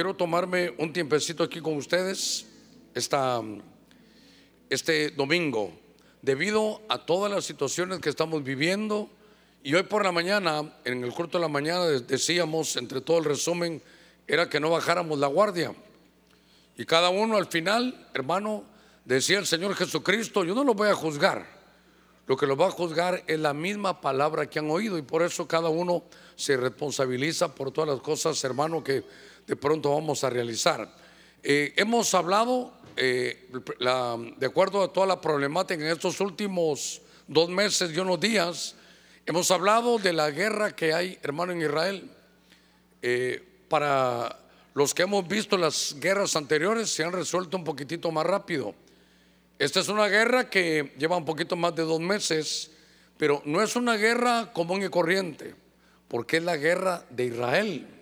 [0.00, 2.46] quiero tomarme un tiempecito aquí con ustedes
[2.94, 3.42] esta,
[4.70, 5.78] este domingo,
[6.22, 9.10] debido a todas las situaciones que estamos viviendo.
[9.62, 13.26] Y hoy por la mañana, en el culto de la mañana, decíamos, entre todo el
[13.26, 13.82] resumen,
[14.26, 15.74] era que no bajáramos la guardia.
[16.78, 18.64] Y cada uno al final, hermano,
[19.04, 21.46] decía el Señor Jesucristo, yo no lo voy a juzgar.
[22.26, 25.22] Lo que lo va a juzgar es la misma palabra que han oído y por
[25.22, 26.04] eso cada uno
[26.36, 29.04] se responsabiliza por todas las cosas, hermano, que
[29.50, 30.88] de pronto vamos a realizar.
[31.42, 33.50] Eh, hemos hablado, eh,
[34.36, 38.76] de acuerdo a toda la problemática en estos últimos dos meses y unos días,
[39.26, 42.08] hemos hablado de la guerra que hay, hermano, en Israel.
[43.02, 44.38] Eh, para
[44.74, 48.72] los que hemos visto las guerras anteriores, se han resuelto un poquitito más rápido.
[49.58, 52.70] Esta es una guerra que lleva un poquito más de dos meses,
[53.18, 55.56] pero no es una guerra común y corriente,
[56.06, 57.99] porque es la guerra de Israel,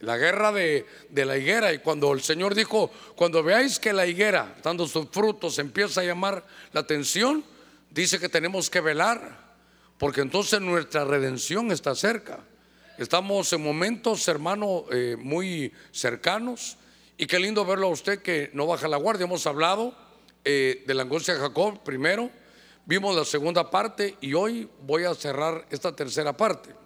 [0.00, 1.72] la guerra de, la higuera.
[1.72, 6.04] Y cuando el Señor dijo, cuando veáis que la higuera, dando sus frutos, empieza a
[6.04, 7.44] llamar la atención,
[7.90, 9.38] dice que tenemos que velar,
[9.98, 12.40] porque entonces nuestra redención está cerca.
[12.98, 16.76] Estamos en momentos, hermano, eh, muy cercanos.
[17.16, 19.24] Y qué lindo verlo a usted que no baja la guardia.
[19.24, 19.94] Hemos hablado
[20.44, 22.30] eh, de la angustia de Jacob primero,
[22.86, 26.79] vimos la segunda parte y hoy voy a cerrar esta tercera parte.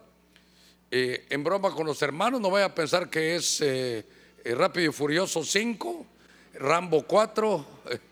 [0.97, 4.06] Eh, en broma con los hermanos, no voy a pensar que es eh,
[4.45, 6.06] Rápido y Furioso 5,
[6.61, 7.67] Rambo 4,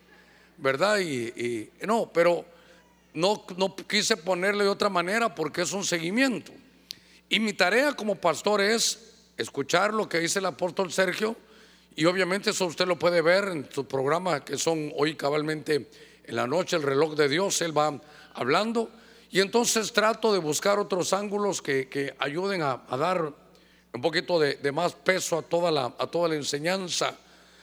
[0.59, 0.99] ¿verdad?
[0.99, 2.45] Y, no, pero
[3.15, 6.51] no, no quise ponerle de otra manera porque es un seguimiento.
[7.29, 8.99] Y mi tarea como pastor es
[9.37, 11.37] escuchar lo que dice el apóstol Sergio
[11.95, 15.89] y obviamente eso usted lo puede ver en su programa que son hoy cabalmente
[16.25, 18.01] en la noche, el reloj de Dios, él va
[18.35, 18.91] hablando.
[19.33, 23.33] Y entonces trato de buscar otros ángulos que, ayuden a, dar
[23.95, 27.17] un poquito de, más peso a toda, la, a toda la enseñanza,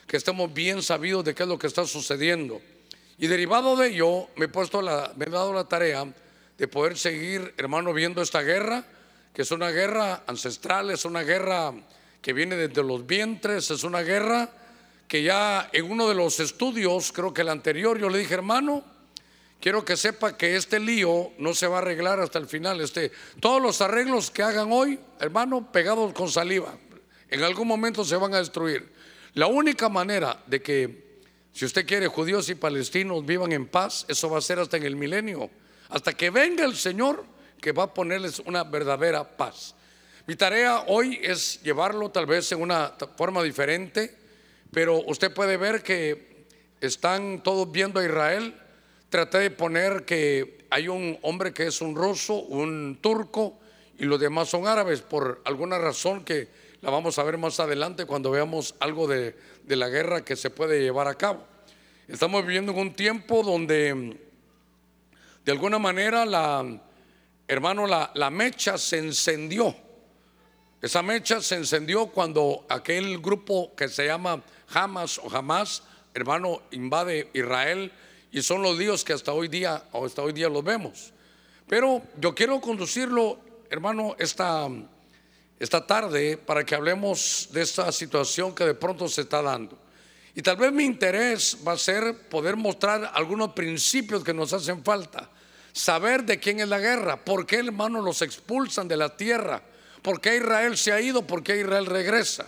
[0.07, 2.59] que estemos bien sabidos de qué es lo que está sucediendo.
[3.19, 6.11] Y derivado de ello, me he, puesto me he dado la tarea
[6.57, 8.83] de poder seguir, hermano, viendo esta guerra,
[9.31, 11.71] que es una guerra ancestral, es una guerra
[12.19, 14.49] que viene desde los vientres, es una guerra
[15.07, 18.83] que ya en uno de los estudios, creo que el anterior, yo le dije, hermano,
[19.59, 22.81] quiero que sepa que este lío no se va a arreglar hasta el final.
[22.81, 26.77] Este, todos los arreglos que hagan hoy, hermano, pegados con saliva,
[27.29, 28.91] en algún momento se van a destruir.
[29.33, 31.21] La única manera de que,
[31.53, 34.83] si usted quiere, judíos y palestinos vivan en paz, eso va a ser hasta en
[34.83, 35.49] el milenio,
[35.89, 37.25] hasta que venga el Señor
[37.61, 39.75] que va a ponerles una verdadera paz.
[40.25, 44.15] Mi tarea hoy es llevarlo tal vez en una forma diferente,
[44.71, 46.45] pero usted puede ver que
[46.81, 48.55] están todos viendo a Israel.
[49.09, 53.59] Traté de poner que hay un hombre que es un ruso, un turco
[53.97, 56.47] y los demás son árabes por alguna razón que
[56.81, 59.35] la vamos a ver más adelante cuando veamos algo de,
[59.67, 61.45] la guerra que se puede llevar a cabo.
[62.07, 64.17] Estamos viviendo en un tiempo donde
[65.43, 66.81] de alguna manera la,
[67.47, 69.75] hermano, la, la mecha se encendió
[70.81, 74.41] esa mecha se encendió cuando aquel grupo que se llama
[74.73, 75.83] Hamas o Hamas,
[76.13, 77.91] hermano, invade Israel
[78.31, 81.13] y son los líos que hasta hoy día hasta hoy día los vemos.
[81.67, 84.67] Pero yo quiero conducirlo, hermano, esta,
[85.59, 89.77] esta tarde para que hablemos de esta situación que de pronto se está dando.
[90.35, 94.83] Y tal vez mi interés va a ser poder mostrar algunos principios que nos hacen
[94.83, 95.29] falta.
[95.73, 99.61] Saber de quién es la guerra, por qué hermano los expulsan de la tierra
[100.01, 101.25] ¿Por qué Israel se ha ido?
[101.27, 102.45] ¿Por qué Israel regresa?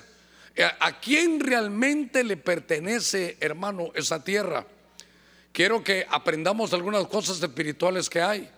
[0.56, 4.66] Eh, ¿A quién realmente le pertenece, hermano, esa tierra?
[5.52, 8.50] Quiero que aprendamos algunas cosas espirituales que hay.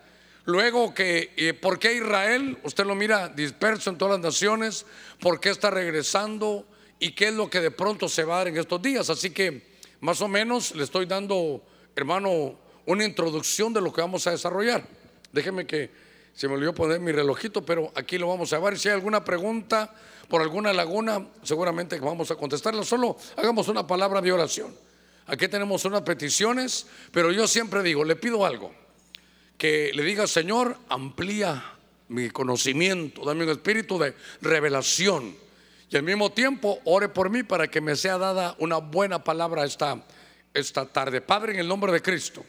[0.44, 2.58] Luego que, eh, ¿por qué Israel?
[2.62, 4.86] Usted lo mira disperso en todas las naciones.
[5.20, 6.66] ¿Por qué está regresando?
[7.00, 9.10] ¿Y qué es lo que de pronto se va a dar en estos días?
[9.10, 11.62] Así que más o menos le estoy dando,
[11.96, 14.86] hermano, una introducción de lo que vamos a desarrollar.
[15.32, 15.90] Déjeme que
[16.34, 18.78] se me olvidó poner mi relojito, pero aquí lo vamos a ver.
[18.78, 19.94] Si hay alguna pregunta
[20.28, 22.84] por alguna laguna, seguramente vamos a contestarla.
[22.84, 24.74] Solo hagamos una palabra de oración.
[25.26, 28.74] Aquí tenemos unas peticiones, pero yo siempre digo, le pido algo.
[29.56, 31.72] Que le diga, Señor, amplía
[32.08, 35.34] mi conocimiento, dame un espíritu de revelación.
[35.90, 39.64] Y al mismo tiempo, ore por mí para que me sea dada una buena palabra
[39.64, 40.04] esta,
[40.52, 41.20] esta tarde.
[41.20, 42.44] Padre, en el nombre de Cristo.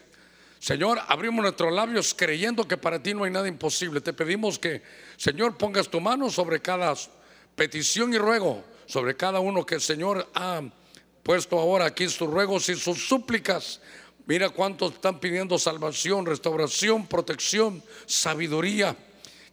[0.60, 4.02] Señor, abrimos nuestros labios creyendo que para ti no hay nada imposible.
[4.02, 4.82] Te pedimos que,
[5.16, 6.94] Señor, pongas tu mano sobre cada
[7.56, 10.62] petición y ruego, sobre cada uno que el Señor ha
[11.26, 13.82] puesto ahora aquí sus ruegos y sus súplicas.
[14.28, 18.96] Mira cuántos están pidiendo salvación, restauración, protección, sabiduría.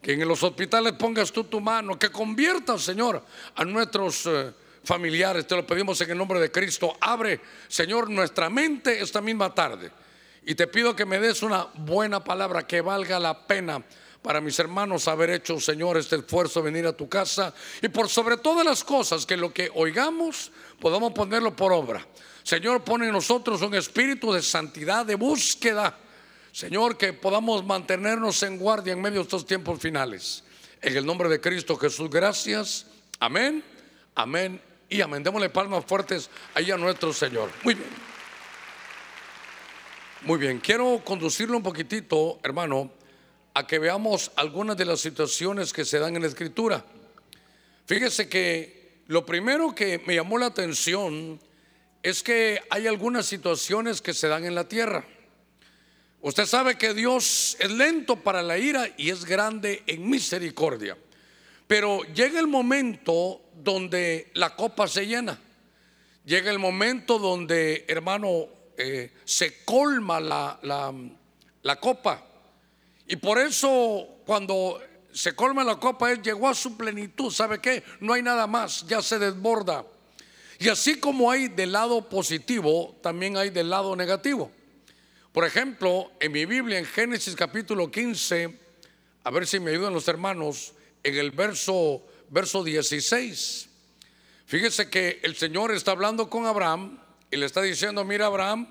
[0.03, 3.25] Que en los hospitales pongas tú tu mano, que conviertas, Señor,
[3.55, 4.53] a nuestros eh,
[4.85, 6.95] familiares, te lo pedimos en el nombre de Cristo.
[7.01, 9.91] Abre, Señor, nuestra mente esta misma tarde.
[10.45, 13.83] Y te pido que me des una buena palabra que valga la pena
[14.23, 17.53] para mis hermanos haber hecho, Señor, este esfuerzo, venir a tu casa.
[17.83, 20.53] Y por sobre todas las cosas, que lo que oigamos
[20.83, 22.05] podamos ponerlo por obra.
[22.43, 25.97] Señor, pone en nosotros un espíritu de santidad, de búsqueda.
[26.51, 30.43] Señor, que podamos mantenernos en guardia en medio de estos tiempos finales.
[30.81, 32.87] En el nombre de Cristo Jesús, gracias.
[33.21, 33.63] Amén,
[34.17, 35.23] amén y amén.
[35.23, 37.49] Démosle palmas fuertes ahí a nuestro Señor.
[37.63, 37.91] Muy bien.
[40.23, 42.91] Muy bien, quiero conducirlo un poquitito, hermano,
[43.55, 46.85] a que veamos algunas de las situaciones que se dan en la escritura.
[47.87, 51.41] Fíjese que lo primero que me llamó la atención
[52.03, 55.05] es que hay algunas situaciones que se dan en la tierra.
[56.21, 60.97] Usted sabe que Dios es lento para la ira y es grande en misericordia.
[61.67, 65.41] Pero llega el momento donde la copa se llena.
[66.25, 68.47] Llega el momento donde, hermano,
[68.77, 70.95] eh, se colma la, la,
[71.63, 72.25] la, copa.
[73.09, 74.81] Y por eso cuando
[75.13, 77.31] se colma la copa, Él llegó a su plenitud.
[77.31, 77.83] ¿Sabe qué?
[78.01, 79.85] No hay nada más, ya se desborda.
[80.59, 84.51] Y así como hay del lado positivo, también hay del lado negativo.
[85.33, 88.59] Por ejemplo, en mi Biblia, en Génesis capítulo 15,
[89.25, 93.69] a ver si me ayudan los hermanos, en el verso, verso 16.
[94.47, 97.01] Fíjese que el Señor está hablando con Abraham
[97.31, 98.69] y le está diciendo, mira Abraham,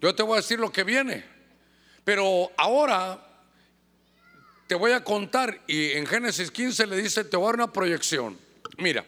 [0.00, 1.24] yo te voy a decir lo que viene,
[2.04, 3.27] pero ahora
[4.68, 7.72] te voy a contar y en Génesis 15 le dice, te voy a dar una
[7.72, 8.38] proyección.
[8.76, 9.04] Mira,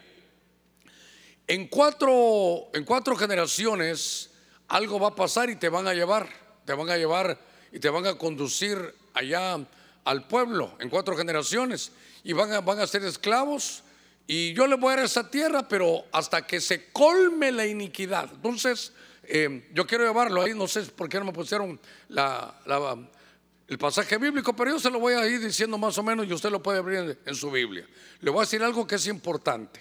[1.47, 4.31] en cuatro, en cuatro generaciones
[4.67, 6.27] algo va a pasar y te van a llevar,
[6.65, 7.39] te van a llevar
[7.71, 9.59] y te van a conducir allá
[10.03, 11.91] al pueblo en cuatro generaciones
[12.23, 13.83] y van a, van a ser esclavos
[14.25, 18.31] y yo le voy a dar esa tierra, pero hasta que se colme la iniquidad.
[18.33, 18.93] Entonces,
[19.25, 21.79] eh, yo quiero llevarlo ahí, no sé por qué no me pusieron
[23.71, 26.33] el pasaje bíblico, pero yo se lo voy a ir diciendo más o menos y
[26.33, 27.87] usted lo puede abrir en su Biblia.
[28.19, 29.79] Le voy a decir algo que es importante.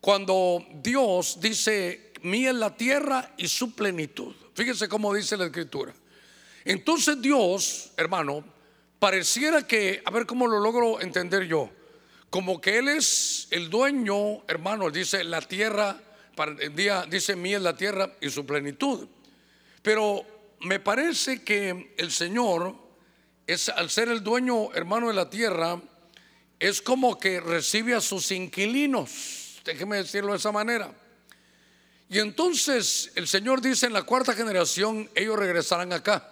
[0.00, 4.32] Cuando Dios dice, mía es la tierra y su plenitud.
[4.54, 5.92] Fíjese cómo dice la escritura.
[6.64, 8.44] Entonces Dios, hermano,
[9.00, 11.68] pareciera que, a ver cómo lo logro entender yo,
[12.30, 16.00] como que Él es el dueño, hermano, dice la tierra,
[17.08, 19.08] dice mía es la tierra y su plenitud.
[19.82, 20.24] Pero
[20.60, 22.79] me parece que el Señor
[23.52, 25.80] es, al ser el dueño, hermano, de la tierra,
[26.58, 30.92] es como que recibe a sus inquilinos déjeme decirlo de esa manera.
[32.08, 36.28] Y entonces el Señor dice en la cuarta generación, ellos regresarán acá,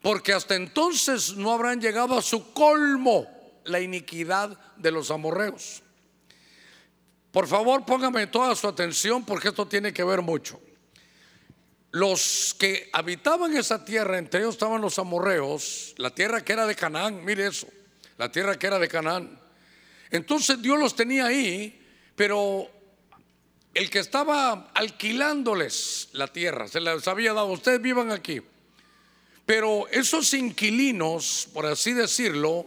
[0.00, 3.26] porque hasta entonces no habrán llegado a su colmo
[3.64, 5.82] la iniquidad de los amorreos.
[7.30, 10.60] Por favor, póngame toda su atención porque esto tiene que ver mucho.
[11.92, 16.74] Los que habitaban esa tierra, entre ellos estaban los amorreos, la tierra que era de
[16.74, 17.68] Canaán, mire eso,
[18.18, 19.38] la tierra que era de Canaán.
[20.10, 21.78] Entonces Dios los tenía ahí
[22.14, 22.68] pero
[23.74, 28.40] el que estaba alquilándoles la tierra, se les había dado, ustedes vivan aquí.
[29.46, 32.66] Pero esos inquilinos, por así decirlo,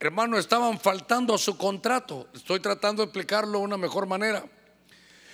[0.00, 2.28] hermano, estaban faltando a su contrato.
[2.32, 4.44] Estoy tratando de explicarlo de una mejor manera.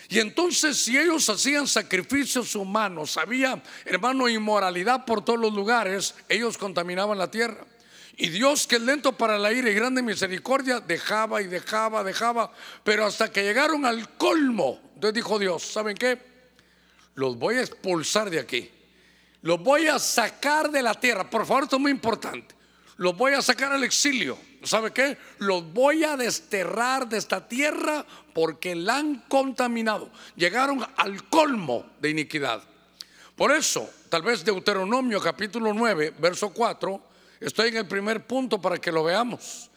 [0.09, 6.59] Y entonces si ellos hacían sacrificios humanos, había, hermano, inmoralidad por todos los lugares, ellos
[6.59, 7.67] contaminaban la tierra.
[8.17, 12.53] Y Dios, que es lento para la ira y grande misericordia, dejaba y dejaba, dejaba,
[12.85, 14.81] pero hasta que llegaron al colmo.
[14.95, 16.19] Entonces dijo Dios, ¿saben qué?
[17.15, 18.71] Los voy a expulsar de aquí.
[19.41, 21.29] Los voy a sacar de la tierra.
[21.29, 22.55] Por favor, esto es muy importante.
[22.97, 24.39] Los voy a sacar al exilio.
[24.65, 25.19] ¿Sabe qué?
[25.39, 30.11] Los voy a desterrar de esta tierra porque la han contaminado.
[30.37, 32.63] Llegaron al colmo de iniquidad.
[33.37, 38.79] Por eso, tal vez Deuteronomio capítulo 9, verso 4 Estoy en el primer punto para
[38.79, 39.69] que lo veamos.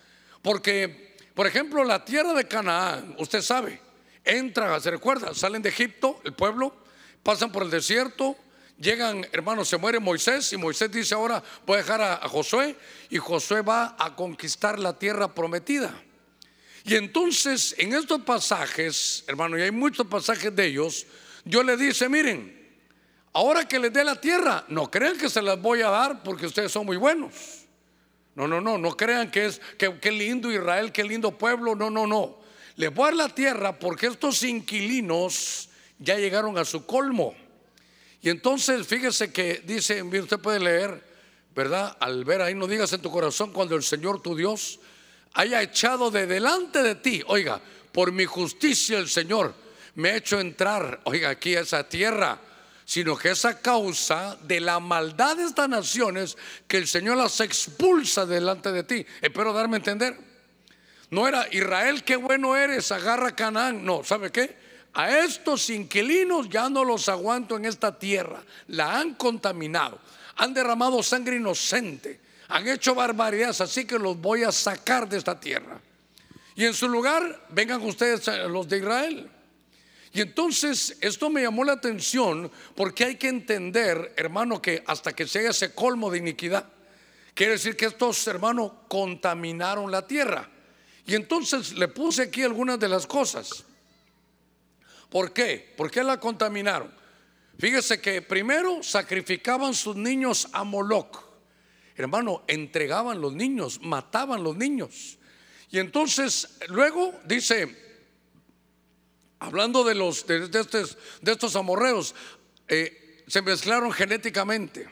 [0.43, 3.81] Porque, por ejemplo, la tierra de Canaán, usted sabe,
[4.23, 6.75] entra, se recuerda, salen de Egipto, el pueblo,
[7.23, 8.37] pasan por el desierto,
[8.77, 12.75] llegan, hermanos, se muere Moisés y Moisés dice ahora voy a dejar a, Josué
[13.09, 15.93] y Josué va a conquistar la tierra prometida.
[16.83, 21.05] Y entonces en estos pasajes, hermano, y hay muchos pasajes de ellos,
[21.43, 22.55] Dios le dice, miren,
[23.35, 26.45] Ahora que les dé la tierra, no crean que se las voy a dar porque
[26.45, 27.65] ustedes son muy buenos.
[28.33, 31.75] No, no, no, no crean que es que, qué lindo Israel, qué lindo pueblo.
[31.75, 32.37] No, no, no.
[32.77, 35.67] Les voy a dar la tierra porque estos inquilinos
[35.99, 37.35] ya llegaron a su colmo.
[38.25, 40.99] Y entonces fíjese que dice, usted puede leer,
[41.55, 41.95] ¿verdad?
[41.99, 44.79] Al ver ahí, no digas en tu corazón cuando el Señor tu Dios
[45.33, 49.53] haya echado de delante de ti, oiga, por mi justicia el Señor
[49.93, 52.39] me ha hecho entrar, oiga, aquí a esa tierra,
[52.83, 56.35] sino que es a causa de la maldad de estas naciones
[56.67, 59.05] que el Señor las expulsa delante de ti.
[59.21, 60.17] Espero darme a entender.
[61.11, 63.85] No era Israel, qué bueno eres, agarra Canaán.
[63.85, 64.64] No, ¿sabe qué?
[64.95, 68.41] A estos inquilinos ya no los aguanto en esta tierra.
[68.67, 69.99] La han contaminado.
[70.37, 72.21] Han derramado sangre inocente.
[72.47, 75.81] Han hecho barbaridades, así que los voy a sacar de esta tierra.
[76.55, 79.29] Y en su lugar, vengan ustedes los de Israel.
[80.13, 85.27] Y entonces esto me llamó la atención porque hay que entender, hermano, que hasta que
[85.27, 86.63] se ese colmo de iniquidad,
[87.33, 90.49] quiere decir que estos hermanos contaminaron la tierra.
[91.05, 93.65] Y entonces le puse aquí algunas de las cosas.
[95.15, 95.73] ¿Por qué?
[95.77, 96.93] ¿Por qué la contaminaron?
[97.57, 101.17] Fíjese que primero sacrificaban sus niños a Moloch.
[101.95, 105.17] Hermano, entregaban los niños, mataban los niños.
[105.71, 108.03] Y entonces luego dice,
[109.39, 112.13] hablando de los de, estos, de estos amorreos,
[112.67, 114.85] eh, se mezclaron genéticamente.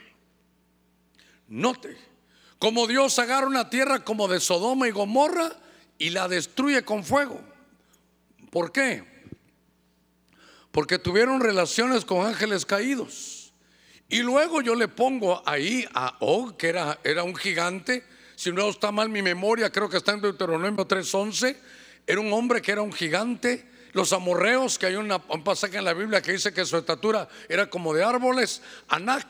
[1.49, 1.97] Note,
[2.59, 5.51] como Dios agarra una tierra como de Sodoma y Gomorra
[5.97, 7.41] y la destruye con fuego.
[8.51, 9.11] ¿Por qué?
[10.73, 13.53] Porque tuvieron relaciones con ángeles caídos.
[14.09, 18.03] Y luego yo le pongo ahí a Og, que era, era un gigante,
[18.35, 21.55] si no está mal mi memoria, creo que está en Deuteronomio 3:11,
[22.07, 23.69] era un hombre que era un gigante.
[23.91, 27.69] Los amorreos, que hay un pasaje en la Biblia que dice que su estatura era
[27.69, 28.63] como de árboles.
[28.87, 29.27] Anac,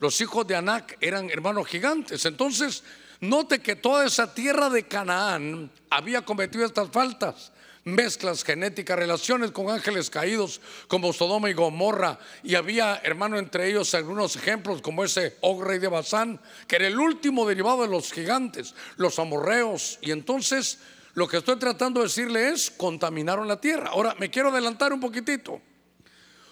[0.00, 2.24] los hijos de Anac eran hermanos gigantes.
[2.24, 2.82] Entonces,
[3.20, 7.52] note que toda esa tierra de Canaán había cometido estas faltas
[7.84, 12.18] mezclas genéticas, relaciones con ángeles caídos como Sodoma y Gomorra.
[12.42, 16.86] Y había, hermano, entre ellos algunos ejemplos como ese Og rey de Basán, que era
[16.86, 19.98] el último derivado de los gigantes, los amorreos.
[20.00, 20.78] Y entonces
[21.14, 23.90] lo que estoy tratando de decirle es, contaminaron la tierra.
[23.90, 25.60] Ahora, me quiero adelantar un poquitito.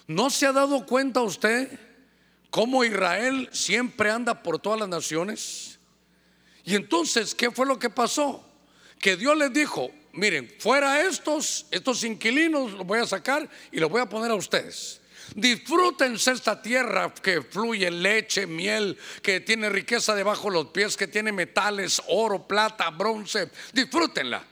[0.07, 1.79] ¿No se ha dado cuenta usted
[2.49, 5.79] cómo Israel siempre anda por todas las naciones?
[6.63, 8.45] Y entonces, ¿qué fue lo que pasó?
[8.99, 13.89] Que Dios les dijo, miren, fuera estos, estos inquilinos los voy a sacar y los
[13.89, 15.01] voy a poner a ustedes.
[15.35, 21.07] Disfrútense esta tierra que fluye leche, miel, que tiene riqueza debajo de los pies, que
[21.07, 23.49] tiene metales, oro, plata, bronce.
[23.71, 24.45] Disfrútenla.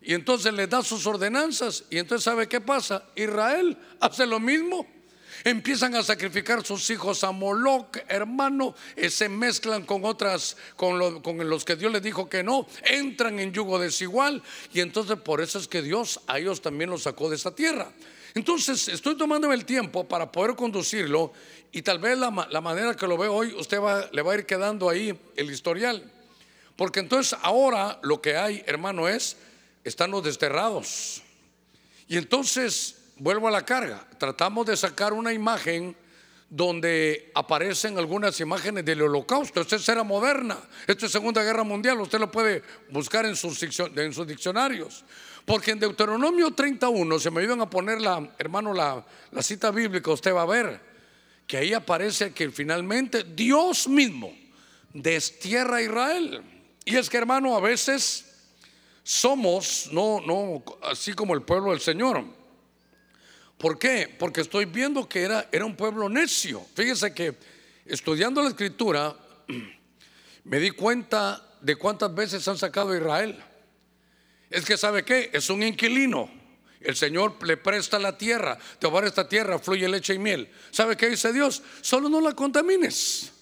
[0.00, 1.84] Y entonces les da sus ordenanzas.
[1.90, 3.04] Y entonces, ¿sabe qué pasa?
[3.14, 4.86] Israel hace lo mismo.
[5.42, 11.64] Empiezan a sacrificar sus hijos a Moloch, hermano, eh, se mezclan con otras, con, los
[11.64, 15.66] que Dios les dijo que no, entran en yugo desigual y entonces por eso es
[15.66, 17.90] que Dios a ellos también los sacó de esa tierra.
[18.34, 21.32] Entonces estoy tomando el tiempo para poder conducirlo
[21.72, 24.46] y tal vez la, manera que lo veo hoy usted va, le va a ir
[24.46, 26.10] quedando ahí el historial.
[26.76, 29.36] Porque entonces ahora lo que hay, hermano, es,
[29.84, 31.22] están los desterrados.
[32.08, 34.06] Y entonces vuelvo a la carga.
[34.18, 35.96] Tratamos de sacar una imagen
[36.48, 39.60] donde aparecen algunas imágenes del holocausto.
[39.60, 43.60] Esta es era moderna, esto es Segunda Guerra Mundial, usted lo puede buscar en sus,
[43.62, 45.04] en sus diccionarios.
[45.44, 50.10] Porque en Deuteronomio 31, se me ayudan a poner, la, hermano, la, la cita bíblica,
[50.10, 50.80] usted va a ver
[51.46, 54.34] que ahí aparece que finalmente Dios mismo
[54.92, 56.42] destierra a Israel.
[56.86, 58.24] Y es que, hermano, a veces
[59.02, 62.24] somos, no, no, así como el pueblo del Señor
[63.64, 64.14] ¿Por qué?
[64.18, 66.66] Porque estoy viendo que era, era un pueblo necio.
[66.74, 67.34] Fíjese que
[67.86, 69.16] estudiando la escritura
[70.44, 73.42] me di cuenta de cuántas veces han sacado a Israel.
[74.50, 76.30] Es que sabe qué, es un inquilino.
[76.78, 80.18] El Señor le presta la tierra, te va a dar esta tierra, fluye leche y
[80.18, 80.50] miel.
[80.70, 81.62] ¿Sabe qué dice Dios?
[81.80, 83.32] Solo no la contamines.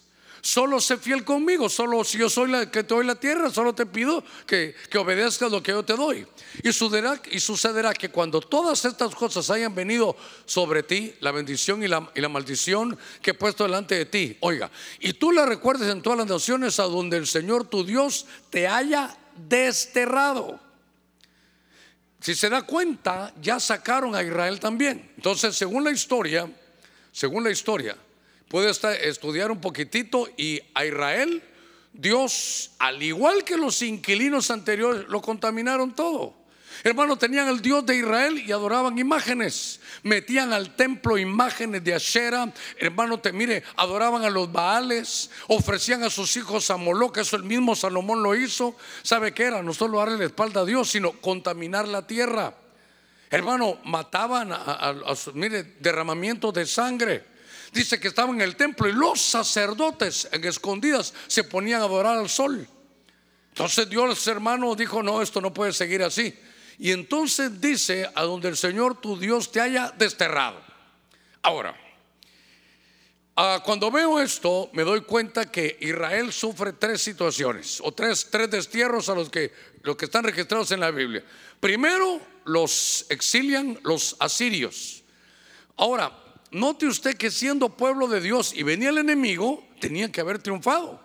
[0.45, 3.73] Solo sé fiel conmigo, solo si yo soy la que te doy la tierra, solo
[3.77, 6.27] te pido que, que obedezcas lo que yo te doy.
[6.65, 11.85] Y sucederá, y sucederá que cuando todas estas cosas hayan venido sobre ti, la bendición
[11.85, 14.69] y la, y la maldición que he puesto delante de ti, oiga,
[14.99, 18.67] y tú la recuerdes en todas las naciones a donde el Señor tu Dios te
[18.67, 20.59] haya desterrado.
[22.19, 25.13] Si se da cuenta, ya sacaron a Israel también.
[25.17, 26.51] Entonces, según la historia,
[27.13, 27.97] según la historia,
[28.53, 28.71] puede
[29.09, 31.43] estudiar un poquitito y a Israel,
[31.91, 36.35] Dios, al igual que los inquilinos anteriores, lo contaminaron todo.
[36.85, 39.81] Hermano, tenían el Dios de Israel y adoraban imágenes.
[40.03, 42.53] Metían al templo imágenes de Asherah.
[42.77, 45.31] Hermano, te mire, adoraban a los Baales.
[45.49, 47.17] Ofrecían a sus hijos a Moloch.
[47.17, 48.77] Eso el mismo Salomón lo hizo.
[49.03, 49.63] ¿Sabe qué era?
[49.63, 52.55] No solo darle la espalda a Dios, sino contaminar la tierra.
[53.31, 57.32] Hermano, mataban a, a mire, derramamiento de sangre
[57.73, 62.19] dice que estaban en el templo y los sacerdotes en escondidas se ponían a adorar
[62.19, 62.67] al sol.
[63.49, 66.35] Entonces Dios hermano dijo, no, esto no puede seguir así.
[66.79, 70.61] Y entonces dice a donde el Señor tu Dios te haya desterrado.
[71.43, 71.77] Ahora,
[73.37, 78.51] ah, cuando veo esto, me doy cuenta que Israel sufre tres situaciones o tres, tres
[78.51, 79.53] destierros a los que,
[79.83, 81.25] los que están registrados en la Biblia.
[81.61, 85.03] Primero, los exilian los asirios.
[85.77, 86.22] Ahora,
[86.53, 91.01] note usted que siendo pueblo de Dios y venía el enemigo, tenían que haber triunfado.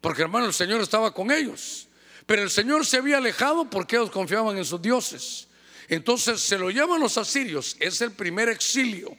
[0.00, 1.88] Porque hermano, el Señor estaba con ellos.
[2.26, 5.48] Pero el Señor se había alejado porque ellos confiaban en sus dioses.
[5.88, 7.76] Entonces se lo llaman los asirios.
[7.78, 9.16] Es el primer exilio.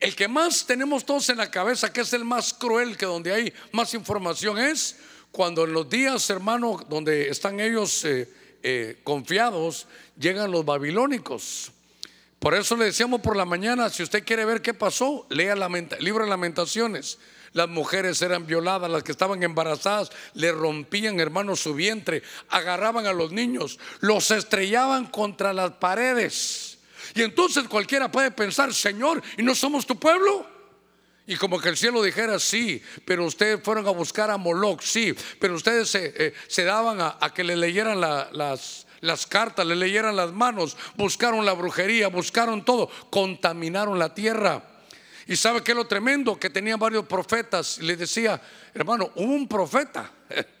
[0.00, 3.32] El que más tenemos todos en la cabeza, que es el más cruel, que donde
[3.32, 4.96] hay más información, es
[5.30, 8.28] cuando en los días, hermano, donde están ellos eh,
[8.62, 9.86] eh, confiados,
[10.18, 11.72] llegan los babilónicos.
[12.40, 15.88] Por eso le decíamos por la mañana, si usted quiere ver qué pasó, lea el
[16.00, 17.18] libro de lamentaciones.
[17.52, 23.12] Las mujeres eran violadas, las que estaban embarazadas le rompían, hermanos, su vientre, agarraban a
[23.12, 26.78] los niños, los estrellaban contra las paredes.
[27.14, 30.46] Y entonces cualquiera puede pensar, Señor, ¿y no somos tu pueblo?
[31.26, 35.14] Y como que el cielo dijera, sí, pero ustedes fueron a buscar a Moloch, sí,
[35.38, 40.32] pero ustedes se, eh, daban a, que le leyeran las, las cartas, le leyeran las
[40.32, 44.62] manos, buscaron la brujería, buscaron todo, contaminaron la tierra.
[45.26, 47.78] Y sabe que lo tremendo que tenían varios profetas.
[47.78, 48.40] Le decía,
[48.74, 50.10] hermano, hubo un profeta.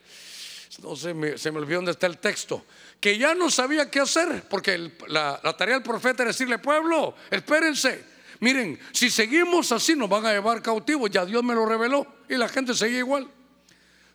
[0.82, 2.64] No se me, se me olvidó dónde está el texto.
[3.00, 4.44] Que ya no sabía qué hacer.
[4.48, 8.02] Porque la, la tarea del profeta era decirle, pueblo, espérense.
[8.38, 11.10] Miren, si seguimos así nos van a llevar cautivos.
[11.10, 12.06] Ya Dios me lo reveló.
[12.30, 13.28] Y la gente seguía igual.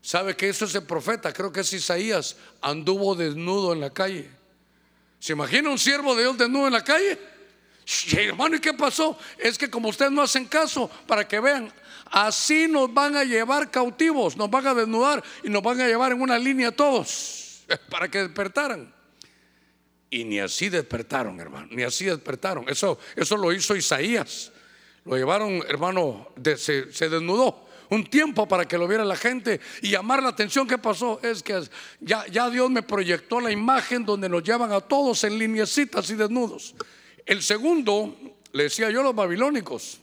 [0.06, 1.34] ¿Sabe que eso es el profeta?
[1.34, 2.38] Creo que es Isaías.
[2.62, 4.30] Anduvo desnudo en la calle.
[5.18, 7.18] ¿Se imagina un siervo de Dios desnudo en la calle?
[8.16, 9.18] hermano, ¿y qué pasó?
[9.36, 11.74] Es que como ustedes no hacen caso, para que vean,
[12.12, 16.12] así nos van a llevar cautivos, nos van a desnudar y nos van a llevar
[16.12, 18.94] en una línea todos, para que despertaran.
[20.12, 22.70] Y ni así despertaron, hermano, ni así despertaron.
[22.70, 24.52] Eso, eso lo hizo Isaías.
[25.04, 29.92] Lo llevaron, hermano, se, se desnudó un tiempo para que lo viera la gente y
[29.92, 30.68] llamar la atención.
[30.68, 31.20] ¿Qué pasó?
[31.22, 31.62] Es que
[32.00, 36.76] ya, Dios me proyectó la imagen donde nos llevan a todos en lineecitas y desnudos.
[37.26, 38.16] El segundo,
[38.52, 40.00] le decía yo, los babilónicos.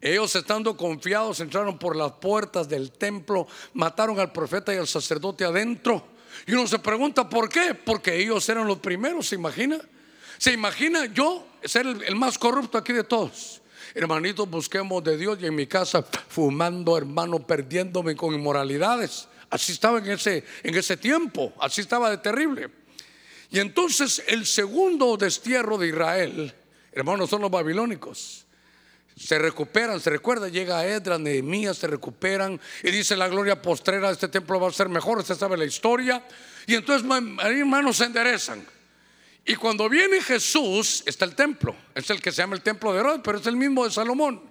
[0.00, 5.44] Ellos estando confiados entraron por las puertas del templo, mataron al profeta y al sacerdote
[5.44, 6.06] adentro.
[6.46, 7.74] Y uno se pregunta, ¿por qué?
[7.74, 9.78] Porque ellos eran los primeros, ¿se imagina?
[10.38, 13.60] ¿Se imagina yo ser el, más corrupto aquí de todos?
[13.98, 19.26] Hermanitos, busquemos de Dios y en mi casa fumando, hermano, perdiéndome con inmoralidades.
[19.50, 22.70] Así estaba en ese, en ese tiempo, así estaba de terrible.
[23.50, 26.54] Y entonces el segundo destierro de Israel,
[26.92, 28.46] hermanos, son los babilónicos.
[29.16, 34.12] Se recuperan, se recuerda, llega Edra, Nehemías, se recuperan y dice la gloria postrera de
[34.12, 36.24] este templo va a ser mejor, usted sabe la historia.
[36.68, 37.04] Y entonces,
[37.40, 38.64] hermanos, se enderezan.
[39.48, 43.00] Y cuando viene Jesús, está el templo, es el que se llama el templo de
[43.00, 44.42] Herodes, pero es el mismo de Salomón.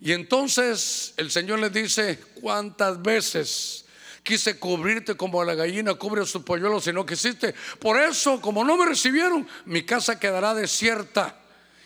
[0.00, 3.86] Y entonces el Señor les dice, ¿cuántas veces
[4.24, 7.54] quise cubrirte como la gallina cubre su polluelo si no quisiste.
[7.78, 11.36] Por eso, como no me recibieron, mi casa quedará desierta.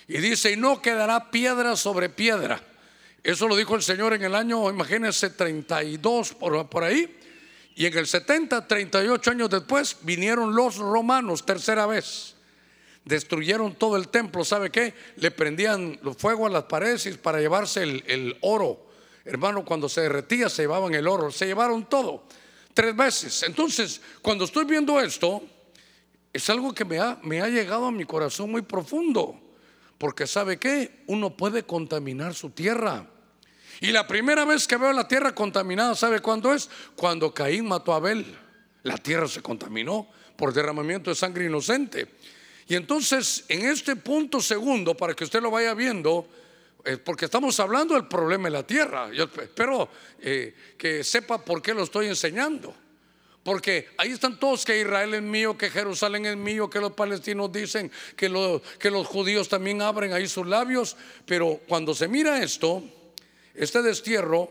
[0.09, 2.65] Y dice, y no quedará piedra sobre piedra.
[3.23, 7.20] Eso lo dijo el Señor en el año, imagínense, 32 por, por ahí.
[7.81, 12.35] Y en el 70, 38 años después, vinieron los romanos, tercera vez.
[13.07, 14.93] Destruyeron todo el templo, ¿sabe qué?
[15.17, 18.87] Le prendían fuego a las paredes para llevarse el, oro
[19.25, 22.25] Hermano, cuando se derretía se llevaban el oro, se llevaron todo,
[22.75, 23.45] tres veces.
[23.45, 25.43] Entonces, cuando estoy viendo esto,
[26.35, 29.41] es algo que me ha, me ha llegado a mi corazón muy profundo,
[29.97, 33.07] porque sabe que uno puede contaminar su tierra.
[33.81, 36.69] Y la primera vez que veo la tierra contaminada, ¿sabe cuándo es?
[36.95, 38.27] Cuando Caín mató a Abel.
[38.83, 42.07] La tierra se contaminó por derramamiento de sangre inocente.
[42.69, 46.29] Y entonces, en este punto segundo, para que usted lo vaya viendo,
[46.85, 49.11] eh, porque estamos hablando del problema de la tierra.
[49.13, 49.89] Yo espero
[50.21, 52.75] eh, que sepa por qué lo estoy enseñando.
[53.43, 57.51] Porque ahí están todos que Israel es mío, que Jerusalén es mío, que los palestinos
[57.51, 60.99] dicen, que, que los judíos también abren ahí sus labios.
[61.25, 62.83] Pero cuando se mira esto,
[63.55, 64.51] este destierro,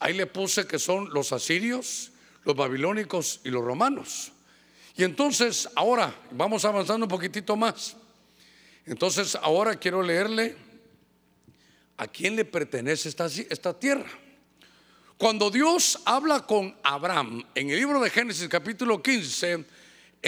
[0.00, 2.12] ahí le puse que son los asirios,
[2.44, 4.32] los babilónicos y los romanos.
[4.96, 7.96] Y entonces, ahora, vamos avanzando un poquitito más.
[8.86, 10.56] Entonces, ahora quiero leerle
[11.98, 14.08] ¿a quién le pertenece esta, esta tierra?
[15.18, 19.66] Cuando Dios habla con Abraham en el libro de Génesis capítulo 15, en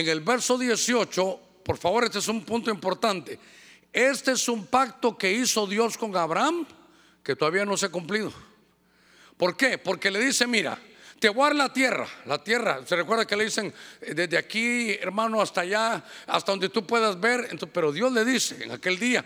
[0.08, 3.38] el verso 18, por favor, este es un punto importante.
[3.92, 6.66] Este es un pacto que hizo Dios con Abraham
[7.22, 8.32] que todavía no se ha cumplido.
[9.36, 9.78] ¿Por qué?
[9.78, 10.78] Porque le dice, mira,
[11.20, 12.80] te voy a dar la tierra, la tierra.
[12.86, 17.20] Se recuerda que le dicen eh, desde aquí, hermano, hasta allá, hasta donde tú puedas
[17.20, 17.48] ver.
[17.72, 19.24] pero Dios le dice en aquel día,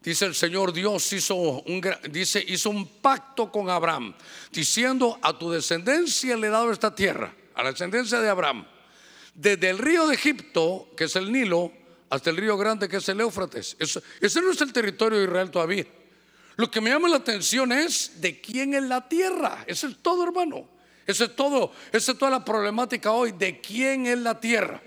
[0.00, 4.14] dice el Señor Dios hizo un, dice, hizo un pacto con Abraham,
[4.52, 8.64] diciendo a tu descendencia le he dado esta tierra, a la descendencia de Abraham,
[9.34, 11.72] desde el río de Egipto, que es el Nilo,
[12.08, 13.76] hasta el río grande, que es el Éufrates.
[13.78, 15.86] ese no es el territorio de Israel todavía.
[16.60, 19.64] Lo que me llama la atención es de quién es la tierra.
[19.66, 20.68] Eso es todo, hermano.
[21.06, 21.72] Eso es todo.
[21.90, 23.32] Esa es toda la problemática hoy.
[23.32, 24.82] ¿De quién es la tierra?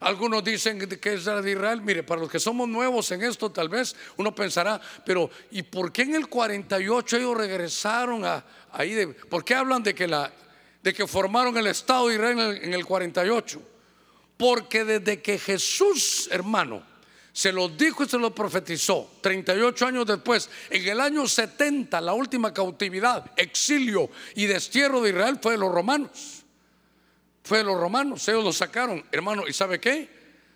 [0.00, 1.80] Algunos dicen que es la de Israel.
[1.80, 5.92] Mire, para los que somos nuevos en esto, tal vez uno pensará, pero ¿y por
[5.92, 9.06] qué en el 48 ellos regresaron a ahí?
[9.28, 13.62] ¿Por qué hablan de que, formaron el Estado de Israel en el, en el 48?
[14.36, 16.89] Porque desde que Jesús, hermano,
[17.32, 19.08] se lo dijo y se lo profetizó.
[19.20, 25.38] 38 años después, en el año 70, la última cautividad, exilio y destierro de Israel
[25.40, 26.44] fue de los romanos.
[27.42, 29.46] Fue de los romanos, ellos lo sacaron, hermano.
[29.48, 30.08] ¿Y sabe qué?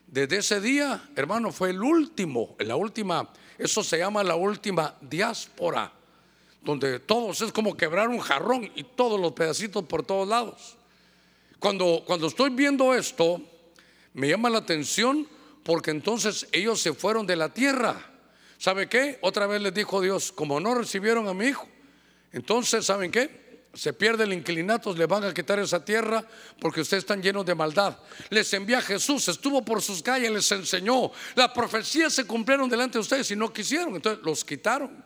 [0.06, 5.92] Desde ese día, hermano, fue el último, la última, eso se llama la última diáspora,
[6.62, 10.76] donde todos es como quebrar un jarrón y todos los pedacitos por todos lados.
[11.58, 13.40] Cuando, cuando estoy viendo esto,
[14.12, 15.26] me llama la atención
[15.64, 17.96] porque entonces ellos se fueron de la tierra.
[18.59, 19.18] ¿Sabe qué?
[19.22, 21.68] Otra vez les dijo Dios, como no recibieron a mi hijo,
[22.33, 23.64] entonces, ¿saben qué?
[23.74, 26.24] Se pierde el inclinato, le van a quitar esa tierra
[26.61, 27.96] porque ustedes están llenos de maldad.
[28.31, 31.11] Les envía Jesús, estuvo por sus calles, les enseñó.
[31.35, 35.05] Las profecías se cumplieron delante de ustedes y no quisieron, entonces los quitaron.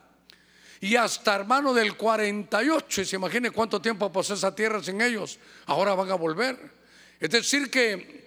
[0.80, 5.38] Y hasta hermano del 48, y se imagine cuánto tiempo pasó esa tierra sin ellos,
[5.66, 6.58] ahora van a volver.
[7.20, 8.17] Es decir, que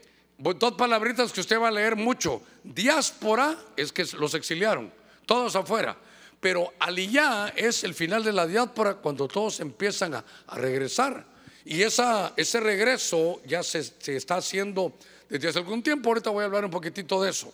[0.42, 2.42] dos palabritas que usted va a leer mucho.
[2.64, 4.92] Diáspora es que los exiliaron,
[5.26, 5.96] todos afuera.
[6.40, 10.26] Pero aliyá es el final de la diáspora cuando todos empiezan a,
[10.56, 11.26] regresar.
[11.64, 14.98] Y ese regreso ya se, se, está haciendo
[15.30, 16.10] desde hace algún tiempo.
[16.10, 17.54] Ahorita voy a hablar un poquitito de eso.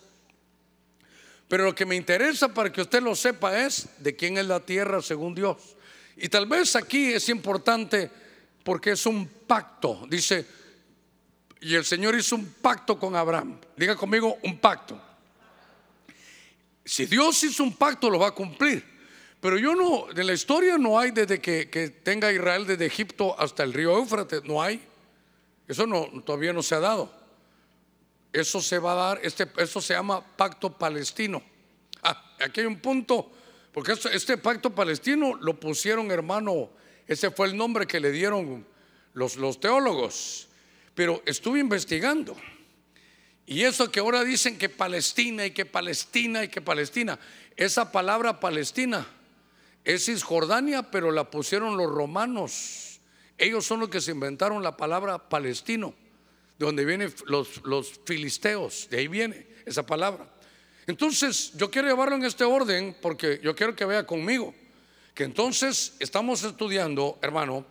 [1.50, 4.62] Pero lo que me interesa para que usted lo sepa es de quién es la
[4.62, 5.76] tierra según Dios.
[6.16, 8.10] Y tal vez aquí es importante
[8.64, 10.06] porque es un pacto.
[10.10, 10.46] Dice,
[11.62, 13.60] y el Señor hizo un pacto con Abraham.
[13.76, 15.02] Diga conmigo, un pacto.
[16.86, 18.98] Si Dios hizo un pacto, lo va a cumplir.
[19.40, 21.66] Pero yo no, en la historia no hay desde que,
[22.04, 24.82] tenga Israel desde Egipto hasta el río Éufrates, no hay.
[25.68, 27.12] Eso no, todavía no se ha dado.
[28.32, 31.42] Eso se va a dar, este, eso se llama pacto palestino.
[32.04, 33.32] Ah, aquí hay un punto,
[33.74, 36.70] porque este pacto palestino lo pusieron, hermano,
[37.08, 38.66] ese fue el nombre que le dieron
[39.14, 40.48] los, los teólogos.
[40.98, 42.36] Pero estuve investigando.
[43.46, 47.20] Y eso que ahora dicen que Palestina y que Palestina y que Palestina,
[47.56, 49.06] esa palabra Palestina
[49.84, 53.00] es Cisjordania, pero la pusieron los romanos.
[53.38, 55.94] Ellos son los que se inventaron la palabra palestino,
[56.58, 60.28] de donde vienen los, los filisteos, de ahí viene esa palabra.
[60.88, 64.56] Entonces, yo quiero llevarlo en este orden porque yo quiero que vea conmigo
[65.14, 67.68] que entonces estamos estudiando, hermano,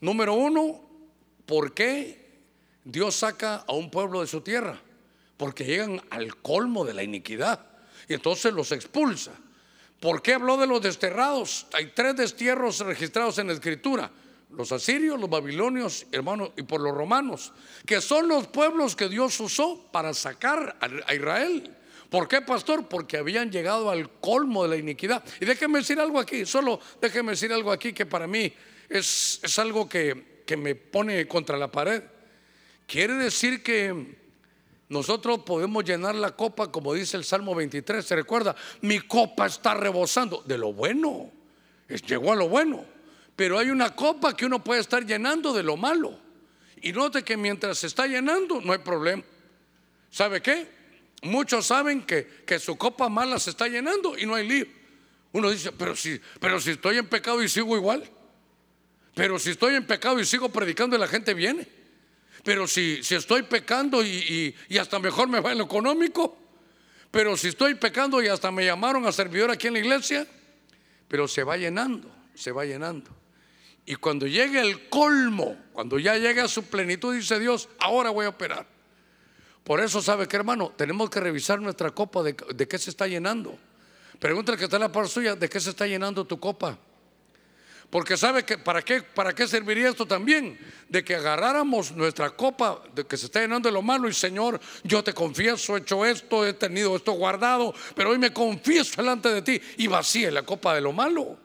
[0.00, 0.80] número uno,
[1.44, 2.21] ¿por qué
[2.84, 4.80] Dios saca a un pueblo de su tierra
[5.36, 7.60] porque llegan al colmo de la iniquidad
[8.08, 9.32] y entonces los expulsa.
[10.00, 11.66] ¿Por qué habló de los desterrados?
[11.72, 14.10] Hay tres destierros registrados en la escritura.
[14.50, 17.52] Los asirios, los babilonios, hermanos, y por los romanos,
[17.86, 21.74] que son los pueblos que Dios usó para sacar a Israel.
[22.10, 22.88] ¿Por qué, pastor?
[22.88, 25.24] Porque habían llegado al colmo de la iniquidad.
[25.40, 28.52] Y déjeme decir algo aquí, solo déjeme decir algo aquí que para mí
[28.88, 32.02] es, es algo que, que me pone contra la pared.
[32.86, 34.16] Quiere decir que
[34.88, 38.04] nosotros podemos llenar la copa, como dice el Salmo 23.
[38.04, 38.54] ¿Se recuerda?
[38.82, 41.30] Mi copa está rebosando de lo bueno.
[42.06, 42.84] Llegó a lo bueno.
[43.34, 46.18] Pero hay una copa que uno puede estar llenando de lo malo.
[46.82, 49.22] Y note que mientras se está llenando, no hay problema.
[50.10, 50.68] ¿Sabe qué?
[51.22, 54.66] Muchos saben que, que su copa mala se está llenando y no hay lío.
[55.32, 58.04] Uno dice, pero si, pero si estoy en pecado y sigo igual.
[59.14, 61.66] Pero si estoy en pecado y sigo predicando y la gente viene.
[62.42, 66.36] Pero si, si estoy pecando y, hasta mejor me va en lo económico,
[67.10, 70.26] pero si estoy pecando y hasta me llamaron a servidor aquí en la iglesia,
[71.08, 73.10] pero se va llenando, se va llenando.
[73.84, 78.26] Y cuando llegue el colmo, cuando ya llegue a su plenitud, dice Dios, ahora voy
[78.26, 78.66] a operar.
[79.64, 80.72] Por eso, ¿sabe qué, hermano?
[80.76, 83.56] Tenemos que revisar nuestra copa de, de qué se está llenando.
[84.18, 86.78] Pregúntale que está en la par suya, ¿de qué se está llenando tu copa?
[87.92, 92.80] Porque sabe que para qué, para qué serviría esto también, de que agarráramos nuestra copa
[92.94, 96.06] de que se está llenando de lo malo y Señor, yo te confieso, he hecho
[96.06, 100.42] esto, he tenido esto guardado, pero hoy me confieso delante de ti y vacíe la
[100.42, 101.36] copa de lo malo.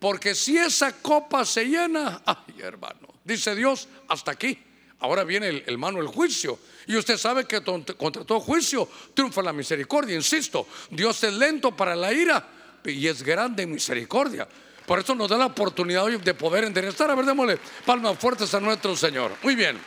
[0.00, 4.58] Porque si esa copa se llena, ay hermano, dice Dios, hasta aquí.
[4.98, 6.58] Ahora viene el, el mano del juicio.
[6.88, 10.16] Y usted sabe que contra todo juicio triunfa la misericordia.
[10.16, 12.44] Insisto, Dios es lento para la ira
[12.84, 14.48] y es grande en misericordia.
[14.86, 17.10] Por eso nos da la oportunidad hoy de poder enderezar.
[17.10, 19.32] A ver, démosle palmas fuertes a nuestro Señor.
[19.42, 19.78] Muy bien.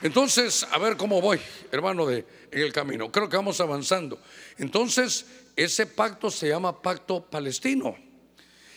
[0.00, 1.40] Entonces, a ver cómo voy,
[1.72, 3.10] hermano, de, en el camino.
[3.10, 4.20] Creo que vamos avanzando.
[4.58, 7.96] Entonces, ese pacto se llama pacto palestino.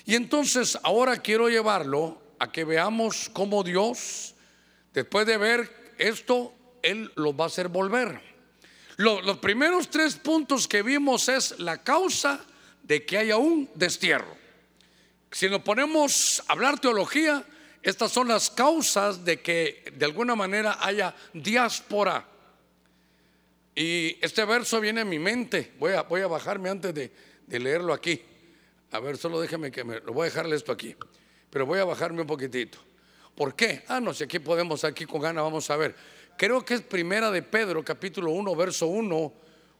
[0.05, 4.33] Y entonces, ahora quiero llevarlo a que veamos cómo Dios,
[4.93, 8.19] después de ver esto, Él lo va a hacer volver.
[8.97, 12.39] los primeros tres puntos que vimos es la causa
[12.81, 14.38] de que haya un destierro.
[15.31, 17.45] Si nos ponemos a hablar teología,
[17.81, 22.25] estas son las causas de que de alguna manera haya diáspora.
[23.75, 25.73] Y este verso viene en mi mente.
[25.79, 27.11] Voy a, voy a bajarme antes de,
[27.47, 28.21] leerlo aquí.
[28.91, 30.95] A ver, solo déjeme que me lo voy a dejarle esto aquí.
[31.49, 32.79] Pero voy a bajarme un poquitito.
[33.35, 33.83] ¿Por qué?
[33.87, 35.95] Ah, no, si aquí podemos, aquí con gana vamos a ver.
[36.37, 39.33] Creo que es primera de Pedro, capítulo 1, verso 1,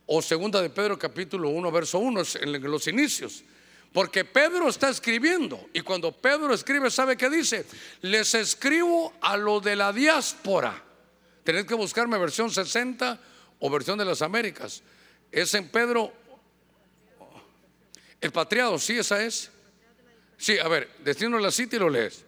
[0.05, 3.43] o segunda de Pedro, capítulo 1, verso 1, en los inicios.
[3.93, 7.65] Porque Pedro está escribiendo y cuando Pedro escribe, ¿sabe qué dice?
[8.01, 10.83] Les escribo a lo de la diáspora.
[11.43, 13.19] Tenés que buscarme versión 60
[13.59, 14.83] o versión de las Américas.
[15.31, 16.13] Es en Pedro,
[18.21, 19.51] el patriado, sí, esa es.
[20.37, 22.23] Sí, a ver, destino la cita y lo lees.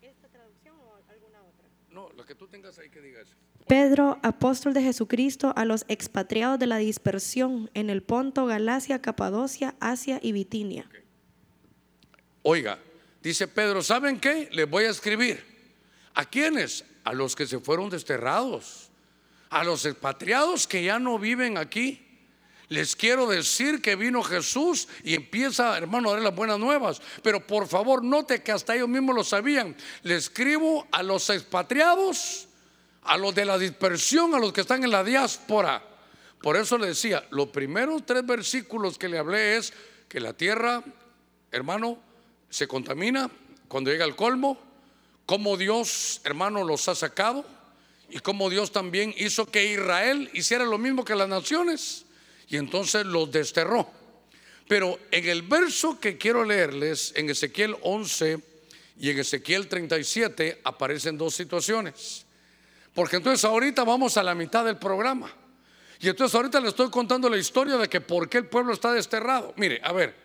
[0.00, 1.68] ¿Esta traducción o alguna otra?
[1.90, 3.34] No, la que tú tengas ahí que diga eso.
[3.68, 9.74] Pedro, apóstol de Jesucristo, a los expatriados de la dispersión en el Ponto, Galacia, Capadocia,
[9.78, 10.88] Asia y Bitinia.
[12.42, 12.78] Oiga,
[13.22, 14.48] dice Pedro, ¿saben qué?
[14.52, 15.44] Les voy a escribir.
[16.14, 16.82] ¿A quiénes?
[17.04, 18.90] A los que se fueron desterrados,
[19.50, 22.06] a los expatriados que ya no viven aquí.
[22.68, 27.02] Les quiero decir que vino Jesús y empieza, hermano, a dar las buenas nuevas.
[27.22, 29.76] Pero por favor, note que hasta ellos mismos lo sabían.
[30.02, 32.47] Le escribo a los expatriados
[33.08, 35.82] a los de la dispersión, a los que están en la diáspora.
[36.42, 39.72] Por eso le decía, los primeros tres versículos que le hablé es
[40.08, 40.84] que la tierra,
[41.50, 41.98] hermano,
[42.50, 43.30] se contamina
[43.66, 44.58] cuando llega al colmo,
[45.26, 47.44] cómo Dios, hermano, los ha sacado
[48.10, 52.04] y cómo Dios también hizo que Israel hiciera lo mismo que las naciones
[52.48, 53.90] y entonces los desterró.
[54.68, 58.38] Pero en el verso que quiero leerles, en Ezequiel 11
[59.00, 62.26] y en Ezequiel 37, aparecen dos situaciones.
[62.98, 65.32] Porque entonces ahorita vamos a la mitad del programa.
[66.00, 68.90] Y entonces ahorita le estoy contando la historia de que por qué el pueblo está
[68.92, 69.54] desterrado.
[69.56, 70.16] Mire, a ver,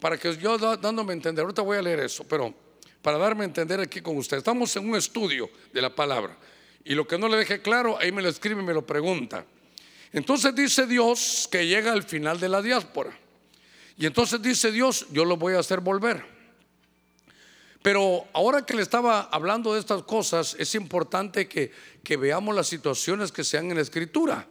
[0.00, 2.54] para que yo dándome a entender, ahorita voy a leer eso, pero
[3.02, 6.34] para darme a entender aquí con usted, estamos en un estudio de la palabra.
[6.82, 9.44] Y lo que no le deje claro, ahí me lo escribe y me lo pregunta.
[10.10, 13.14] Entonces dice Dios que llega al final de la diáspora.
[13.98, 16.33] Y entonces dice Dios, yo lo voy a hacer volver.
[17.84, 21.70] Pero ahora que le estaba hablando de estas cosas, es importante que,
[22.16, 24.48] veamos las situaciones que se dan en la escritura.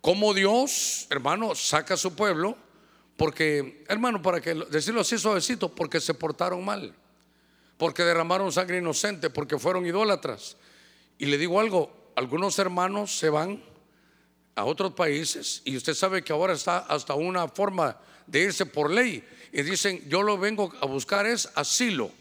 [0.00, 2.56] Cómo Dios, hermano, saca a su pueblo,
[3.16, 6.94] porque, hermano, para que decirlo así suavecito, porque se portaron mal,
[7.76, 10.56] porque derramaron sangre inocente, porque fueron idólatras.
[11.18, 13.60] Y le digo algo, algunos hermanos se van
[14.54, 18.92] a otros países y usted sabe que ahora está hasta una forma de irse por
[18.92, 22.12] ley y dicen, yo lo vengo a buscar es asilo.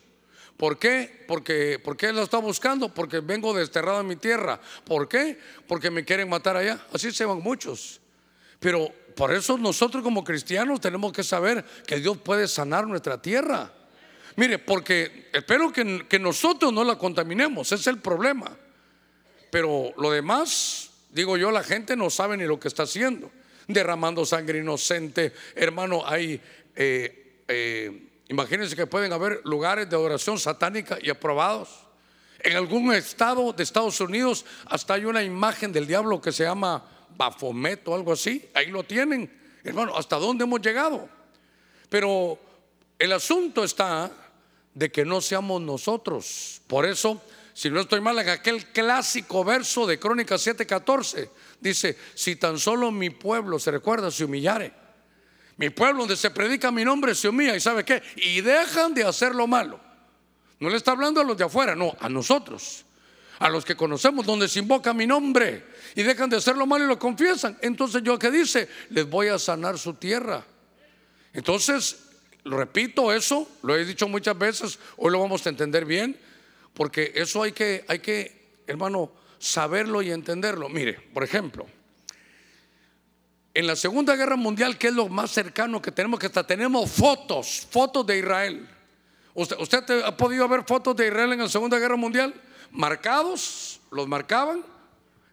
[0.59, 1.23] ¿Por qué?
[1.25, 4.59] Porque, porque Él lo está buscando, porque vengo desterrado en mi tierra.
[4.83, 5.39] ¿Por qué?
[5.65, 6.85] Porque me quieren matar allá.
[6.91, 8.01] Así se van muchos.
[8.59, 13.71] Pero por eso nosotros como cristianos tenemos que saber que Dios puede sanar nuestra tierra.
[14.35, 18.51] Mire, porque espero que, que nosotros no la contaminemos, ese es el problema.
[19.51, 23.31] Pero lo demás, digo yo, la gente no sabe ni lo que está haciendo.
[23.65, 26.41] Derramando sangre inocente, hermano, hay...
[26.75, 31.69] Eh, eh, Imagínense que pueden haber lugares de adoración satánica y aprobados.
[32.39, 36.85] En algún estado de Estados Unidos hasta hay una imagen del diablo que se llama
[37.17, 38.47] Bafomet o algo así.
[38.53, 39.35] Ahí lo tienen.
[39.63, 41.09] Hermano, ¿hasta dónde hemos llegado?
[41.89, 42.37] Pero
[42.99, 44.11] el asunto está
[44.75, 46.61] de que no seamos nosotros.
[46.67, 47.19] Por eso,
[47.53, 52.91] si no estoy mal, en aquel clásico verso de Crónicas 7:14 dice, si tan solo
[52.91, 54.78] mi pueblo se recuerda, se humillare
[55.59, 59.03] mi pueblo donde se predica mi nombre se humilla y sabe qué, y dejan de
[59.03, 59.77] hacer lo malo.
[60.57, 62.85] No le está hablando a los de afuera, no, a nosotros,
[63.39, 66.85] a los que conocemos, donde se invoca mi nombre y dejan de hacer lo malo
[66.85, 67.57] y lo confiesan.
[67.61, 70.45] Entonces yo que dice, les voy a sanar su tierra.
[71.33, 72.05] Entonces,
[72.45, 76.17] repito, eso lo he dicho muchas veces, hoy lo vamos a entender bien,
[76.73, 80.69] porque eso hay que, hay que, hermano, saberlo y entenderlo.
[80.69, 81.67] Mire, por ejemplo,
[83.53, 86.91] en la Segunda Guerra Mundial, que es lo más cercano que tenemos, que hasta tenemos
[86.91, 88.69] fotos, fotos de Israel.
[89.33, 92.33] ¿Usted, ¿Usted ha podido ver fotos de Israel en la Segunda Guerra Mundial?
[92.71, 94.63] Marcados, los marcaban,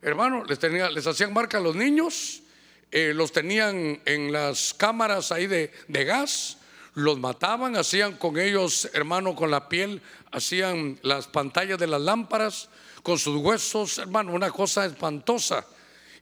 [0.02, 2.42] hermano, les, les hacían marca a los niños,
[2.90, 6.58] eh, los tenían en las cámaras ahí de gas,
[6.96, 10.00] los mataban, hacían con ellos, hermano, con la piel,
[10.32, 12.70] hacían las pantallas de las lámparas,
[13.02, 15.66] con sus huesos, hermano, una cosa espantosa.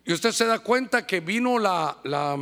[0.05, 2.39] Y usted se da cuenta que vino la, la,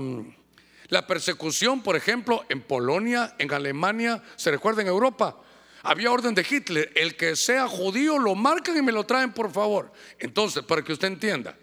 [0.88, 5.36] la persecución, por ejemplo, en Polonia, en Alemania, se recuerda en Europa.
[5.84, 9.52] Había orden de Hitler, el que sea judío lo marcan y me lo traen, por
[9.52, 9.92] favor.
[10.18, 11.56] Entonces, para que usted entienda,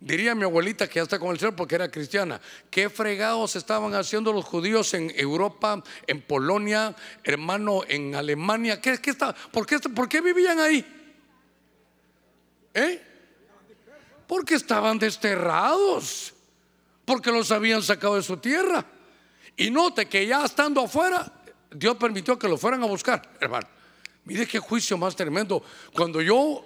[0.00, 2.40] Diría mi abuelita que ya está con el Señor porque era cristiana.
[2.70, 8.80] ¿Qué fregados estaban haciendo los judíos en Europa, en Polonia, hermano, en Alemania?
[8.80, 10.86] ¿Qué, qué está, por, qué, ¿Por qué vivían ahí?
[12.72, 13.02] ¿Eh?
[14.30, 16.32] Porque estaban desterrados,
[17.04, 18.86] porque los habían sacado de su tierra.
[19.56, 21.32] Y note que ya estando afuera,
[21.72, 23.66] Dios permitió que lo fueran a buscar, hermano.
[24.26, 25.64] Mire qué juicio más tremendo.
[25.92, 26.64] Cuando yo,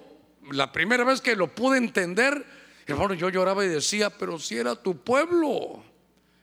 [0.51, 2.45] la primera vez que lo pude entender,
[2.87, 5.83] Hermano, yo lloraba y decía, pero si era tu pueblo,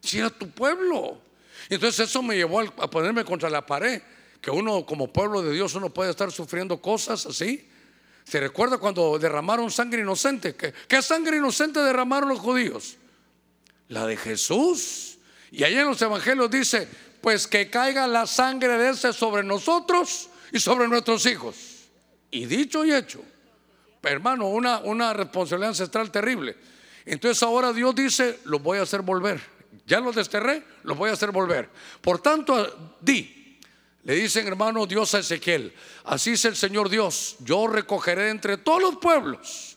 [0.01, 1.21] si era tu pueblo.
[1.69, 4.03] Entonces eso me llevó a ponerme contra la pared,
[4.41, 7.69] que uno como pueblo de Dios, uno puede estar sufriendo cosas así.
[8.25, 10.55] ¿Se recuerda cuando derramaron sangre inocente?
[10.55, 12.97] ¿Qué, ¿Qué, sangre inocente derramaron los judíos?
[13.89, 15.19] La de Jesús.
[15.51, 16.89] Y allá en los evangelios dice,
[17.21, 21.57] pues que caiga la sangre de ese sobre nosotros y sobre nuestros hijos.
[22.31, 23.23] Y dicho y hecho
[24.11, 26.57] hermano, una, una responsabilidad ancestral terrible.
[27.05, 29.41] Entonces ahora Dios dice, los voy a hacer volver.
[29.87, 31.69] Ya los desterré, los voy a hacer volver.
[32.01, 33.42] Por tanto, di,
[34.05, 35.73] le dicen hermano Dios a Ezequiel,
[36.05, 39.77] así es el Señor Dios, yo recogeré entre todos los pueblos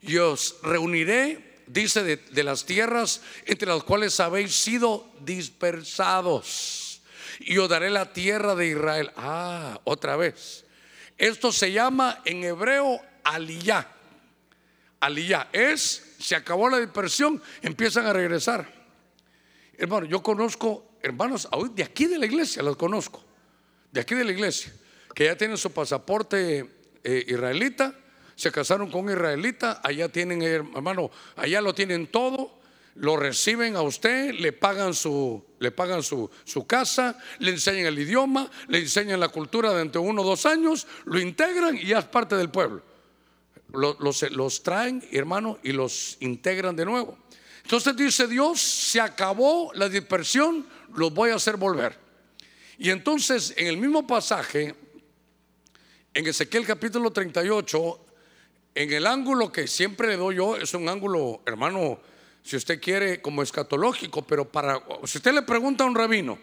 [0.00, 7.02] y os reuniré, dice, de, las tierras entre las cuales habéis sido dispersados.
[7.40, 9.12] Y os daré la tierra de Israel.
[9.16, 10.64] Ah, otra vez.
[11.18, 13.86] Esto se llama en hebreo aliyah.
[15.00, 18.72] Aliyah es, se acabó la dispersión, empiezan a regresar.
[19.76, 23.22] Hermano, yo conozco hermanos de aquí de la iglesia, los conozco,
[23.96, 24.72] de aquí de la iglesia,
[25.14, 26.70] que ya tienen su pasaporte
[27.02, 27.94] eh, israelita,
[28.34, 32.60] se casaron con israelita, allá tienen, hermano, allá lo tienen todo,
[32.94, 37.98] lo reciben a usted, le pagan su, le pagan su, su, casa, le enseñan el
[37.98, 42.04] idioma, le enseñan la cultura de uno o dos años, lo integran y ya es
[42.04, 42.82] parte del pueblo
[43.72, 47.18] los, traen, hermano, y los integran de nuevo.
[47.62, 52.05] Entonces dice Dios, se acabó la dispersión, los voy a hacer volver.
[52.78, 54.74] Y entonces en el mismo pasaje,
[56.12, 58.00] en Ezequiel capítulo 38,
[58.74, 62.00] en el ángulo que siempre le doy yo, es un ángulo, hermano,
[62.42, 66.38] si usted quiere, como escatológico, pero para, si usted le pregunta a un rabino,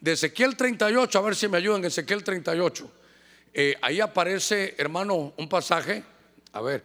[0.00, 2.90] de Ezequiel 38, a ver si me ayudan, Ezequiel 38,
[3.54, 6.04] eh, ahí aparece, hermano, un pasaje
[6.52, 6.84] a ver.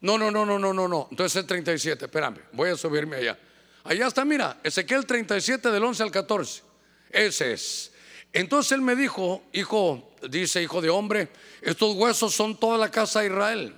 [0.00, 1.08] No, no, no, no, no, no, no.
[1.10, 3.38] Entonces el 37, espérame, voy a subirme allá.
[3.84, 6.62] Allá está, mira, Ezequiel 37 del 11 al 14.
[7.10, 7.92] Ese es.
[8.36, 11.30] Entonces él me dijo, hijo, dice hijo de hombre,
[11.62, 13.74] estos huesos son toda la casa de Israel.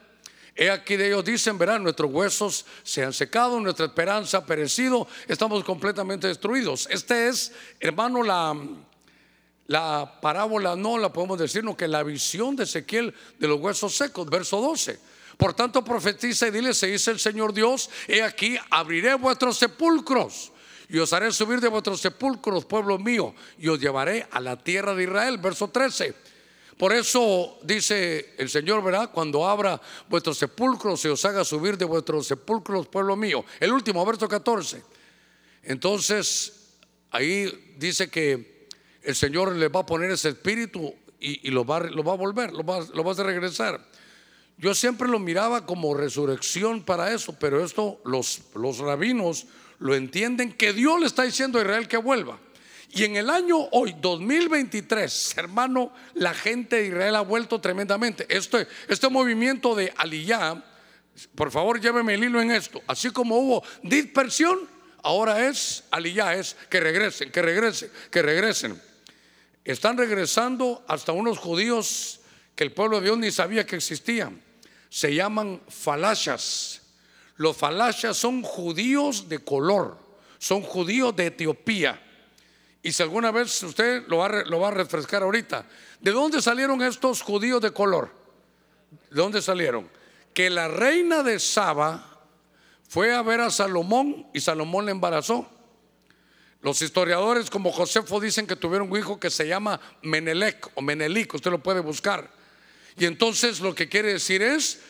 [0.57, 5.07] He aquí de ellos dicen, verán, nuestros huesos se han secado, nuestra esperanza ha perecido,
[5.29, 6.89] estamos completamente destruidos.
[6.91, 8.57] Este es, hermano, la,
[9.69, 13.95] la parábola no la podemos decir, no que la visión de Ezequiel de los huesos
[13.95, 14.99] secos, verso 12.
[15.37, 20.51] Por tanto, profetiza y dile, se dice el Señor Dios, he aquí, abriré vuestros sepulcros
[20.89, 24.95] y os haré subir de vuestros sepulcros, pueblo mío, y os llevaré a la tierra
[24.95, 26.15] de Israel, verso 13.
[26.79, 29.11] Por eso dice el Señor, ¿verdad?
[29.13, 33.45] Cuando abra vuestros sepulcros y os haga subir de vuestros sepulcros, pueblo mío.
[33.59, 34.83] El último, verso 14.
[35.65, 36.77] Entonces,
[37.11, 38.69] ahí dice que
[39.03, 42.53] el Señor le va a poner ese espíritu y, lo, va, lo, va, a volver,
[42.53, 43.85] lo va a regresar.
[44.57, 49.47] Yo siempre lo miraba como resurrección para eso, pero esto los, los rabinos
[49.79, 52.39] lo entienden que Dios le está diciendo a Israel que vuelva.
[52.91, 58.27] Y en el año hoy, 2023, hermano, la gente de Israel ha vuelto tremendamente.
[58.29, 60.65] Este, este movimiento de Aliyah,
[61.35, 62.83] por favor lléveme el hilo en esto.
[62.87, 64.59] Así como hubo dispersión,
[65.03, 68.83] ahora es Aliyah, es que regresen, que regresen, que regresen.
[69.65, 72.21] Están regresando hasta unos judíos
[72.55, 74.43] que el pueblo de Dios ni sabía que existían.
[74.89, 76.81] Se llaman falashas.
[77.39, 79.97] Los falashas son judíos de color,
[80.39, 82.03] son judíos de Etiopía.
[82.83, 85.65] Y si alguna vez usted lo va, a refrescar ahorita,
[86.01, 88.11] ¿de dónde salieron estos judíos de color?
[89.11, 89.89] ¿De dónde salieron?
[90.35, 92.25] Que la reina de Saba
[92.89, 95.49] fue a ver a Salomón y Salomón le embarazó.
[96.61, 101.35] Los historiadores como Josefo dicen que tuvieron un hijo que se llama Menelec o Menelik,
[101.35, 102.33] usted lo puede buscar.
[102.97, 104.81] Y entonces lo que quiere decir es,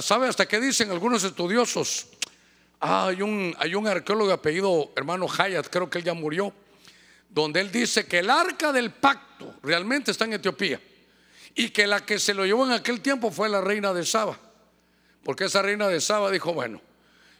[0.00, 2.06] ¿sabe hasta qué dicen algunos estudiosos?
[2.80, 6.52] Ah, hay, un, hay un arqueólogo apellido hermano Hayat, creo que él ya murió,
[7.28, 10.80] donde él dice que el arca del pacto realmente está en Etiopía
[11.54, 14.38] y que la que se lo llevó en aquel tiempo fue la reina de Saba,
[15.24, 16.80] porque esa reina de Saba dijo, bueno,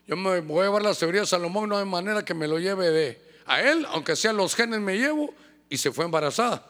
[0.06, 2.58] yo me voy a llevar la teoría de Salomón, no hay manera que me lo
[2.58, 5.32] lleve de a él, aunque sean los genes me llevo,
[5.70, 6.66] y se fue embarazada.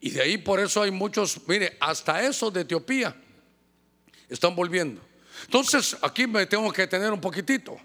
[0.00, 3.14] Y de ahí por eso hay muchos, mire, hasta eso de Etiopía
[4.32, 5.00] están volviendo.
[5.44, 7.76] Entonces, aquí me tengo que tener un poquitito.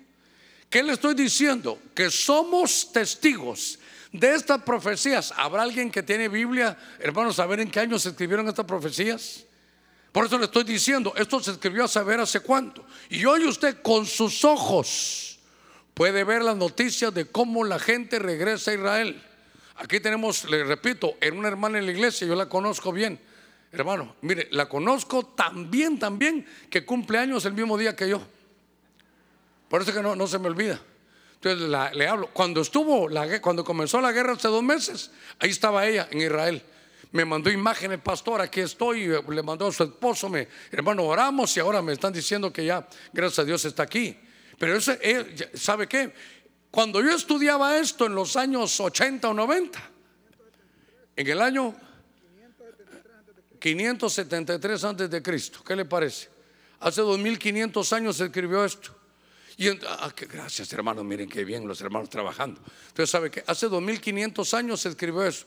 [0.69, 1.79] ¿Qué le estoy diciendo?
[1.93, 3.79] Que somos testigos
[4.11, 5.33] de estas profecías.
[5.35, 9.43] ¿Habrá alguien que tiene Biblia, hermanos, saber en qué año se escribieron estas profecías?
[10.11, 12.85] Por eso le estoy diciendo, esto se escribió a saber hace cuánto.
[13.09, 15.39] Y hoy usted con sus ojos
[15.93, 19.23] puede ver las noticias de cómo la gente regresa a Israel.
[19.75, 23.19] Aquí tenemos, le repito, en una hermana en la iglesia, yo la conozco bien.
[23.77, 28.09] Hermano, mire, la conozco tan bien, tan bien, que cumple años el mismo día que
[28.09, 28.19] yo.
[29.69, 30.81] Por eso que no, no se me olvida.
[31.35, 32.27] Entonces le hablo.
[32.33, 36.63] Cuando estuvo, la, cuando comenzó la guerra hace dos meses, ahí estaba ella en Israel.
[37.11, 39.09] Me mandó imágenes, pastor, aquí estoy.
[39.29, 42.87] Le mandó a su esposo, me, hermano, oramos y ahora me están diciendo que ya,
[43.13, 44.17] gracias a Dios, está aquí.
[44.57, 46.11] Pero ese, ¿sabe qué?
[46.71, 49.79] Cuando yo estudiaba esto en los años 80 o 90,
[51.15, 51.75] en el año
[53.59, 56.29] 573 antes de Cristo, ¿qué le parece?
[56.79, 58.95] Hace 2500 años se escribió esto.
[59.57, 62.61] Y ah, gracias hermanos, miren qué bien los hermanos trabajando.
[62.89, 65.45] Entonces, ¿sabe que Hace 2500 años se escribió eso.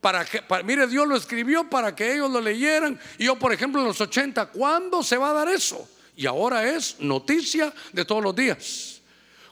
[0.00, 2.98] Para que, mire, Dios lo escribió para que ellos lo leyeran.
[3.18, 5.86] Y yo, por ejemplo, en los 80, ¿cuándo se va a dar eso?
[6.16, 9.02] Y ahora es noticia de todos los días.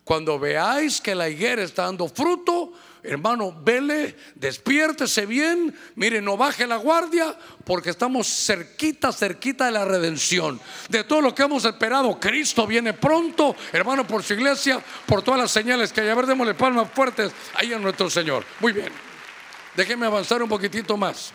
[0.04, 2.72] Cuando veáis que la higuera está dando fruto,
[3.02, 9.84] hermano, vele, despiértese bien, mire, no baje la guardia, porque estamos cerquita, cerquita de la
[9.84, 12.18] redención, de todo lo que hemos esperado.
[12.18, 16.08] Cristo viene pronto, hermano, por su iglesia, por todas las señales que hay.
[16.08, 18.44] A ver, démosle palmas fuertes ahí a nuestro Señor.
[18.60, 18.92] Muy bien,
[19.76, 21.32] déjenme avanzar un poquitito más.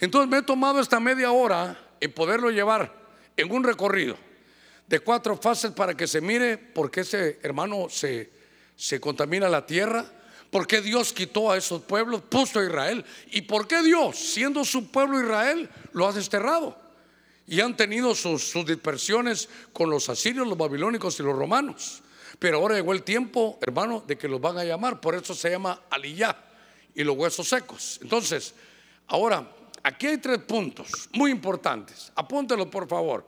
[0.00, 2.92] Entonces me he tomado esta media hora en poderlo llevar
[3.36, 4.16] en un recorrido
[4.86, 8.30] de cuatro fases para que se mire por qué ese hermano se,
[8.76, 10.04] se contamina la tierra
[10.54, 13.04] ¿Por qué Dios quitó a esos pueblos, puso a Israel?
[13.32, 16.78] ¿Y por qué Dios, siendo su pueblo Israel, lo ha desterrado?
[17.44, 22.02] Y han tenido sus, dispersiones con los asirios, los babilónicos y los romanos.
[22.38, 25.00] Pero ahora llegó el tiempo, hermano, de que los van a llamar.
[25.00, 26.36] Por eso se llama Aliyah
[26.94, 27.98] y los huesos secos.
[28.00, 28.54] Entonces,
[29.08, 29.44] ahora,
[29.82, 32.12] aquí hay tres puntos muy importantes.
[32.14, 33.26] Apúntelo, por favor.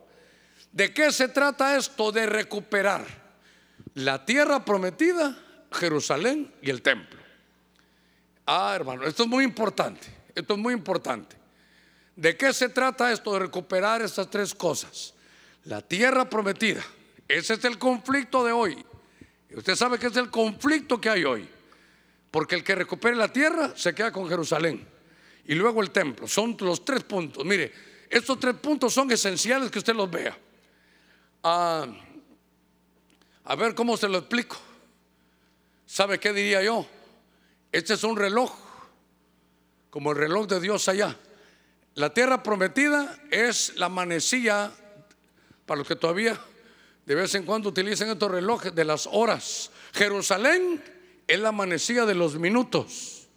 [0.71, 3.05] ¿De qué se trata esto de recuperar
[3.95, 5.37] la tierra prometida,
[5.73, 7.16] Jerusalén y el templo?
[8.49, 10.07] Ah, hermano, esto es muy importante.
[10.33, 11.35] Esto es muy importante.
[12.15, 15.13] ¿De qué se trata esto de recuperar estas tres cosas?
[15.65, 16.81] La tierra prometida.
[17.27, 18.85] Ese es el conflicto de hoy.
[19.53, 21.47] Usted sabe que es el conflicto que hay hoy.
[22.31, 24.87] Porque el que recupere la tierra se queda con Jerusalén.
[25.45, 26.25] Y luego el templo.
[26.25, 27.43] Son los tres puntos.
[27.43, 27.73] Mire,
[28.09, 30.37] estos tres puntos son esenciales que usted los vea.
[31.43, 31.85] Ah,
[33.43, 34.55] a ver cómo se lo explico.
[35.85, 36.87] ¿Sabe qué diría yo?
[37.77, 38.51] Este es un reloj,
[39.91, 41.15] como el reloj de Dios allá.
[41.93, 44.71] La tierra prometida es la manecilla,
[45.63, 46.41] para los que todavía
[47.05, 49.69] de vez en cuando utilizan estos relojes de las horas.
[49.93, 50.83] Jerusalén
[51.27, 53.27] es la manecilla de los minutos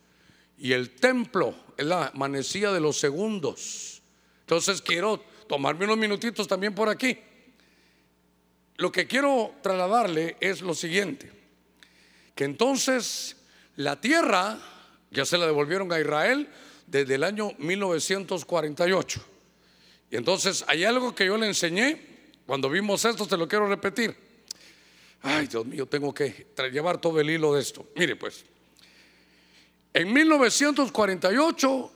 [0.57, 4.01] y el templo es la manecilla de los segundos.
[4.41, 7.19] Entonces quiero tomarme unos minutitos también por aquí.
[8.77, 11.31] Lo que quiero trasladarle es lo siguiente,
[12.35, 13.37] que entonces
[13.81, 14.59] la tierra
[15.11, 16.49] ya se la devolvieron a Israel
[16.87, 19.21] desde el año 1948.
[20.11, 22.01] Y entonces hay algo que yo le enseñé,
[22.47, 24.15] cuando vimos esto, se lo quiero repetir.
[25.23, 27.87] Ay, Dios mío, tengo que llevar todo el hilo de esto.
[27.95, 28.45] Mire pues,
[29.95, 31.93] en 1948,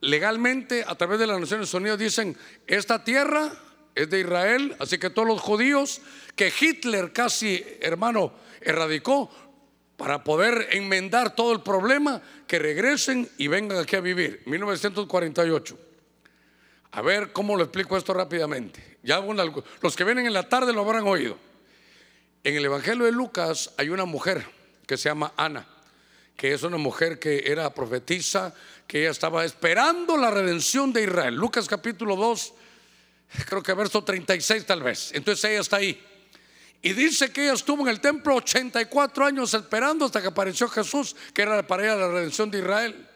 [0.00, 2.36] legalmente, a través de las Naciones Unidas, dicen,
[2.66, 3.52] esta tierra
[3.94, 6.00] es de Israel, así que todos los judíos
[6.34, 9.30] que Hitler casi, hermano, erradicó,
[9.96, 14.42] para poder enmendar todo el problema, que regresen y vengan aquí a vivir.
[14.46, 15.78] 1948.
[16.92, 18.98] A ver cómo lo explico esto rápidamente.
[19.02, 19.20] Ya
[19.80, 21.38] los que vienen en la tarde lo habrán oído.
[22.44, 24.46] En el Evangelio de Lucas hay una mujer
[24.86, 25.66] que se llama Ana,
[26.36, 28.54] que es una mujer que era profetisa,
[28.86, 31.34] que ella estaba esperando la redención de Israel.
[31.34, 32.54] Lucas capítulo 2,
[33.48, 35.10] creo que verso 36 tal vez.
[35.12, 36.00] Entonces ella está ahí.
[36.82, 41.16] Y dice que ella estuvo en el templo 84 años esperando hasta que apareció Jesús,
[41.34, 43.08] que era para ella la redención de Israel.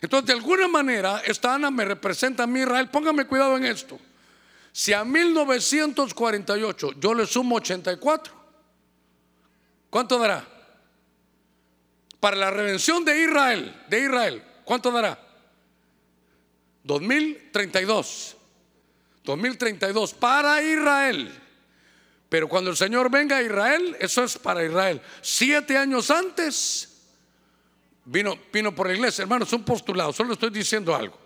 [0.00, 2.90] Entonces, de alguna manera, esta Ana me representa a mí Israel.
[2.90, 3.98] Póngame cuidado en esto.
[4.72, 8.34] Si a 1948 yo le sumo 84,
[9.88, 10.46] ¿cuánto dará?
[12.20, 15.18] Para la redención de Israel, de Israel, ¿cuánto dará?
[16.82, 18.36] 2032.
[19.24, 21.43] 2032 para Israel.
[22.34, 25.00] Pero cuando el Señor venga a Israel, eso es para Israel.
[25.22, 26.88] Siete años antes
[28.06, 29.22] vino, vino por la iglesia.
[29.22, 31.16] Hermano, es un postulado, solo estoy diciendo algo.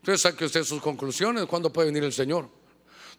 [0.00, 2.48] Entonces saque usted sus conclusiones, ¿cuándo puede venir el Señor?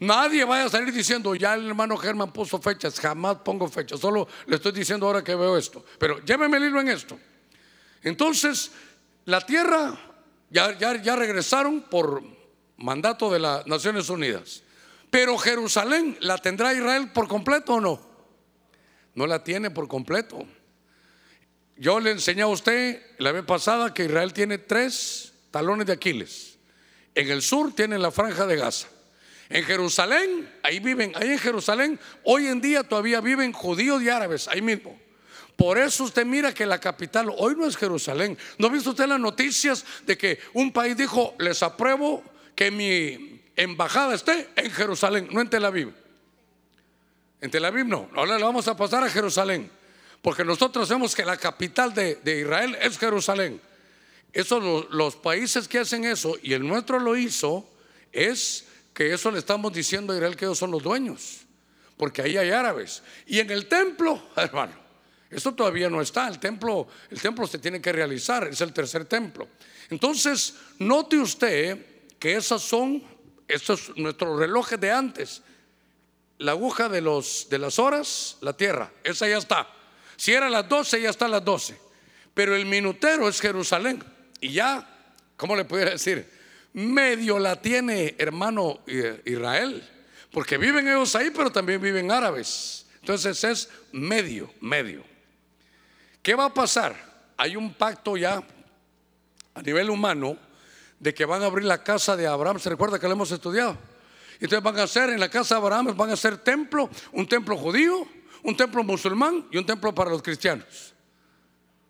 [0.02, 4.28] Nadie vaya a salir diciendo, ya el hermano Germán puso fechas, jamás pongo fechas, solo
[4.48, 5.86] le estoy diciendo ahora que veo esto.
[5.98, 7.18] Pero lléveme el hilo en esto.
[8.02, 8.70] Entonces,
[9.24, 9.98] la tierra
[10.50, 12.22] ya, ya, ya regresaron por
[12.76, 14.63] mandato de las Naciones Unidas.
[15.14, 18.02] Pero Jerusalén, ¿la tendrá Israel por completo o no?
[19.14, 20.44] No la tiene por completo.
[21.78, 26.58] Yo le enseñé a usted la vez pasada que Israel tiene tres talones de Aquiles.
[27.14, 28.88] En el sur tiene la franja de Gaza.
[29.50, 34.48] En Jerusalén, ahí viven, ahí en Jerusalén, hoy en día todavía viven judíos y árabes,
[34.48, 35.00] ahí mismo.
[35.56, 38.36] Por eso usted mira que la capital hoy no es Jerusalén.
[38.58, 42.24] ¿No ha visto usted las noticias de que un país dijo, les apruebo
[42.56, 45.94] que mi embajada esté en Jerusalén, no en Tel Aviv?
[47.42, 49.70] En Tel Aviv no, ahora le vamos a pasar a Jerusalén,
[50.22, 53.62] porque nosotros sabemos que la capital de, Israel es Jerusalén.
[54.32, 57.70] Eso, los, los países que hacen eso, y el nuestro lo hizo,
[58.12, 61.42] es que eso le estamos diciendo a Israel que ellos son los dueños,
[61.98, 63.04] porque ahí hay árabes.
[63.26, 64.84] Y en el templo, hermano,
[65.34, 69.06] eso todavía no está, el templo, el templo se tiene que realizar, es el tercer
[69.06, 69.48] templo.
[69.90, 71.86] Entonces, note usted
[72.20, 73.04] que esas son,
[73.48, 75.42] estos nuestros relojes de antes.
[76.38, 79.68] La aguja de, los, de las horas, la tierra, esa ya está.
[80.16, 81.78] Si era las 12, ya está las 12.
[82.34, 84.04] Pero el minutero es Jerusalén.
[84.42, 84.88] Y ya,
[85.38, 86.28] ¿cómo le pudiera decir?
[86.74, 88.82] medio la tiene hermano
[89.26, 89.88] Israel,
[90.32, 92.88] porque viven ellos ahí, pero también viven árabes.
[93.00, 95.04] Entonces es medio, medio.
[96.22, 96.96] ¿Qué va a pasar?
[97.38, 98.42] Hay un pacto ya
[99.54, 100.38] a nivel humano
[101.04, 102.60] de que van a abrir la casa de Abraham.
[102.60, 103.78] ¿Se recuerda que lo hemos estudiado?
[104.36, 107.58] Entonces van a hacer en la casa de Abraham, van a hacer templo, un templo
[107.58, 108.08] judío,
[108.44, 110.94] un templo musulmán y un templo para los cristianos.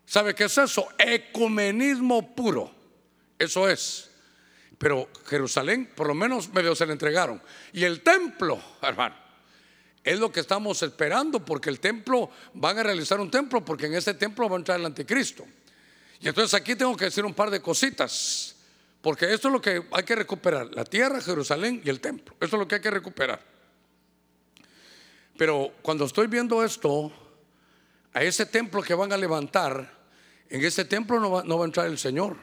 [0.04, 0.88] ¿Sabe qué es eso?
[0.98, 2.74] Ecumenismo puro.
[3.38, 4.10] Eso es.
[4.80, 7.40] Pero Jerusalén, por lo menos medio se le entregaron.
[7.72, 9.16] Y el templo, hermano,
[10.04, 13.94] es lo que estamos esperando, porque el templo, van a realizar un templo, porque en
[13.94, 15.46] ese templo va a entrar el anticristo.
[16.20, 18.56] Y entonces aquí tengo que decir un par de cositas,
[19.04, 22.36] porque esto es lo que hay que recuperar, la tierra, Jerusalén y el templo.
[22.40, 23.38] Esto es lo que hay que recuperar.
[25.38, 27.12] Pero cuando estoy viendo esto,
[28.14, 29.92] a ese templo que van a levantar,
[30.50, 32.38] en ese templo no va, a entrar el Señor.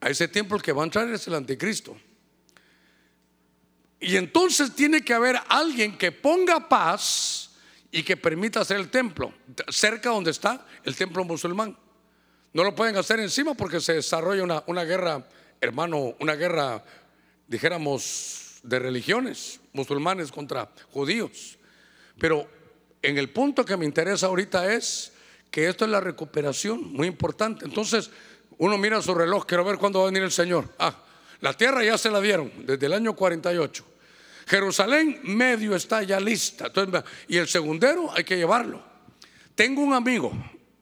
[0.00, 1.96] A ese templo que va a entrar es el anticristo.
[4.00, 7.52] Y entonces tiene que haber alguien que ponga paz
[7.92, 9.32] y que permita hacer el templo,
[9.68, 11.83] cerca donde está el templo musulmán.
[12.54, 15.26] No lo pueden hacer encima porque se desarrolla una, una guerra,
[15.60, 16.84] hermano, una guerra,
[17.48, 21.58] dijéramos, de religiones, musulmanes contra judíos.
[22.16, 22.48] Pero
[23.02, 25.12] en el punto que me interesa ahorita es
[25.50, 27.64] que esto es la recuperación, muy importante.
[27.64, 28.10] Entonces,
[28.58, 30.68] uno mira su reloj, quiero ver cuándo va a venir el Señor.
[30.78, 30.96] Ah,
[31.40, 33.84] la tierra ya se la dieron desde el año 48.
[34.46, 36.70] Jerusalén medio está ya lista.
[37.26, 38.80] y el segundero hay que llevarlo.
[39.56, 40.32] Tengo un amigo,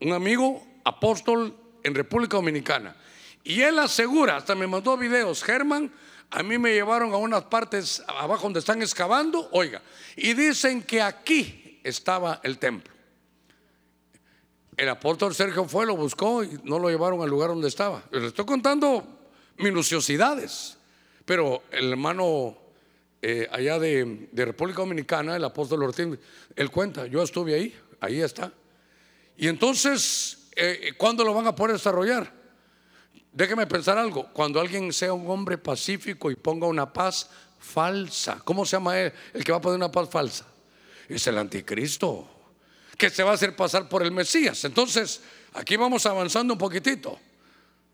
[0.03, 2.97] un amigo apóstol en República Dominicana.
[3.45, 5.93] Y él asegura, hasta me mandó videos, Germán,
[6.31, 9.83] a mí me llevaron a unas partes abajo donde están excavando, oiga,
[10.17, 12.93] y dicen que aquí estaba el templo.
[14.77, 18.03] El apóstol Sergio fue, lo buscó y no lo llevaron al lugar donde estaba.
[18.11, 19.07] Le estoy contando
[19.59, 20.79] minuciosidades.
[21.25, 22.57] Pero el hermano
[23.25, 26.19] eh, allá de, República Dominicana, el apóstol Ortiz,
[26.57, 28.53] él cuenta, yo estuve ahí, ahí está.
[29.37, 32.33] Y entonces, eh, ¿cuándo lo van a poder desarrollar?
[33.33, 38.67] Déjeme pensar algo, cuando alguien sea un hombre pacífico y ponga una paz falsa, ¿cómo
[38.67, 39.13] se llama él?
[39.33, 40.47] El que va a poner una paz falsa.
[41.09, 42.29] Es el anticristo
[42.99, 44.65] que se va a hacer pasar por el Mesías.
[44.65, 45.23] Entonces,
[45.55, 47.19] aquí vamos avanzando un poquitito.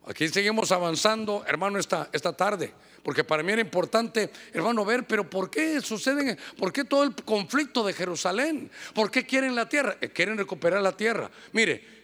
[0.06, 2.74] Aquí seguimos avanzando, hermano, esta, esta tarde.
[3.02, 6.38] Porque para mí era importante, hermano, ver, pero ¿por qué suceden?
[6.58, 8.70] ¿Por qué todo el conflicto de Jerusalén?
[8.92, 9.96] ¿Por qué quieren la tierra?
[10.00, 11.30] Eh, quieren recuperar la tierra.
[11.52, 11.97] Mire,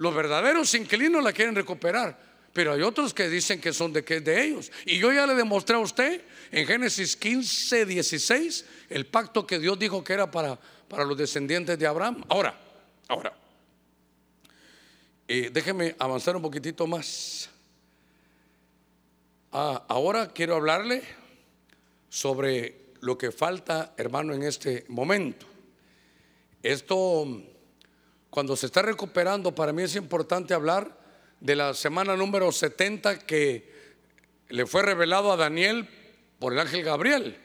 [0.00, 2.18] los verdaderos inquilinos la quieren recuperar.
[2.54, 4.72] Pero hay otros que dicen que son de que es de ellos.
[4.86, 9.78] Y yo ya le demostré a usted en Génesis 15, 16 el pacto que Dios
[9.78, 12.24] dijo que era para, para los descendientes de Abraham.
[12.30, 12.58] Ahora,
[13.08, 13.34] ahora,
[15.28, 17.50] eh, déjeme avanzar un poquitito más.
[19.52, 21.02] Ah, ahora quiero hablarle
[22.08, 25.44] sobre lo que falta, hermano, en este momento.
[26.62, 27.42] Esto,
[28.30, 30.96] cuando se está recuperando, para mí es importante hablar
[31.40, 33.70] de la semana número 70 que
[34.48, 35.88] le fue revelado a Daniel
[36.38, 37.36] por el ángel Gabriel.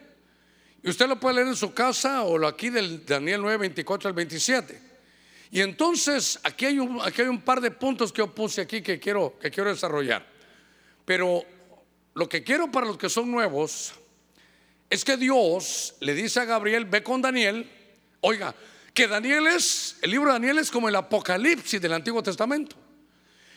[0.83, 4.09] Y usted lo puede leer en su casa o lo aquí del Daniel 9, 24
[4.09, 4.79] al 27.
[5.49, 8.81] Y entonces aquí hay, un, aquí hay un par de puntos que yo puse aquí
[8.81, 10.23] que quiero, que quiero desarrollar.
[11.03, 11.43] Pero
[12.13, 13.93] lo que quiero para los que son nuevos
[14.89, 17.69] es que Dios le dice a Gabriel, ve con Daniel,
[18.21, 18.53] oiga,
[18.95, 22.77] que Daniel es, el libro de Daniel es como el Apocalipsis del Antiguo Testamento.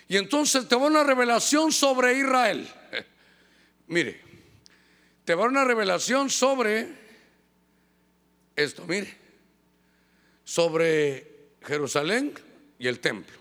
[0.08, 2.68] Y entonces te va una revelación sobre Israel.
[3.86, 4.20] mire,
[5.24, 6.88] te va una revelación sobre
[8.56, 9.14] esto, mire,
[10.42, 12.34] sobre Jerusalén
[12.80, 13.36] y el templo.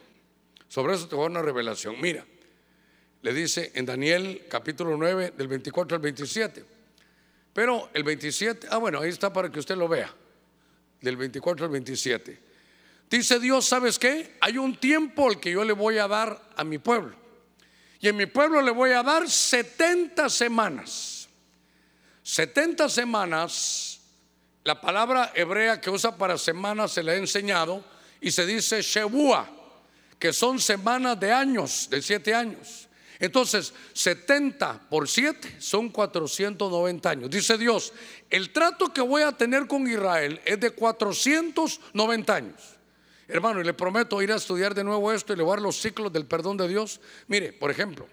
[0.68, 2.00] Sobre eso te va una revelación.
[2.00, 2.24] Mira,
[3.24, 6.64] le dice en Daniel capítulo 9 del 24 al 27.
[7.54, 10.14] Pero el 27, ah bueno, ahí está para que usted lo vea,
[11.02, 12.40] del 24 al 27.
[13.10, 14.36] Dice Dios, ¿sabes qué?
[14.42, 17.16] Hay un tiempo al que yo le voy a dar a mi pueblo.
[18.00, 21.30] Y en mi pueblo le voy a dar 70 semanas.
[22.24, 24.02] 70 semanas,
[24.64, 27.84] la palabra hebrea que usa para semanas se le ha enseñado
[28.20, 29.50] y se dice Shebua,
[30.20, 32.87] que son semanas de años, de siete años.
[33.20, 37.30] Entonces, 70 por 7 son 490 años.
[37.30, 37.94] Dice Dios,
[38.30, 42.78] el trato que voy a tener con Israel es de 490 años.
[43.28, 45.64] Hermano, y le prometo ir a estudiar de nuevo esto y le voy a dar
[45.64, 47.02] los ciclos del perdón de Dios.
[47.28, 48.08] Mire, por ejemplo,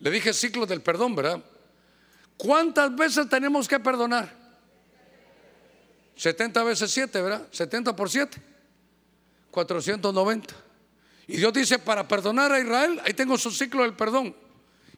[0.00, 1.44] le dije ciclos del perdón, ¿verdad?
[2.36, 4.34] ¿Cuántas veces tenemos que perdonar?
[6.16, 7.46] 70 veces 7, ¿verdad?
[7.50, 8.42] 70 por 7.
[9.50, 10.54] 490.
[11.30, 14.34] Y Dios dice, para perdonar a Israel, ahí tengo su ciclo del perdón.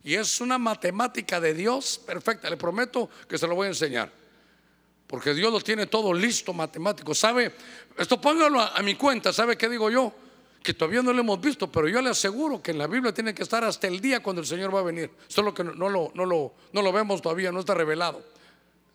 [0.02, 2.50] Y es una matemática de Dios perfecta.
[2.50, 4.22] Le prometo que se lo voy a enseñar
[5.12, 7.14] porque Dios lo tiene todo listo, matemático.
[7.14, 7.52] ¿Sabe?
[7.98, 10.10] Esto póngalo a, mi cuenta, ¿sabe qué digo yo?
[10.62, 13.34] Que todavía no lo hemos visto, pero yo le aseguro que en la Biblia tiene
[13.34, 15.10] que estar hasta el día cuando el Señor va a venir.
[15.28, 18.24] Solo que no, lo, no, lo, no lo vemos todavía, no está revelado.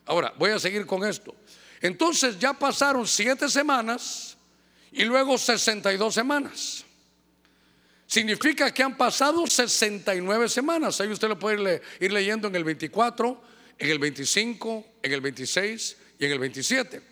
[0.06, 1.32] Ahora, voy a seguir con esto.
[1.80, 4.36] Entonces ya pasaron siete semanas
[4.90, 6.84] y luego 62 semanas.
[8.08, 10.98] Significa que han pasado 69 semanas.
[10.98, 13.42] Ahí usted lo puede ir leyendo en el 24,
[13.78, 17.02] en el 25, en el 26 y en el 27.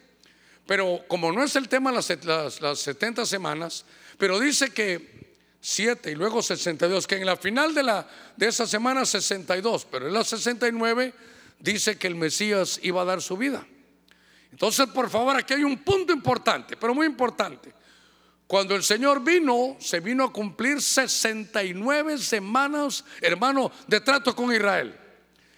[0.67, 3.85] Pero como no es el tema las, las, 70 semanas,
[4.17, 8.67] pero dice que 7 y luego 62, que en la final de, la, de esa
[8.67, 11.13] semana 62, pero en la 69
[11.59, 13.67] dice que el Mesías iba a dar su vida.
[14.51, 17.75] Entonces, por favor, aquí hay un punto importante, pero muy importante.
[18.47, 24.95] Cuando el Señor vino, se vino a cumplir 69 semanas, hermano, de trato con Israel.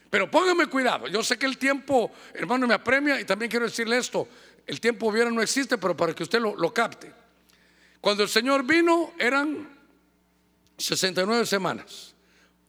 [0.09, 3.99] Pero póngame cuidado, yo sé que el tiempo, hermano, me apremia y también quiero decirle
[3.99, 4.26] esto,
[4.66, 7.12] el tiempo hubiera no existe, pero para que usted lo, lo capte.
[8.01, 9.68] Cuando el Señor vino eran
[10.78, 12.14] 69 semanas.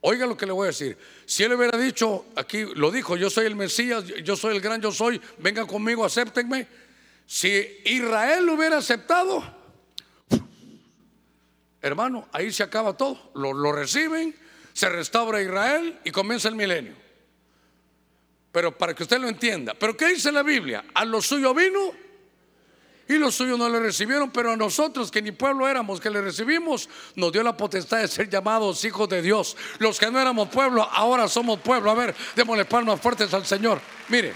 [0.02, 0.98] Oiga lo que le voy a decir.
[1.26, 4.82] Si él hubiera dicho, aquí lo dijo, yo soy el Mesías, yo soy el gran
[4.82, 6.68] yo soy, vengan conmigo, acéptenme.
[7.26, 9.59] Si Israel hubiera aceptado,
[11.82, 13.32] hermano, ahí se acaba todo.
[13.36, 14.36] Lo, lo reciben,
[14.74, 16.96] se restaura Israel y comienza el milenio.
[18.52, 19.74] Pero para que usted lo entienda.
[19.74, 20.86] Pero ¿qué dice la Biblia?
[20.94, 21.94] A lo suyo vino
[23.10, 26.22] y los suyos no le recibieron, pero a nosotros que ni pueblo éramos, que le
[26.22, 29.58] recibimos, nos dio la potestad de ser llamados hijos de Dios.
[29.80, 31.90] Los que no éramos pueblo, ahora somos pueblo.
[31.90, 33.82] A ver, démosle palmas fuertes al Señor.
[34.10, 34.36] Mire,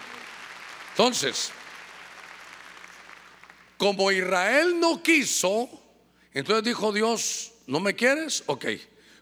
[0.90, 1.52] entonces,
[3.78, 5.70] como Israel no quiso,
[6.34, 8.44] entonces dijo Dios, ¿no me quieres?
[8.48, 8.66] Ok,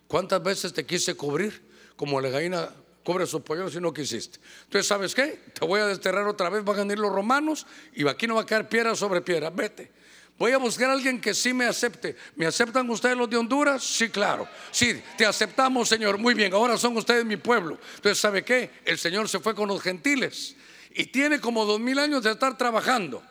[0.08, 1.70] ¿cuántas veces te quise cubrir?
[1.96, 2.70] Como la gallina
[3.04, 4.40] cubre sus pollos si no quisiste.
[4.64, 5.40] Entonces, ¿sabes qué?
[5.54, 8.42] Te voy a desterrar otra vez, van a venir los romanos y aquí no va
[8.42, 9.50] a caer piedra sobre piedra.
[9.50, 9.92] Vete.
[10.38, 12.16] Voy a buscar a alguien que sí me acepte.
[12.36, 13.84] ¿Me aceptan ustedes los de Honduras?
[13.84, 14.48] Sí, claro.
[14.72, 16.18] Sí, te aceptamos, Señor.
[16.18, 17.78] Muy bien, ahora son ustedes mi pueblo.
[17.96, 18.72] Entonces, ¿sabe qué?
[18.84, 20.56] El Señor se fue con los gentiles
[20.96, 23.22] y tiene como dos mil años de estar trabajando.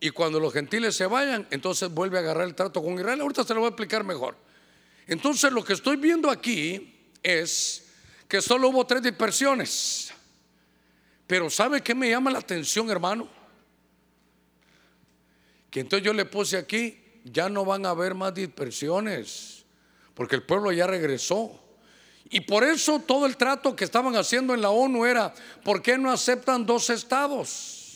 [0.00, 3.20] Y cuando los gentiles se vayan, entonces vuelve a agarrar el trato con Israel.
[3.20, 4.36] Ahorita se lo voy a explicar mejor.
[5.06, 7.86] Entonces, lo que estoy viendo aquí es
[8.28, 10.12] que solo hubo tres dispersiones.
[11.26, 13.28] Pero ¿sabe qué me llama la atención, hermano?
[15.70, 19.64] Que entonces yo le puse aquí, ya no van a haber más dispersiones,
[20.14, 21.60] porque el pueblo ya regresó.
[22.30, 25.34] Y por eso todo el trato que estaban haciendo en la ONU era,
[25.64, 27.87] ¿por qué no aceptan dos estados?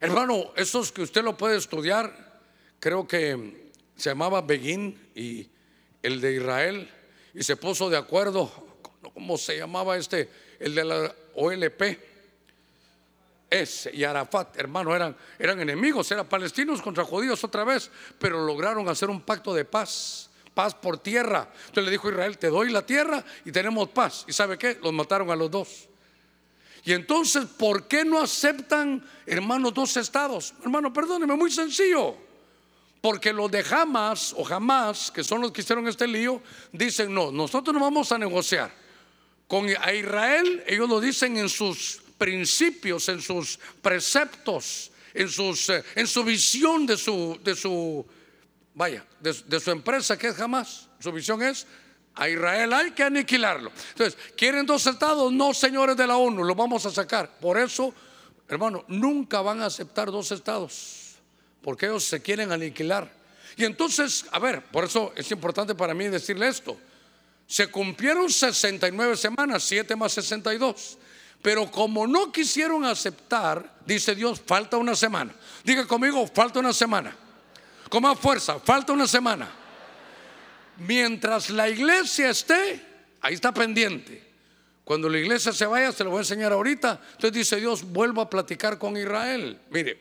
[0.00, 2.40] Hermano, esos que usted lo puede estudiar,
[2.78, 5.48] creo que se llamaba Begin y
[6.02, 6.88] el de Israel,
[7.34, 8.50] y se puso de acuerdo,
[9.12, 10.28] ¿cómo se llamaba este?
[10.60, 11.82] El de la OLP.
[13.50, 18.88] Ese y Arafat, hermano, eran, eran enemigos, eran palestinos contra judíos otra vez, pero lograron
[18.88, 20.28] hacer un pacto de paz
[20.58, 21.48] paz por tierra.
[21.68, 24.24] Entonces le dijo a Israel, te doy la tierra y tenemos paz.
[24.26, 24.76] ¿Y sabe qué?
[24.82, 25.88] Los mataron a los dos.
[26.88, 30.54] Y entonces, ¿por qué no aceptan, hermanos, dos estados?
[30.62, 32.16] Hermano, perdóneme, muy sencillo.
[33.02, 36.40] Porque los de Hamas o jamás, que son los que hicieron este lío,
[36.72, 38.74] dicen, no, nosotros no vamos a negociar.
[39.46, 46.06] Con Israel, ellos lo dicen en sus principios, en sus preceptos, en, sus, eh, en
[46.06, 48.06] su visión de su, de su
[48.72, 50.88] vaya, de, su empresa que es jamás.
[51.00, 51.66] Su visión es,
[52.18, 53.70] a Israel hay que aniquilarlo.
[53.90, 55.32] Entonces, ¿quieren dos estados?
[55.32, 57.30] No, señores de la ONU, lo vamos a sacar.
[57.38, 57.94] Por eso,
[58.48, 61.14] hermano, nunca van a aceptar dos estados,
[61.62, 63.10] porque ellos se quieren aniquilar.
[63.56, 66.76] Y entonces, a ver, por eso es importante para mí decirle esto.
[67.46, 70.98] Se cumplieron 69 semanas, 7 más 62.
[71.40, 75.32] Pero como no quisieron aceptar, dice Dios, falta una semana.
[75.62, 77.16] Diga conmigo, falta una semana.
[77.88, 79.48] Con más fuerza, falta una semana.
[80.78, 82.80] Mientras la iglesia esté,
[83.20, 84.22] ahí está pendiente.
[84.84, 87.00] Cuando la iglesia se vaya, se lo voy a enseñar ahorita.
[87.12, 89.60] Entonces dice Dios, vuelvo a platicar con Israel.
[89.70, 89.98] Mire,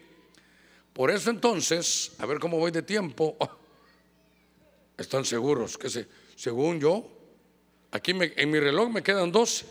[0.93, 3.37] por eso entonces, a ver cómo voy de tiempo.
[4.97, 7.07] Están seguros que se, según yo,
[7.91, 9.65] aquí en mi reloj me quedan 12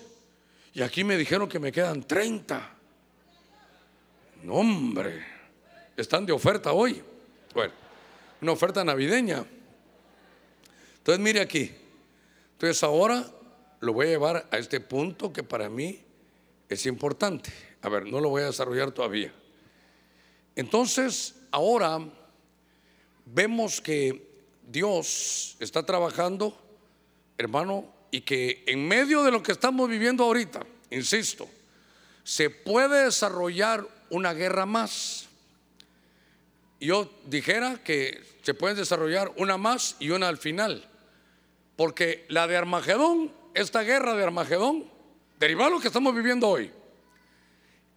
[0.75, 2.75] y aquí me dijeron que me quedan 30.
[4.43, 5.25] No, hombre,
[5.97, 7.03] están de oferta hoy.
[7.53, 7.87] Bueno
[8.41, 9.45] una oferta navideña.
[11.07, 11.71] Entonces, mire aquí.
[12.55, 13.25] Entonces, ahora
[13.79, 16.01] lo voy a llevar a este punto que para mí
[16.69, 17.53] es importante.
[17.83, 19.33] A ver, no lo voy a desarrollar todavía.
[20.57, 22.01] Entonces, ahora
[23.25, 24.29] vemos que
[24.67, 26.61] Dios está trabajando,
[27.39, 31.49] hermano, y que en medio de lo que estamos viviendo ahorita, insisto,
[32.25, 35.27] se puede desarrollar una guerra más
[36.81, 40.87] yo dijera que se pueden desarrollar una más y una al final.
[41.77, 44.85] Porque la de Armagedón, esta guerra de Armagedón,
[45.39, 46.73] derivado de lo que estamos viviendo hoy.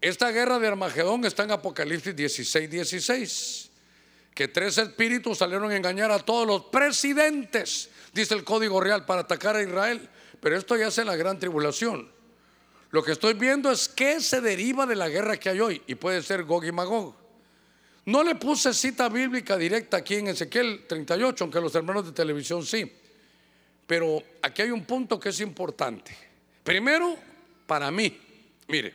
[0.01, 3.71] Esta guerra de Armagedón está en Apocalipsis 16, 16.
[4.33, 9.21] Que tres espíritus salieron a engañar a todos los presidentes, dice el Código Real, para
[9.21, 10.07] atacar a Israel.
[10.39, 12.09] Pero esto ya es en la gran tribulación.
[12.91, 15.81] Lo que estoy viendo es qué se deriva de la guerra que hay hoy.
[15.87, 17.15] Y puede ser Gog y Magog.
[18.05, 22.65] No le puse cita bíblica directa aquí en Ezequiel 38, aunque los hermanos de televisión
[22.65, 22.91] sí.
[23.89, 26.15] Pero aquí hay un punto que es importante.
[26.63, 27.17] Primero,
[27.65, 28.15] para mí,
[28.67, 28.93] mire,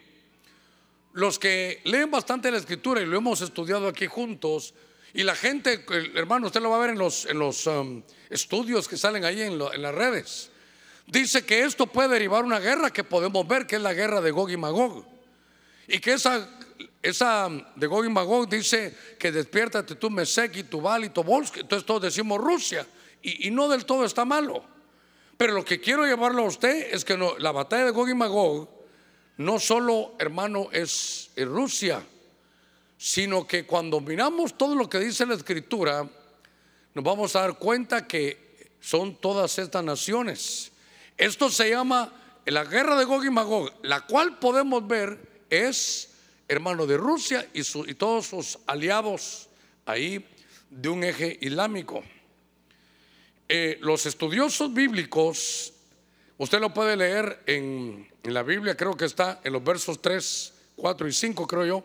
[1.15, 4.73] los que leen bastante la escritura y lo hemos estudiado aquí juntos,
[5.13, 5.85] y la gente,
[6.15, 9.43] hermano, usted lo va a ver en los, en los um, estudios que salen ahí
[9.43, 10.51] en, las redes,
[11.09, 14.31] dice que esto puede derivar una guerra que podemos ver, que es la guerra de
[14.31, 15.05] Gog y Magog.
[15.89, 16.49] Y que esa
[17.03, 21.57] esa de Gog y Magog dice que despiértate tú Mesec y Tubal y Tobolsk.
[21.59, 22.87] Entonces todos decimos Rusia.
[23.23, 24.74] Y, no del todo está malo.
[25.37, 28.69] Pero lo que quiero llevarlo a usted es que la batalla de Gog y Magog
[29.37, 32.05] no solo, hermano, es Rusia,
[32.97, 36.09] sino que cuando miramos todo lo que dice la escritura,
[36.95, 40.71] nos vamos a dar cuenta que son todas estas naciones.
[41.17, 42.13] Esto se llama
[42.45, 46.11] la guerra de Gog y Magog, la cual podemos ver es
[46.47, 49.49] hermano de Rusia y, y todos sus aliados
[49.87, 50.25] ahí
[50.71, 52.05] de un eje islámico.
[53.57, 55.73] Eh, los estudiosos bíblicos,
[56.39, 61.07] usted lo puede leer en, la Biblia, creo que está en los versos 3, 4
[61.07, 61.85] y 5, creo yo,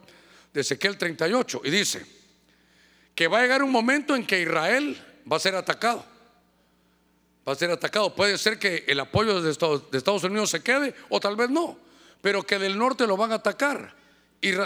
[0.52, 2.04] de Ezequiel 38, y dice
[3.14, 5.00] que va a llegar un momento en que Israel
[5.32, 6.04] va a ser atacado.
[7.48, 8.16] Va a ser atacado.
[8.16, 11.52] Puede ser que el apoyo de Estados, de Estados Unidos se quede, o tal vez
[11.52, 11.78] no,
[12.20, 13.94] pero que del norte lo van a atacar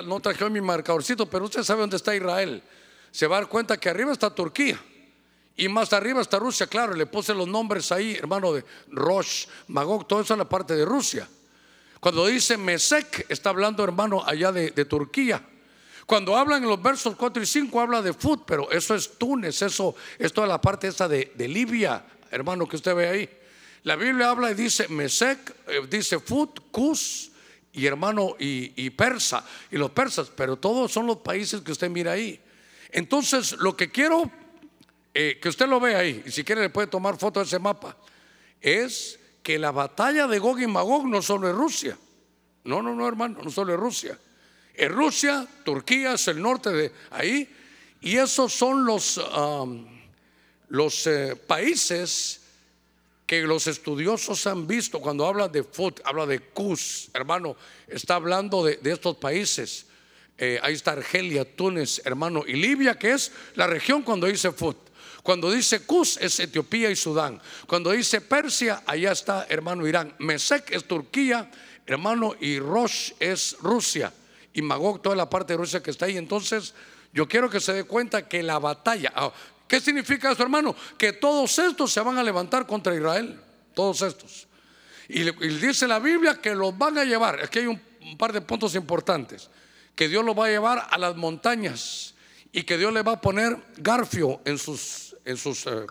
[0.05, 2.63] no traje mi marcadorcito, pero usted sabe dónde está Israel.
[3.11, 4.79] Se va a dar cuenta que arriba está Turquía.
[5.55, 10.07] Y más arriba está Rusia, claro, le puse los nombres ahí, hermano de Rosh, Magog,
[10.07, 11.27] todo eso en la parte de Rusia.
[11.99, 15.41] Cuando dice Mesec, está hablando, hermano, allá de, Turquía.
[16.05, 19.61] Cuando hablan en los versos 4 y 5, habla de Fut, pero eso es Túnez,
[19.61, 23.29] eso es toda la parte esa de, Libia, hermano, que usted ve ahí.
[23.83, 27.31] La Biblia habla y dice Mesec, eh, dice Fut, Cus,
[27.73, 32.11] y hermano y, persa y los persas, pero todos son los países que usted mira
[32.11, 32.39] ahí.
[32.91, 34.31] Entonces, lo que quiero
[35.14, 37.59] eh, que usted lo vea ahí, y si quiere le puede tomar foto de ese
[37.59, 37.97] mapa,
[38.59, 41.97] es que la batalla de Gog y Magog no solo es Rusia.
[42.64, 44.18] No, no, no, hermano, no solo es Rusia.
[44.74, 47.53] Es Rusia, Turquía, es el norte de ahí.
[48.01, 49.86] Y esos son los, um,
[50.70, 52.41] los eh, países
[53.26, 57.55] que los estudiosos han visto cuando habla de Fut, habla de Cus, hermano,
[57.88, 59.86] está hablando de, estos países.
[60.38, 64.78] Eh, ahí está Argelia, Túnez, hermano, y Libia, que es la región cuando dice Fut.
[65.24, 67.41] Cuando dice Cus es Etiopía y Sudán.
[67.65, 70.13] Cuando dice Persia, allá está, hermano, Irán.
[70.19, 71.49] Mesec es Turquía,
[71.88, 74.11] hermano, y Rosh es Rusia.
[74.53, 76.17] Y Magog, toda la parte de Rusia que está ahí.
[76.17, 76.74] Entonces,
[77.13, 79.32] yo quiero que se dé cuenta que la batalla, ah,
[79.65, 80.76] ¿qué significa eso, hermano?
[80.97, 83.39] Que todos estos se van a levantar contra Israel.
[83.74, 84.47] Todos estos.
[85.07, 87.39] Y, dice la Biblia que los van a llevar.
[87.41, 89.49] Aquí hay un, un par de puntos importantes.
[89.95, 92.13] Que Dios los va a llevar a las montañas
[92.51, 95.86] y que Dios le va a poner garfio en sus en sus eh,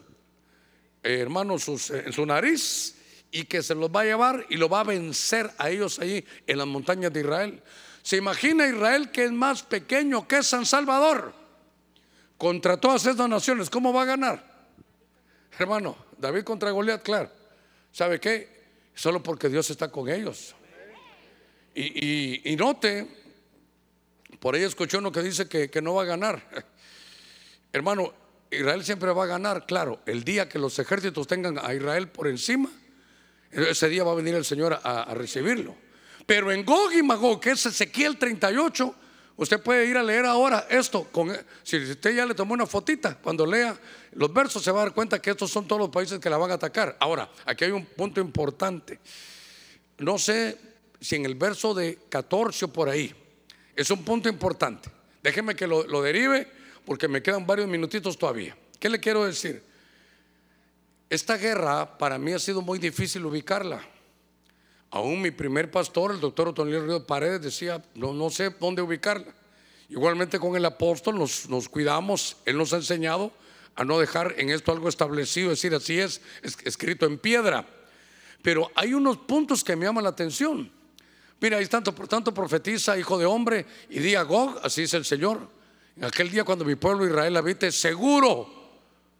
[1.02, 2.96] eh, hermanos, eh, en su nariz,
[3.30, 6.24] y que se los va a llevar y lo va a vencer a ellos ahí
[6.46, 7.62] en las montañas de Israel.
[8.02, 11.32] ¿Se imagina Israel que es más pequeño que San Salvador?
[12.36, 14.68] Contra todas estas naciones, ¿cómo va a ganar?
[15.58, 17.30] Hermano, David contra Goliat, claro.
[17.90, 18.62] ¿Sabe qué?
[18.94, 20.54] Solo porque Dios está con ellos.
[21.74, 23.08] Y, note,
[24.40, 26.42] por ahí escuchó uno que dice que, que no va a ganar.
[27.72, 28.12] Hermano,
[28.52, 32.28] Israel siempre va a ganar, claro, el día que los ejércitos tengan a Israel por
[32.28, 32.70] encima,
[33.50, 35.74] ese día va a venir el Señor a, recibirlo.
[36.26, 38.94] Pero en Gog y Magog, que es Ezequiel 38,
[39.36, 41.08] usted puede ir a leer ahora esto.
[41.62, 43.76] Si usted ya le tomó una fotita, cuando lea
[44.12, 46.36] los versos se va a dar cuenta que estos son todos los países que la
[46.36, 46.96] van a atacar.
[47.00, 49.00] Ahora, aquí hay un punto importante.
[49.98, 50.58] No sé
[51.00, 53.14] si en el verso de 14 o por ahí,
[53.74, 54.90] es un punto importante.
[55.22, 58.56] Déjeme que lo derive porque me quedan varios minutitos todavía.
[58.78, 59.62] ¿Qué le quiero decir?
[61.08, 63.80] Esta guerra para mí ha sido muy difícil ubicarla.
[64.90, 69.32] Aún mi primer pastor, el doctor Otonio Río Paredes, decía, no, no sé dónde ubicarla.
[69.88, 73.32] Igualmente con el apóstol nos, nos cuidamos, él nos ha enseñado
[73.74, 76.20] a no dejar en esto algo establecido, es decir, así es,
[76.64, 77.66] escrito en piedra.
[78.42, 80.70] Pero hay unos puntos que me llaman la atención.
[81.40, 84.94] Mira, ahí tanto, por tanto profetiza, hijo de hombre, y di a Gog, así es
[84.94, 85.48] el Señor,
[85.96, 88.62] en aquel día cuando mi pueblo Israel habite seguro.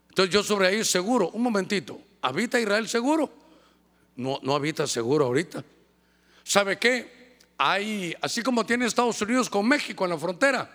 [0.09, 1.31] Entonces yo sobre ahí seguro.
[1.31, 2.01] Un momentito.
[2.23, 3.31] ¿Habita Israel seguro?
[4.17, 5.65] No, no habita seguro ahorita.
[6.43, 7.39] ¿Sabe qué?
[7.59, 10.71] Hay, así como tiene Estados Unidos con México en la frontera,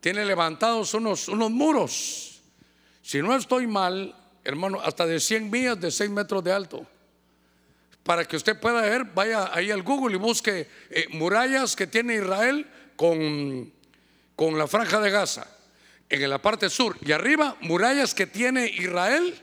[0.00, 2.40] tiene levantados unos, unos muros.
[3.02, 4.14] Si no estoy mal,
[4.44, 6.86] hermano, hasta de 100 millas de 6 metros de alto.
[8.02, 12.14] Para que usted pueda ver, vaya ahí al Google y busque eh, murallas que tiene
[12.14, 12.66] Israel
[12.96, 13.72] con
[14.38, 15.48] con la franja de Gaza
[16.08, 19.36] en la parte sur y arriba murallas que tiene Israel,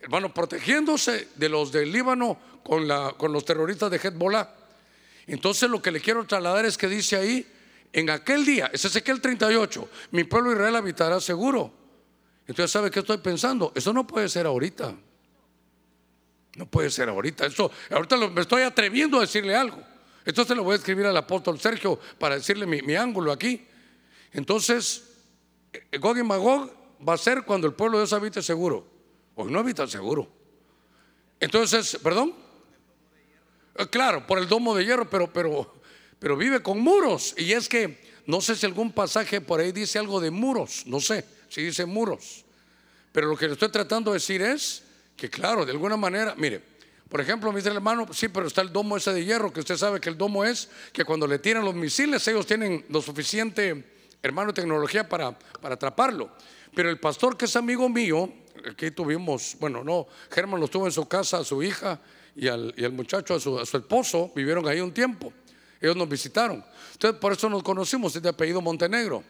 [0.00, 4.48] hermano, protegiéndose de los del Líbano con, los terroristas de Hezbollah.
[5.26, 7.46] Entonces lo que le quiero trasladar es que dice ahí,
[7.92, 11.70] en aquel día, es Ezequiel 38, mi pueblo Israel habitará seguro.
[12.46, 13.72] Entonces, ¿sabe qué estoy pensando?
[13.74, 14.94] Eso no puede ser ahorita.
[16.56, 17.44] No puede ser ahorita.
[17.44, 19.82] Eso, ahorita me estoy atreviendo a decirle algo.
[20.24, 23.66] Entonces le voy a escribir al apóstol Sergio para decirle mi ángulo aquí.
[24.32, 25.04] Entonces,
[25.98, 26.70] Gog y Magog
[27.06, 28.86] va a ser cuando el pueblo de Dios habite seguro.
[29.34, 30.30] Hoy no habita seguro.
[31.38, 32.34] Entonces, perdón.
[33.76, 35.74] Eh, claro, por el domo de hierro, pero, pero,
[36.18, 37.34] pero vive con muros.
[37.38, 40.86] Y es que no sé si algún pasaje por ahí dice algo de muros.
[40.86, 42.44] No sé si dice muros.
[43.12, 44.84] Pero lo que le estoy tratando de decir es
[45.16, 46.62] que, claro, de alguna manera, mire,
[47.08, 49.60] por ejemplo, me dice el hermano, sí, pero está el domo ese de hierro, que
[49.60, 53.02] usted sabe que el domo es que cuando le tiran los misiles, ellos tienen lo
[53.02, 56.30] suficiente hermano, tecnología para, para atraparlo.
[56.74, 58.32] Pero el pastor que es amigo mío,
[58.68, 62.00] aquí tuvimos, bueno, no, Germán lo tuvo en su casa, a su hija
[62.36, 65.32] y al, y muchacho, a su, a su, esposo, vivieron ahí un tiempo.
[65.80, 66.64] Ellos nos visitaron.
[66.92, 69.24] Entonces, por eso nos conocimos, es de apellido Montenegro.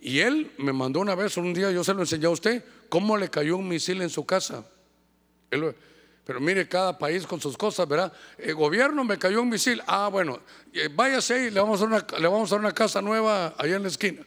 [0.00, 3.16] Y él me mandó una vez, un día yo se lo enseñé a usted, cómo
[3.16, 4.64] le cayó un misil en su casa.
[6.26, 8.12] Pero mire, cada país con sus cosas, ¿verdad?
[8.36, 9.80] El gobierno me cayó un misil.
[9.86, 10.40] Ah, bueno,
[10.72, 13.82] eh, váyase y le vamos, a una, le vamos a una casa nueva allá en
[13.82, 14.26] la esquina.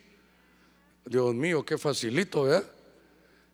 [1.06, 2.64] Dios mío, qué facilito, ¿verdad?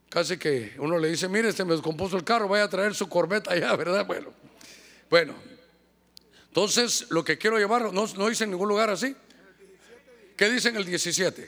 [0.10, 3.10] Casi que uno le dice, mire, se me descompuso el carro, vaya a traer su
[3.10, 4.06] corbeta allá, ¿verdad?
[4.06, 4.32] Bueno,
[5.10, 5.34] bueno.
[6.50, 9.16] Entonces, lo que quiero llevar, no, no dice en ningún lugar así.
[10.38, 11.48] ¿Qué dice en el 17?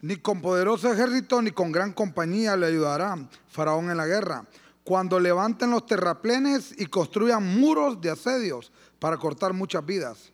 [0.00, 4.46] Ni con poderoso ejército ni con gran compañía le ayudará Faraón en la guerra.
[4.84, 10.30] Cuando levanten los terraplenes y construyan muros de asedios para cortar muchas vidas.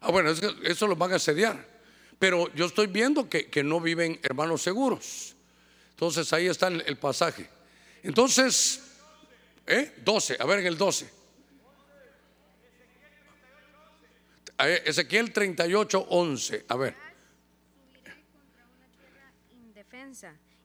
[0.00, 1.72] Ah, bueno, eso, eso los van a asediar.
[2.22, 5.34] Pero yo estoy viendo que, no viven hermanos seguros.
[5.90, 7.50] Entonces ahí está el, pasaje.
[8.04, 8.80] Entonces,
[9.66, 9.92] ¿Eh?
[10.04, 11.10] 12, a ver en el 12.
[14.84, 16.94] Ezequiel 38, 11, a ver.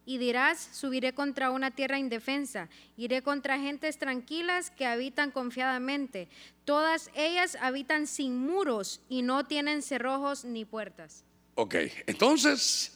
[0.07, 6.29] Y dirás, subiré contra una tierra indefensa, iré contra gentes tranquilas que habitan confiadamente.
[6.63, 11.25] Todas ellas habitan sin muros y no tienen cerrojos ni puertas.
[11.55, 12.93] Ok, entonces,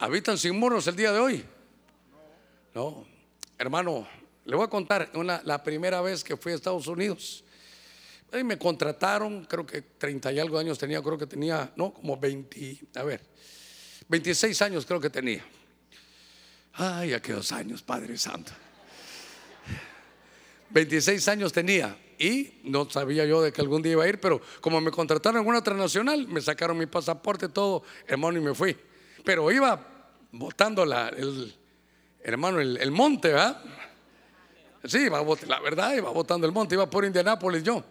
[0.00, 1.44] ¿habitan sin muros el día de hoy?
[2.74, 3.06] No,
[3.56, 4.08] hermano,
[4.44, 7.44] le voy a contar una, la primera vez que fui a Estados Unidos.
[8.32, 12.80] Me contrataron, creo que 30 y algo años tenía, creo que tenía, no, como 20,
[12.96, 13.20] a ver,
[14.08, 15.44] 26 años creo que tenía.
[16.74, 18.52] Ay, aquellos años, Padre Santo.
[20.70, 24.40] 26 años tenía y no sabía yo de que algún día iba a ir, pero
[24.60, 28.76] como me contrataron en una transnacional, me sacaron mi pasaporte, todo, hermano, y me fui.
[29.24, 29.84] Pero iba
[30.30, 31.54] botando la, el,
[32.22, 33.62] hermano, el, monte, ¿verdad?
[34.84, 37.84] Sí, iba, la verdad, iba botando el monte, iba por Indianápolis yo.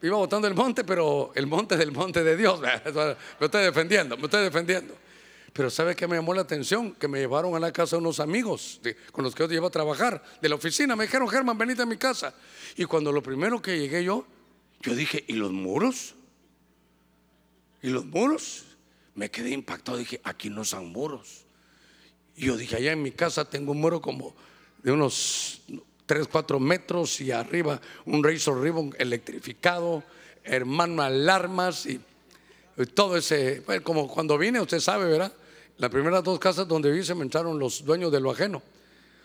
[0.00, 2.60] Iba botando el monte, pero el monte del monte de Dios.
[2.60, 4.94] Me estoy defendiendo, me estoy defendiendo.
[5.52, 6.92] Pero ¿sabe qué me llamó la atención?
[6.92, 8.80] Que me llevaron a la casa unos amigos
[9.10, 10.94] con los que yo iba a trabajar de la oficina.
[10.94, 12.32] Me dijeron, Germán, venite a mi casa.
[12.76, 14.24] Y cuando lo primero que llegué yo,
[14.82, 16.14] yo dije, ¿y los muros?
[17.82, 18.66] ¿Y los muros?
[19.16, 19.98] Me quedé impactado.
[19.98, 21.44] Dije, aquí no son muros.
[22.36, 24.36] Y yo dije, allá en mi casa tengo un muro como
[24.84, 25.62] de unos
[26.08, 30.02] 3, 4 metros y arriba un Razor Ribbon electrificado,
[30.42, 32.00] hermano, alarmas y
[32.94, 35.32] todo ese, como cuando vine, usted sabe, ¿verdad?
[35.76, 38.62] Las primeras dos casas donde vi se me entraron los dueños de lo ajeno.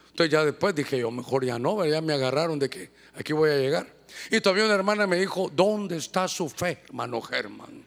[0.10, 3.50] Entonces ya después dije yo, mejor ya no, ya me agarraron de que aquí voy
[3.50, 3.88] a llegar.
[4.30, 7.82] Y todavía una hermana me dijo, ¿dónde está su fe, hermano Germán?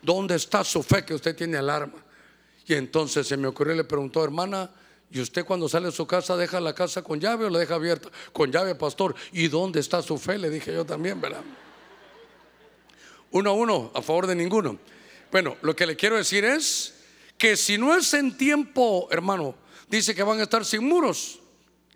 [0.00, 1.98] ¿Dónde está su fe que usted tiene alarma?
[2.64, 4.70] Y entonces se me ocurrió le preguntó, hermana,
[5.10, 7.74] ¿y usted cuando sale de su casa deja la casa con llave o la deja
[7.74, 8.08] abierta?
[8.32, 9.14] Con llave, pastor.
[9.32, 10.38] ¿Y dónde está su fe?
[10.38, 11.42] Le dije yo también, ¿verdad?
[13.32, 14.78] Uno a uno, a favor de ninguno.
[15.30, 16.94] Bueno, lo que le quiero decir es
[17.38, 19.54] que si no es en tiempo, hermano,
[19.88, 21.40] dice que van a estar sin muros.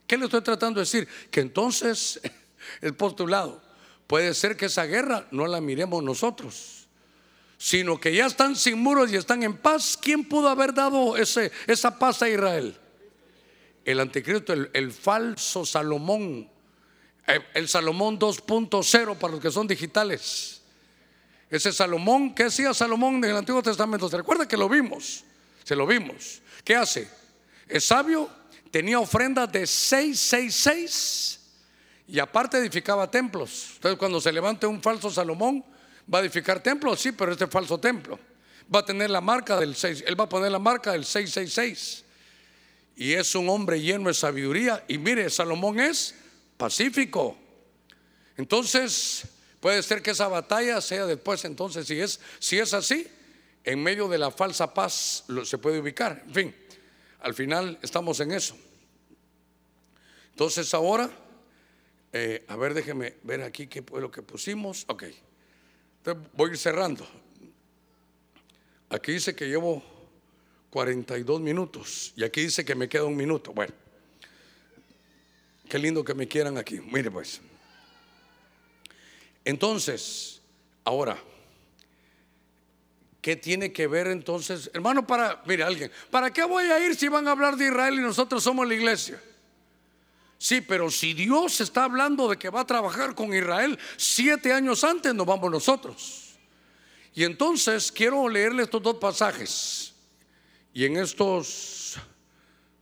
[0.06, 1.08] ¿Qué le estoy tratando de decir?
[1.30, 2.20] Que entonces
[2.80, 3.62] el postulado
[4.06, 6.86] puede ser que esa guerra no la miremos nosotros,
[7.58, 9.98] sino que ya están sin muros y están en paz.
[10.00, 12.78] ¿Quién pudo haber dado ese, esa paz a Israel?
[13.84, 16.48] El anticristo, el, falso Salomón,
[17.26, 20.62] el, eh, el Salomón 2.0 para los que son digitales.
[21.50, 24.08] Ese Salomón, ¿qué hacía Salomón en el Antiguo Testamento?
[24.08, 25.24] ¿Se recuerda que lo vimos?
[25.62, 26.40] Se lo vimos.
[26.64, 27.08] ¿Qué hace?
[27.68, 28.30] Es sabio,
[28.70, 31.40] tenía ofrendas de 666
[32.08, 33.72] y aparte edificaba templos.
[33.74, 35.64] Entonces cuando se levante un falso Salomón,
[36.12, 38.18] va a edificar templos, sí, pero este falso templo
[38.72, 42.03] va a tener la marca del 6, él va a poner la marca del 666.
[42.96, 44.84] Y es un hombre lleno de sabiduría.
[44.88, 46.14] Y mire, Salomón es
[46.56, 47.36] pacífico.
[48.36, 49.26] Entonces,
[49.60, 53.06] puede ser que esa batalla sea después, entonces, si es, si es así,
[53.64, 56.22] en medio de la falsa paz se puede ubicar.
[56.26, 56.54] En fin,
[57.20, 58.56] al final estamos en eso.
[60.30, 61.10] Entonces ahora,
[62.12, 64.84] eh, a ver, déjeme ver aquí qué fue lo que pusimos.
[64.88, 65.04] Ok,
[65.98, 67.06] entonces voy a ir cerrando.
[68.90, 69.82] Aquí dice que llevo
[70.74, 73.52] 42 minutos y aquí dice que me queda un minuto.
[73.52, 73.72] Bueno,
[75.68, 76.80] qué lindo que me quieran aquí.
[76.80, 77.40] Mire pues.
[79.44, 80.42] Entonces,
[80.82, 81.16] ahora.
[83.22, 84.68] ¿Qué tiene que ver entonces?
[84.74, 87.94] Hermano, para, mire alguien, ¿para qué voy a ir si van a hablar de Israel
[87.94, 89.22] y nosotros somos la iglesia?
[90.38, 94.82] Sí, pero si Dios está hablando de que va a trabajar con Israel siete años
[94.82, 96.34] antes, nos vamos nosotros.
[97.14, 99.93] Y entonces quiero leerle estos dos pasajes.
[100.74, 101.96] Y en estos,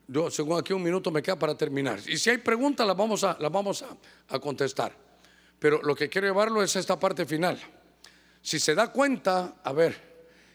[0.08, 2.00] yo, según aquí un minuto me queda para terminar.
[2.08, 3.96] Y si hay preguntas, las vamos, a, las vamos a,
[4.34, 4.96] a contestar.
[5.60, 7.60] Pero lo que quiero llevarlo es esta parte final.
[8.40, 10.12] Si se da cuenta, a ver,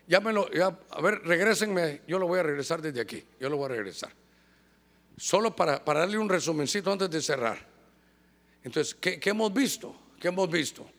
[0.07, 3.65] Llámelo, ya, a ver, regrésenme, yo lo voy a regresar desde aquí, yo lo voy
[3.65, 4.09] a regresar.
[5.17, 7.57] Solo para, para darle un resumencito antes de cerrar.
[8.63, 9.93] Entonces, ¿qué, hemos visto?
[10.19, 10.89] ¿Qué hemos visto?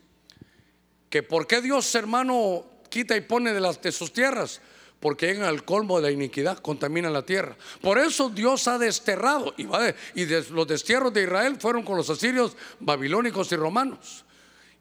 [1.08, 4.60] Que por qué Dios, hermano, quita y pone de, las, de sus tierras,
[5.00, 7.56] porque llegan al colmo de la iniquidad, contaminan la tierra.
[7.80, 9.64] Por eso Dios ha desterrado, y,
[10.50, 14.24] los destierros de Israel fueron con los asirios, babilónicos y romanos.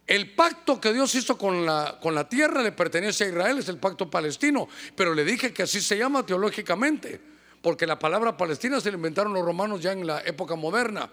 [0.07, 3.68] El pacto que Dios hizo con la, con la tierra le pertenece a Israel, es
[3.68, 7.20] el pacto palestino, pero le dije que así se llama teológicamente,
[7.61, 11.09] porque la palabra palestina se la inventaron los romanos ya en la época moderna.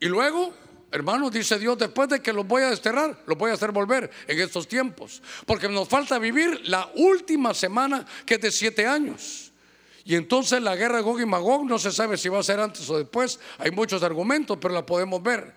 [0.00, 0.52] Y luego,
[0.92, 4.10] hermanos, dice Dios, después de que los voy a desterrar, los voy a hacer volver
[4.28, 9.50] en estos tiempos, porque nos falta vivir la última semana que es de siete años.
[10.04, 12.60] Y entonces la guerra de Gog y Magog no se sabe si va a ser
[12.60, 13.38] antes o después.
[13.58, 15.54] Hay muchos argumentos, pero la podemos ver.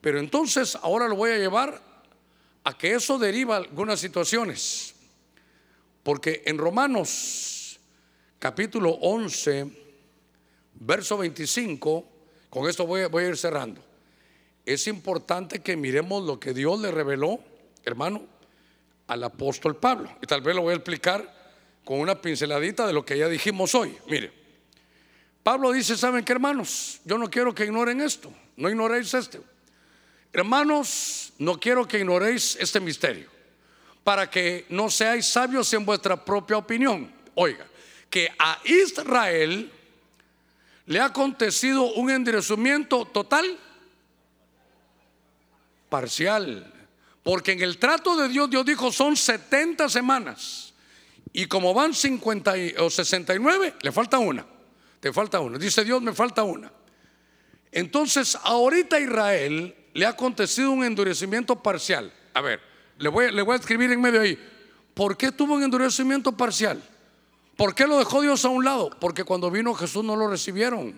[0.00, 1.80] Pero entonces ahora lo voy a llevar
[2.64, 4.94] a que eso deriva algunas situaciones.
[6.02, 7.78] Porque en Romanos
[8.40, 9.70] capítulo 11,
[10.74, 12.04] verso 25,
[12.50, 13.85] con esto voy, voy a ir cerrando.
[14.66, 17.38] Es importante que miremos lo que Dios le reveló,
[17.84, 18.26] hermano,
[19.06, 20.10] al apóstol Pablo.
[20.20, 21.34] Y tal vez lo voy a explicar
[21.84, 23.96] con una pinceladita de lo que ya dijimos hoy.
[24.08, 24.32] Mire,
[25.44, 27.00] Pablo dice, ¿saben qué hermanos?
[27.04, 29.38] Yo no quiero que ignoren esto, no ignoréis esto.
[30.32, 33.28] Hermanos, no quiero que ignoréis este misterio,
[34.02, 37.14] para que no seáis sabios en vuestra propia opinión.
[37.36, 37.64] Oiga,
[38.10, 39.70] que a Israel
[40.86, 43.58] le ha acontecido un enderezamiento total,
[45.88, 46.72] parcial,
[47.22, 50.74] porque en el trato de Dios, Dios dijo, son 70 semanas.
[51.32, 54.46] Y como van 50 o 69, le falta una.
[55.00, 55.58] Te falta una.
[55.58, 56.72] Dice Dios, me falta una.
[57.72, 62.12] Entonces, ahorita Israel le ha acontecido un endurecimiento parcial.
[62.32, 62.60] A ver,
[62.98, 64.38] le voy, le voy a escribir en medio ahí.
[64.94, 66.82] ¿Por qué tuvo un endurecimiento parcial?
[67.56, 68.90] ¿Por qué lo dejó Dios a un lado?
[69.00, 70.94] Porque cuando vino Jesús no lo recibieron.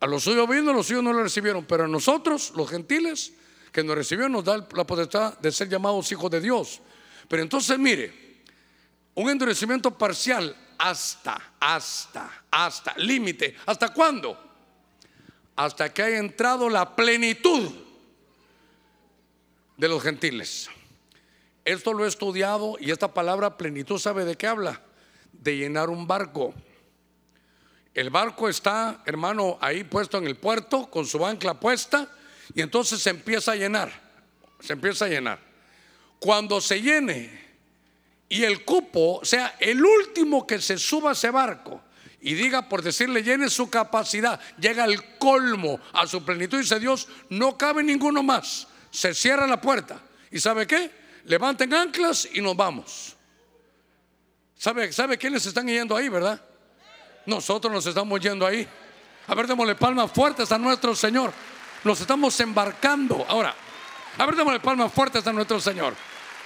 [0.00, 1.64] A los suyos vino, los suyos no lo recibieron.
[1.64, 3.32] Pero a nosotros, los gentiles,
[3.72, 6.80] que nos recibieron, nos da la potestad de ser llamados hijos de Dios.
[7.28, 8.12] Pero entonces, mire,
[9.14, 13.56] un endurecimiento parcial hasta, hasta, hasta, límite.
[13.66, 14.38] ¿Hasta cuándo?
[15.56, 17.70] Hasta que haya entrado la plenitud
[19.76, 20.68] de los gentiles.
[21.64, 24.80] Esto lo he estudiado y esta palabra plenitud sabe de qué habla.
[25.32, 26.54] De llenar un barco.
[27.94, 32.08] El barco está, hermano, ahí puesto en el puerto con su ancla puesta
[32.54, 33.90] y entonces se empieza a llenar.
[34.60, 35.38] Se empieza a llenar.
[36.18, 37.50] Cuando se llene,
[38.28, 41.82] y el cupo sea el último que se suba a ese barco
[42.20, 46.78] y diga, por decirle, llene su capacidad, llega al colmo, a su plenitud, y dice
[46.78, 48.68] Dios, no cabe ninguno más.
[48.90, 50.00] Se cierra la puerta.
[50.30, 50.90] ¿Y sabe qué?
[51.24, 53.16] Levanten anclas y nos vamos.
[54.56, 56.40] ¿Sabe, ¿Sabe quiénes están yendo ahí, verdad?
[57.24, 58.68] Nosotros nos estamos yendo ahí.
[59.26, 61.32] A ver, démosle palmas fuertes a nuestro Señor.
[61.84, 63.24] Nos estamos embarcando.
[63.28, 63.54] Ahora,
[64.18, 65.94] a ver, démosle palmas fuertes a nuestro Señor.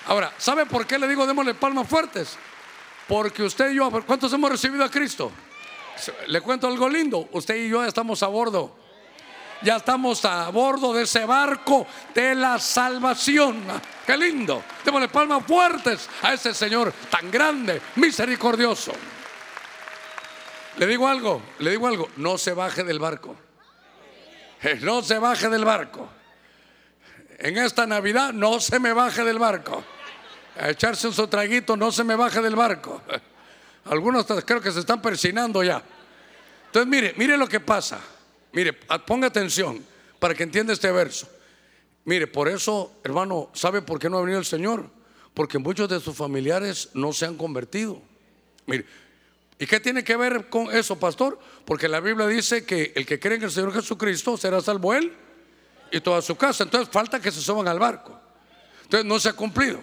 [0.06, 2.36] Ahora, ¿sabe por qué le digo démosle palmas fuertes?
[3.08, 5.32] Porque usted y yo, ¿cuántos hemos recibido a Cristo?
[6.28, 7.28] Le cuento algo lindo.
[7.32, 8.76] Usted y yo ya estamos a bordo.
[9.62, 13.62] Ya estamos a bordo de ese barco de la salvación.
[14.06, 14.62] Qué lindo.
[14.84, 18.92] Démosle palmas fuertes a ese Señor tan grande, misericordioso.
[20.76, 22.08] Le digo algo, le digo algo.
[22.16, 23.36] No se baje del barco.
[24.64, 26.08] Eh, no se baje del barco.
[27.38, 29.84] En esta Navidad no se me baje del barco
[30.58, 33.02] a echarse un traguito, no se me baje del barco.
[33.84, 35.82] Algunos creo que se están persinando ya.
[36.66, 38.00] Entonces, mire, mire lo que pasa.
[38.52, 39.84] Mire, ponga atención
[40.18, 41.28] para que entienda este verso.
[42.06, 44.88] Mire, por eso, hermano, ¿sabe por qué no ha venido el Señor?
[45.34, 48.00] Porque muchos de sus familiares no se han convertido.
[48.64, 48.86] Mire,
[49.58, 51.38] ¿y qué tiene que ver con eso, pastor?
[51.64, 55.14] Porque la Biblia dice que el que cree en el Señor Jesucristo será salvo él
[55.90, 56.64] y toda su casa.
[56.64, 58.18] Entonces falta que se suban al barco.
[58.82, 59.80] Entonces no se ha cumplido.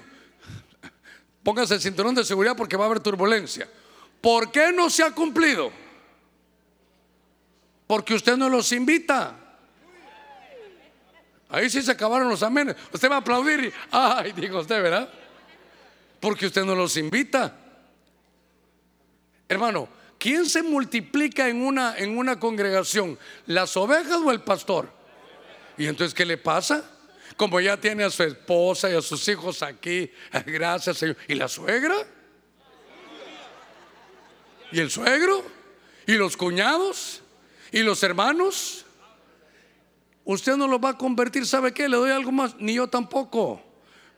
[1.44, 3.68] Póngase el cinturón de seguridad porque va a haber turbulencia.
[4.20, 5.72] ¿Por qué no se ha cumplido?
[7.88, 9.38] Porque usted no los invita.
[11.50, 12.76] Ahí sí se acabaron los amenes.
[12.94, 15.10] Usted va a aplaudir y, ay, dijo usted, ¿verdad?
[16.20, 17.58] Porque usted no los invita.
[19.52, 23.20] Hermano, ¿quién se multiplica en una, en una congregación?
[23.48, 24.90] ¿Las ovejas o el pastor?
[25.78, 26.90] ¿Y entonces qué le pasa?
[27.36, 30.10] Como ya tiene a su esposa y a sus hijos aquí,
[30.46, 31.18] gracias Señor.
[31.28, 31.96] ¿Y la suegra?
[34.72, 35.44] ¿Y el suegro?
[36.08, 37.22] ¿Y los cuñados?
[37.74, 38.86] ¿Y los hermanos?
[40.24, 41.90] Usted no los va a convertir, ¿sabe qué?
[41.90, 43.62] Le doy algo más, ni yo tampoco.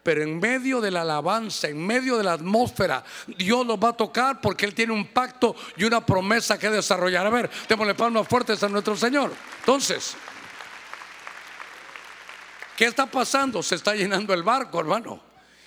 [0.03, 3.03] Pero en medio de la alabanza, en medio de la atmósfera,
[3.37, 7.25] Dios los va a tocar porque Él tiene un pacto y una promesa que desarrollar.
[7.25, 9.31] A ver, démosle palmas fuertes a nuestro Señor.
[9.59, 10.15] Entonces,
[12.75, 13.61] ¿Qué está pasando?
[13.61, 15.21] Se está llenando el barco, hermano.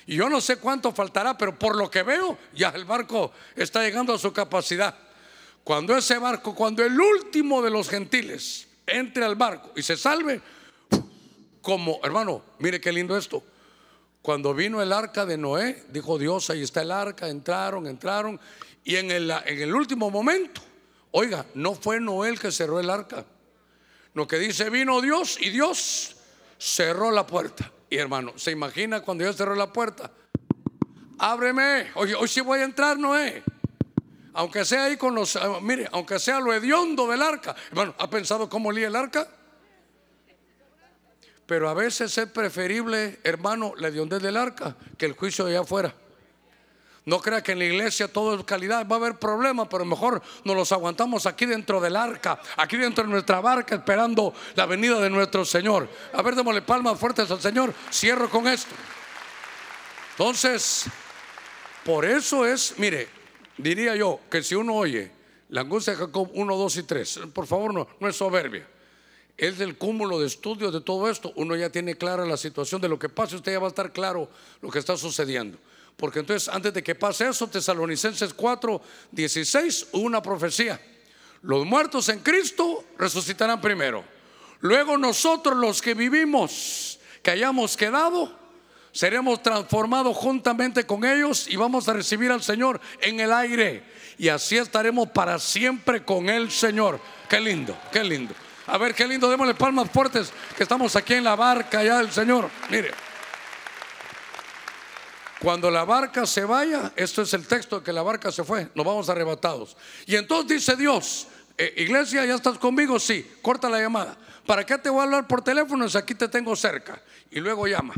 [0.07, 3.83] Y yo no sé cuánto faltará, pero por lo que veo, ya el barco está
[3.83, 4.97] llegando a su capacidad.
[5.65, 10.41] Cuando ese barco, cuando el último de los gentiles entre al barco y se salve,
[11.61, 13.43] como, hermano, mire qué lindo esto.
[14.27, 18.41] Cuando vino el arca de Noé, dijo Dios, ahí está el arca, entraron, entraron.
[18.83, 20.61] Y en el, en el último momento,
[21.13, 23.25] oiga, no fue Noé el que cerró el arca.
[24.15, 26.17] Lo que dice, vino Dios y Dios
[26.59, 27.71] cerró la puerta.
[27.89, 30.11] Y hermano, ¿se imagina cuando yo cerró la puerta?
[31.19, 33.45] Ábreme, hoy, hoy sí voy a entrar, Noé.
[34.33, 37.55] Aunque sea ahí con los, ah, mire, aunque sea lo hediondo del arca.
[37.69, 39.29] Hermano, ¿ha pensado cómo olía el arca?
[41.47, 45.61] Pero a veces es preferible, hermano, la hediondez del arca que el juicio de allá
[45.61, 45.95] afuera.
[47.05, 50.21] No crea que en la iglesia todo es calidad, va a haber problemas, pero mejor
[50.43, 54.99] nos los aguantamos aquí dentro del arca, aquí dentro de nuestra barca, esperando la venida
[54.99, 55.89] de nuestro Señor.
[56.13, 57.73] A ver, démosle palmas fuertes al Señor.
[57.93, 58.75] Cierro con esto.
[60.19, 60.87] Entonces,
[61.85, 63.09] por eso es, mire,
[63.57, 65.13] diría yo que si uno oye
[65.51, 68.67] la angustia de Jacob 1, 2 y 3, por favor, no, no es soberbia.
[69.37, 71.33] Es del cúmulo de estudios de todo esto.
[71.37, 73.93] Uno ya tiene clara la situación de lo que pasa, usted ya va a estar
[73.93, 74.29] claro
[74.63, 75.59] lo que está sucediendo.
[75.97, 78.81] Porque entonces, antes de que pase eso, Tesalonicenses 4,
[79.13, 80.81] 16, una profecía.
[81.43, 84.05] Los muertos en Cristo resucitarán primero.
[84.61, 88.37] Luego nosotros los que vivimos, que hayamos quedado,
[88.93, 93.85] seremos transformados juntamente con ellos y vamos a recibir al Señor en el aire.
[94.19, 96.99] Y así estaremos para siempre con el Señor.
[97.29, 98.35] Qué lindo, qué lindo.
[98.67, 102.11] A ver, qué lindo, démosle palmas fuertes que estamos aquí en la barca ya del
[102.11, 102.51] Señor.
[102.71, 102.93] Mire.
[105.39, 108.69] Cuando la barca se vaya, esto es el texto de que la barca se fue,
[108.75, 109.77] nos vamos arrebatados.
[110.07, 111.29] Y entonces dice Dios,
[111.59, 112.99] eh, iglesia, ¿ya estás conmigo?
[112.99, 114.17] Sí, corta la llamada.
[114.47, 117.01] ¿Para qué te voy a hablar por teléfono si aquí te tengo cerca?
[117.31, 117.95] Y luego llama.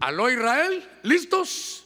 [0.00, 0.88] ¿Aló Israel?
[1.02, 1.84] ¿Listos?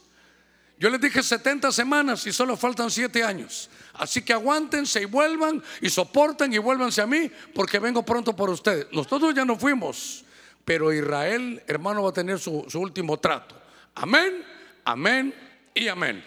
[0.77, 3.69] Yo les dije 70 semanas y solo faltan 7 años.
[3.93, 8.49] Así que aguántense y vuelvan y soporten y vuélvanse a mí porque vengo pronto por
[8.49, 8.87] ustedes.
[8.91, 10.23] Nosotros ya no fuimos,
[10.63, 13.55] pero Israel, hermano, va a tener su, su último trato.
[13.95, 14.43] Amén.
[14.85, 15.33] Amén
[15.73, 16.23] y amén.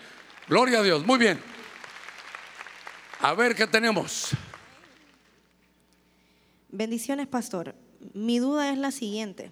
[0.48, 1.04] Gloria a Dios.
[1.04, 1.40] Muy bien.
[3.20, 4.30] A ver qué tenemos.
[6.68, 7.74] Bendiciones, pastor.
[8.12, 9.50] Mi duda es la siguiente.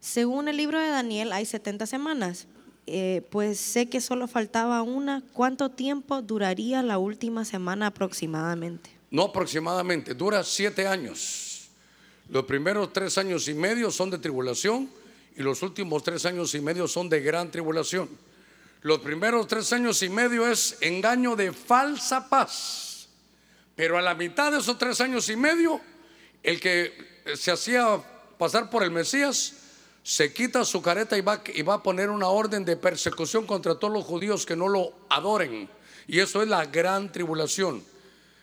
[0.00, 2.46] Según el libro de Daniel hay 70 semanas.
[2.92, 5.22] Eh, pues sé que solo faltaba una.
[5.32, 8.90] ¿Cuánto tiempo duraría la última semana aproximadamente?
[9.12, 11.68] No aproximadamente, dura siete años.
[12.28, 14.90] Los primeros tres años y medio son de tribulación
[15.36, 18.08] y los últimos tres años y medio son de gran tribulación.
[18.82, 23.08] Los primeros tres años y medio es engaño de falsa paz.
[23.76, 25.80] Pero a la mitad de esos tres años y medio,
[26.42, 26.92] el que
[27.36, 28.02] se hacía
[28.36, 29.59] pasar por el Mesías
[30.10, 33.76] se quita su careta y va, y va a poner una orden de persecución contra
[33.76, 35.70] todos los judíos que no lo adoren.
[36.08, 37.80] Y eso es la gran tribulación.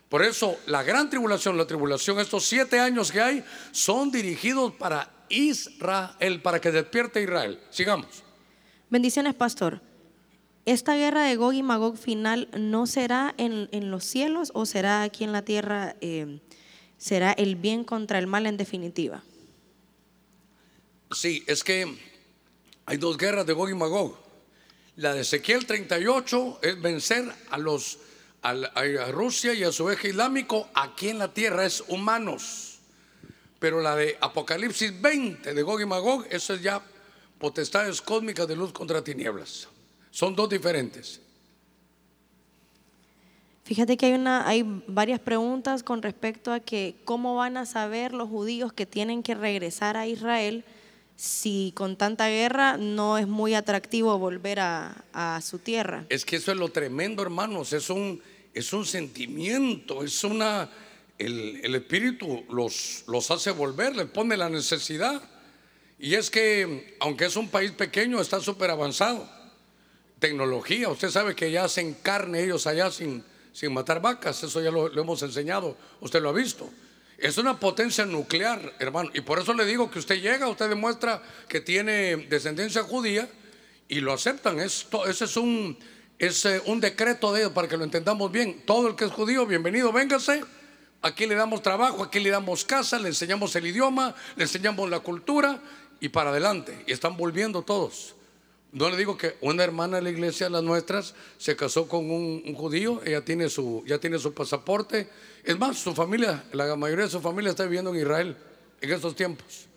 [0.07, 5.11] Por eso la gran tribulación, la tribulación, estos siete años que hay, son dirigidos para
[5.27, 7.59] Israel, para que despierte Israel.
[7.69, 8.23] Sigamos.
[8.89, 9.81] Bendiciones, pastor.
[10.65, 15.25] ¿Esta guerra de Gog y Magog final no será en, los cielos o será aquí
[15.25, 15.97] en la tierra?
[15.99, 16.39] Eh,
[16.97, 19.21] ¿Será el bien contra el mal en definitiva?
[21.11, 21.97] Sí, es que
[22.85, 24.17] hay dos guerras de Gog y Magog.
[24.97, 27.99] La de Ezequiel 38 es vencer a los
[28.41, 32.79] a, Rusia y a su eje islámico aquí en la tierra, es humanos.
[33.59, 36.81] Pero la de Apocalipsis 20 de Gog y Magog, eso es ya
[37.39, 39.67] potestades cósmicas de luz contra tinieblas.
[40.11, 41.21] Son dos diferentes.
[43.63, 48.13] Fíjate que hay, una, hay varias preguntas con respecto a que cómo van a saber
[48.13, 50.63] los judíos que tienen que regresar a Israel
[51.17, 56.05] si con tanta guerra no es muy atractivo volver a, su tierra.
[56.09, 57.73] Es que eso es lo tremendo, hermanos.
[57.73, 58.21] Es un,
[58.53, 60.69] es un sentimiento, es una
[61.17, 65.21] el, Espíritu los, los hace volver, les pone la necesidad.
[65.99, 69.27] Y es que, aunque es un país pequeño, está súper avanzado.
[70.19, 73.23] Tecnología, usted sabe que ya hacen carne ellos allá sin,
[73.53, 76.69] sin matar vacas, eso ya lo hemos enseñado, usted lo ha visto.
[77.17, 81.21] Es una potencia nuclear, hermano, y por eso le digo que usted llega, usted demuestra
[81.47, 83.27] que tiene descendencia judía
[83.87, 84.59] y lo aceptan.
[84.59, 85.79] Esto, ese es un,
[86.19, 88.61] es eh, un decreto de ellos para que lo entendamos bien.
[88.65, 90.43] Todo el que es judío, bienvenido, véngase
[91.01, 94.99] Aquí le damos trabajo, aquí le damos casa, le enseñamos el idioma, le enseñamos la
[94.99, 95.61] cultura
[95.99, 96.83] y para adelante.
[96.87, 98.16] Y están volviendo todos.
[98.71, 102.53] No le digo que una hermana de la iglesia, las nuestras, se casó con un,
[102.53, 105.09] judío, ella tiene su, ya tiene su pasaporte.
[105.43, 108.37] Es más, su familia, la mayoría de su familia está viviendo en Israel
[108.81, 109.67] en estos tiempos.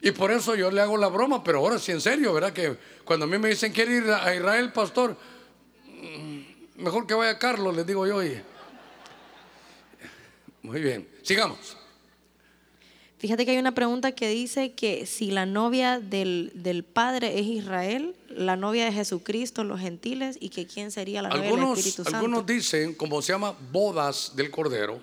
[0.00, 2.52] Y por eso yo le hago la broma, pero ahora sí en serio, ¿verdad?
[2.52, 5.16] Que cuando a mí me dicen, ¿quiere ir a Israel, pastor?
[5.86, 8.20] Mm, mejor que vaya Carlos, les digo yo.
[10.62, 11.77] Muy bien, sigamos.
[13.18, 18.14] Fíjate que hay una pregunta que dice que si la novia del, Padre es Israel,
[18.28, 22.16] la novia de Jesucristo, los gentiles, y que quién sería la novia del Espíritu Santo.
[22.16, 25.00] Algunos dicen, como se llama bodas del Cordero,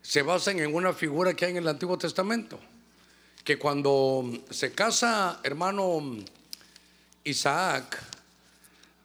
[0.00, 2.58] se basan en una figura que hay en el Antiguo Testamento,
[3.44, 6.16] que cuando se casa hermano
[7.22, 8.02] Isaac,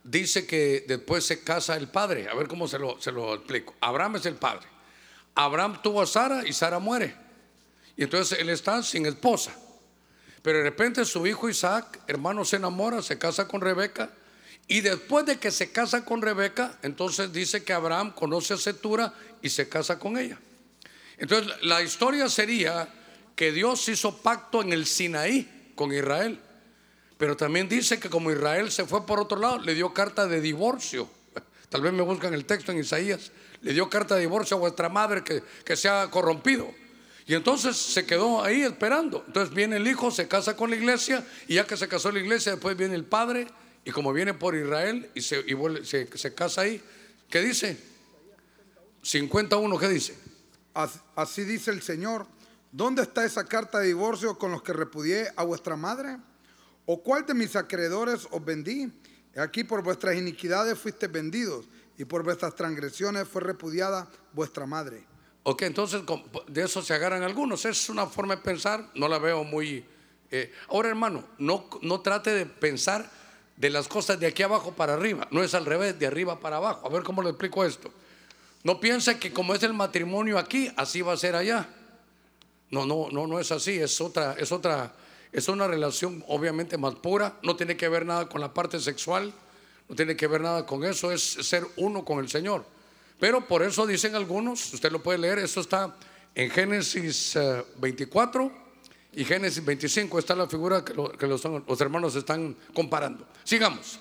[0.04, 2.30] dice que después se casa el padre.
[2.30, 3.74] A ver cómo se lo, se lo explico.
[3.82, 4.68] Abraham es el padre.
[5.36, 7.14] Abraham tuvo a Sara y Sara muere.
[8.02, 9.56] Y entonces él está sin esposa.
[10.42, 14.10] Pero de repente su hijo Isaac, hermano, se enamora, se casa con Rebeca.
[14.68, 19.14] Y después de que se casa con Rebeca, entonces dice que Abraham conoce a Setura
[19.44, 20.40] y se casa con ella.
[21.20, 22.90] Entonces la historia sería
[23.36, 26.40] que Dios hizo pacto en el Sinaí con Israel.
[27.20, 30.42] Pero también dice que como Israel se fue por otro lado, le dio carta de
[30.42, 31.08] divorcio.
[31.70, 33.32] Tal vez me buscan el texto en Isaías.
[33.62, 36.81] Le dio carta de divorcio a vuestra madre que, que se ha corrompido.
[37.28, 39.24] Y entonces se quedó ahí esperando.
[39.28, 42.20] Entonces viene el hijo, se casa con la iglesia, y ya que se casó la
[42.20, 43.48] iglesia, después viene el padre,
[43.84, 45.44] y como viene por Israel y se,
[45.84, 46.82] se, casa ahí,
[47.30, 47.78] ¿qué dice?
[49.02, 50.18] 51, ¿qué dice?
[51.16, 52.28] Así, dice el Señor.
[52.72, 56.18] ¿Dónde está esa carta de divorcio con los que repudié a vuestra madre?
[56.86, 58.92] ¿O cuál de mis acreedores os vendí?
[59.36, 61.68] Aquí por vuestras iniquidades fuiste vendidos
[61.98, 65.06] y por vuestras transgresiones fue repudiada vuestra madre.
[65.44, 66.04] Ok, entonces
[66.48, 67.66] de eso se agarran algunos.
[67.66, 69.84] Es una forma de pensar, no la veo muy...
[70.30, 73.10] Eh, ahora hermano, no, no trate de pensar
[73.58, 76.58] de las cosas de aquí abajo para arriba, no es al revés, de arriba para
[76.58, 76.88] abajo.
[76.88, 77.92] A ver cómo le explico esto.
[78.64, 81.68] No piense que como es el matrimonio aquí, así va a ser allá.
[82.70, 84.94] No, no, no, no es así, es otra, es otra,
[85.32, 89.34] es una relación obviamente más pura, no tiene que ver nada con la parte sexual,
[89.90, 92.66] no tiene que ver nada con eso, es ser uno con el Señor.
[93.22, 95.96] Pero por eso dicen algunos, usted lo puede leer, esto está
[96.34, 97.38] en Génesis
[97.78, 98.52] 24 eh,
[99.14, 103.28] y Génesis 25, está la figura que, los, los hermanos están comparando.
[103.44, 104.00] Sigamos.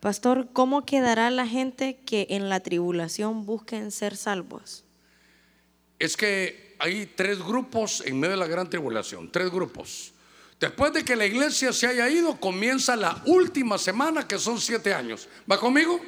[0.00, 4.84] Pastor, ¿cómo quedará la gente que en la tribulación busquen ser salvos?
[5.98, 10.12] Es que hay tres grupos en medio de la gran tribulación, tres grupos.
[10.60, 14.92] Después de que la iglesia se haya ido, comienza la última semana, que son siete
[14.92, 15.26] años.
[15.50, 15.98] ¿Va conmigo?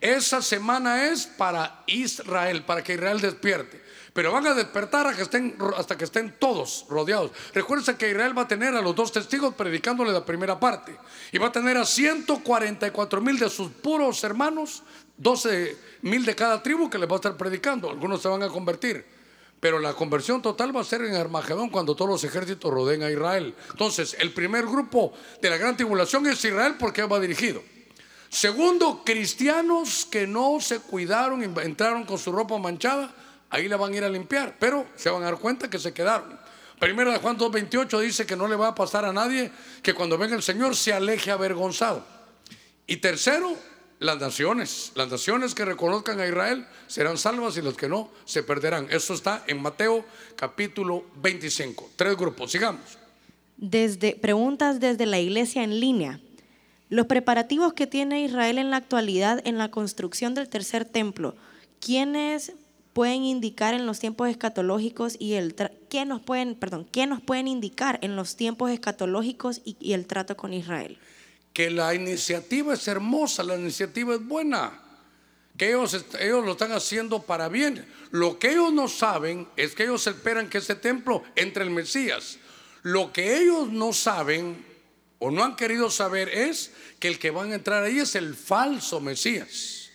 [0.00, 3.82] Esa semana es para Israel, para que Israel despierte.
[4.12, 7.32] Pero van a despertar hasta que estén todos rodeados.
[7.52, 10.96] Recuerden que Israel va a tener a los dos testigos predicándole la primera parte.
[11.32, 14.82] Y va a tener a 144 mil de sus puros hermanos,
[15.18, 17.90] 12 mil de cada tribu que les va a estar predicando.
[17.90, 19.04] Algunos se van a convertir.
[19.60, 23.10] Pero la conversión total va a ser en Armagedón cuando todos los ejércitos rodeen a
[23.10, 23.54] Israel.
[23.70, 25.12] Entonces, el primer grupo
[25.42, 27.62] de la gran tribulación es Israel porque va dirigido.
[28.28, 33.14] Segundo, cristianos que no se cuidaron entraron con su ropa manchada,
[33.50, 35.92] ahí la van a ir a limpiar, pero se van a dar cuenta que se
[35.92, 36.38] quedaron.
[36.78, 39.50] Primero de Juan 2.28 dice que no le va a pasar a nadie
[39.82, 42.04] que cuando venga el Señor se aleje avergonzado.
[42.86, 43.56] Y tercero,
[43.98, 44.92] las naciones.
[44.94, 48.88] Las naciones que reconozcan a Israel serán salvas y los que no se perderán.
[48.90, 50.04] Eso está en Mateo
[50.36, 51.90] capítulo 25.
[51.96, 52.98] Tres grupos, sigamos.
[53.56, 56.20] Desde preguntas desde la iglesia en línea.
[56.88, 61.34] Los preparativos que tiene Israel en la actualidad en la construcción del tercer templo,
[61.80, 62.52] ¿quiénes
[62.92, 65.54] pueden indicar en los tiempos escatológicos y el
[65.90, 70.36] qué nos pueden, perdón, qué nos pueden indicar en los tiempos escatológicos y, el trato
[70.36, 70.96] con Israel?
[71.52, 74.80] Que la iniciativa es hermosa, la iniciativa es buena,
[75.58, 77.84] que ellos, ellos lo están haciendo para bien.
[78.12, 82.38] Lo que ellos no saben es que ellos esperan que ese templo entre el Mesías.
[82.82, 84.64] Lo que ellos no saben
[85.18, 88.34] o no han querido saber es que el que van a entrar ahí es el
[88.34, 89.90] falso Mesías.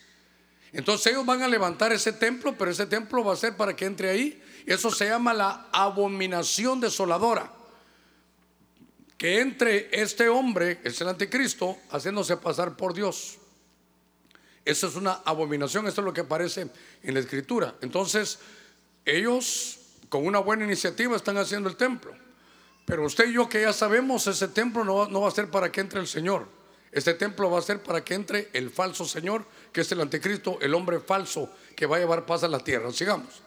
[0.73, 3.85] Entonces ellos van a levantar ese templo, pero ese templo va a ser para que
[3.85, 4.41] entre ahí.
[4.65, 7.51] Eso se llama la abominación desoladora.
[9.17, 13.37] Que entre este hombre, es el anticristo, haciéndose pasar por Dios.
[14.63, 16.69] Esa es una abominación, esto es lo que aparece
[17.03, 17.75] en la escritura.
[17.81, 18.39] Entonces,
[19.05, 19.79] ellos
[20.09, 22.15] con una buena iniciativa están haciendo el templo.
[22.85, 25.81] Pero usted y yo que ya sabemos, ese templo no, va a ser para que
[25.81, 26.47] entre el Señor.
[26.91, 30.59] Este templo va a ser para que entre el falso Señor, que es el anticristo,
[30.61, 32.91] el hombre falso que va a llevar paz a la tierra.
[32.91, 33.41] Sigamos.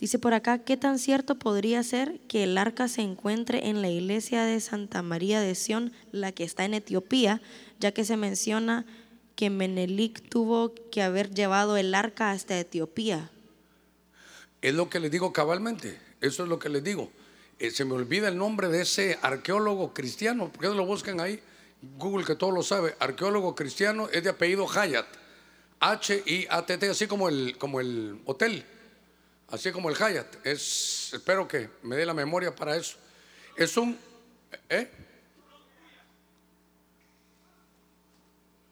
[0.00, 3.90] Dice por acá, ¿qué tan cierto podría ser que el arca se encuentre en la
[3.90, 7.42] iglesia de Santa María de Sión, la que está en Etiopía,
[7.78, 8.86] ya que se menciona
[9.36, 13.30] que Menelik tuvo que haber llevado el arca hasta Etiopía?
[14.62, 17.10] Es lo que le digo cabalmente, eso es lo que les digo.
[17.60, 21.20] Eh, se me olvida el nombre de ese arqueólogo cristiano, ¿por qué no lo buscan
[21.20, 21.38] ahí?
[21.98, 25.06] Google que todo lo sabe, arqueólogo cristiano es de apellido Hayat,
[25.78, 28.64] H-I-A-T-T, así como el, como el hotel,
[29.48, 30.26] así como el Hayat.
[30.46, 32.96] Es, espero que me dé la memoria para eso.
[33.54, 33.98] Es un,
[34.70, 34.90] ¿eh?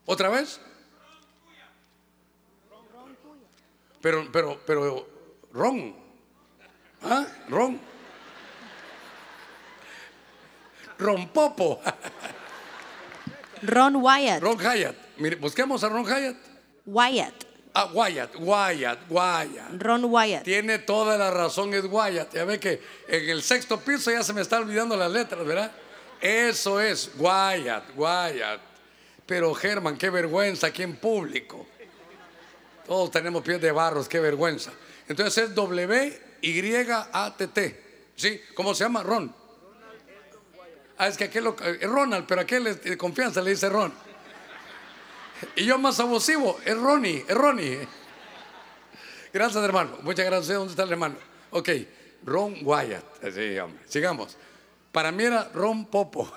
[0.06, 0.60] ¿Otra vez?
[4.00, 5.08] Pero, pero, pero,
[5.52, 5.94] Ron,
[7.02, 7.26] ¿ah?
[7.50, 7.87] Ron.
[10.98, 11.80] Rompopo.
[13.62, 14.42] Ron Wyatt.
[14.42, 14.96] Ron Hyatt.
[15.18, 16.36] Mire, busquemos a Ron Hyatt.
[16.86, 17.44] Wyatt.
[17.74, 19.82] Ah, Wyatt, Wyatt, Wyatt.
[19.82, 20.44] Ron Wyatt.
[20.44, 22.34] Tiene toda la razón, es Wyatt.
[22.34, 25.70] Ya ve que en el sexto piso ya se me están olvidando las letras, ¿verdad?
[26.20, 28.60] Eso es, Wyatt, Wyatt.
[29.26, 31.66] Pero Germán, qué vergüenza aquí en público.
[32.86, 34.72] Todos tenemos pies de barros, qué vergüenza.
[35.06, 36.24] Entonces es W-Y-A-T-T.
[38.16, 38.40] ¿Sí?
[38.54, 39.02] ¿Cómo se llama?
[39.02, 39.32] Ron.
[40.98, 43.92] Ah, es que aquel lo- eh, Ronald, pero aquel es de confianza le dice Ron.
[45.54, 47.78] Y yo más abusivo, es Ronnie, es Ronnie.
[49.32, 49.96] Gracias, hermano.
[50.02, 50.56] Muchas gracias.
[50.56, 51.14] ¿Dónde está el hermano?
[51.50, 51.68] Ok,
[52.24, 53.04] Ron Wyatt.
[53.32, 53.80] Sí, hombre.
[53.86, 54.36] Sigamos.
[54.90, 56.28] Para mí era Ron Popo.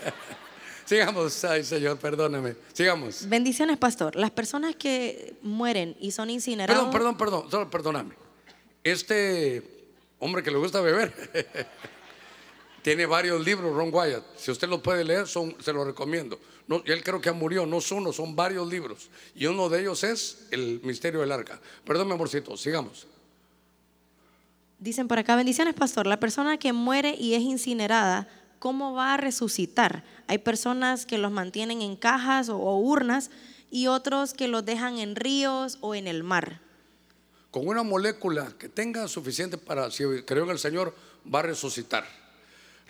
[0.86, 1.44] Sigamos.
[1.44, 2.56] Ay, Señor, perdóneme.
[2.72, 3.28] Sigamos.
[3.28, 4.16] Bendiciones, pastor.
[4.16, 6.84] Las personas que mueren y son incinerados.
[6.86, 7.50] Perdón, perdón, perdón.
[7.50, 8.14] Solo perdóname.
[8.82, 9.62] Este
[10.18, 11.12] hombre que le gusta beber
[12.82, 14.24] tiene varios libros, Ron Wyatt.
[14.36, 16.38] Si usted los puede leer, son, se los recomiendo.
[16.66, 19.10] No, él creo que murió, no es uno, son varios libros.
[19.34, 21.60] Y uno de ellos es El misterio del arca.
[21.84, 23.06] Perdón, mi amorcito, sigamos.
[24.78, 26.06] Dicen por acá, bendiciones, pastor.
[26.06, 28.28] La persona que muere y es incinerada,
[28.58, 30.04] ¿cómo va a resucitar?
[30.26, 33.30] Hay personas que los mantienen en cajas o, o urnas
[33.70, 36.60] y otros que los dejan en ríos o en el mar.
[37.50, 40.94] Con una molécula que tenga suficiente para, si creo en el Señor,
[41.32, 42.19] va a resucitar.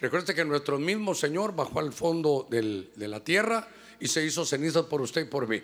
[0.01, 3.69] Recuerde que nuestro mismo Señor bajó al fondo del- de la tierra
[4.01, 5.61] y se hizo cenizas por usted y por mí.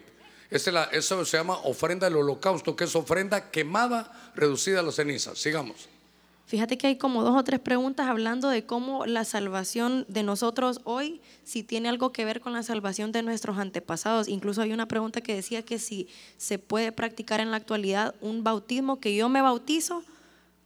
[0.51, 4.83] Esa es la- eso se llama ofrenda del holocausto, que es ofrenda quemada, reducida a
[4.83, 5.39] las cenizas.
[5.39, 5.89] Sigamos.
[6.47, 10.81] Fíjate que hay como dos o tres preguntas hablando de cómo la salvación de nosotros
[10.85, 14.29] hoy, si tiene algo que ver con la salvación de nuestros antepasados.
[14.29, 16.07] Incluso hay una pregunta que decía que si
[16.37, 20.05] se puede practicar en la actualidad un bautismo que yo me bautizo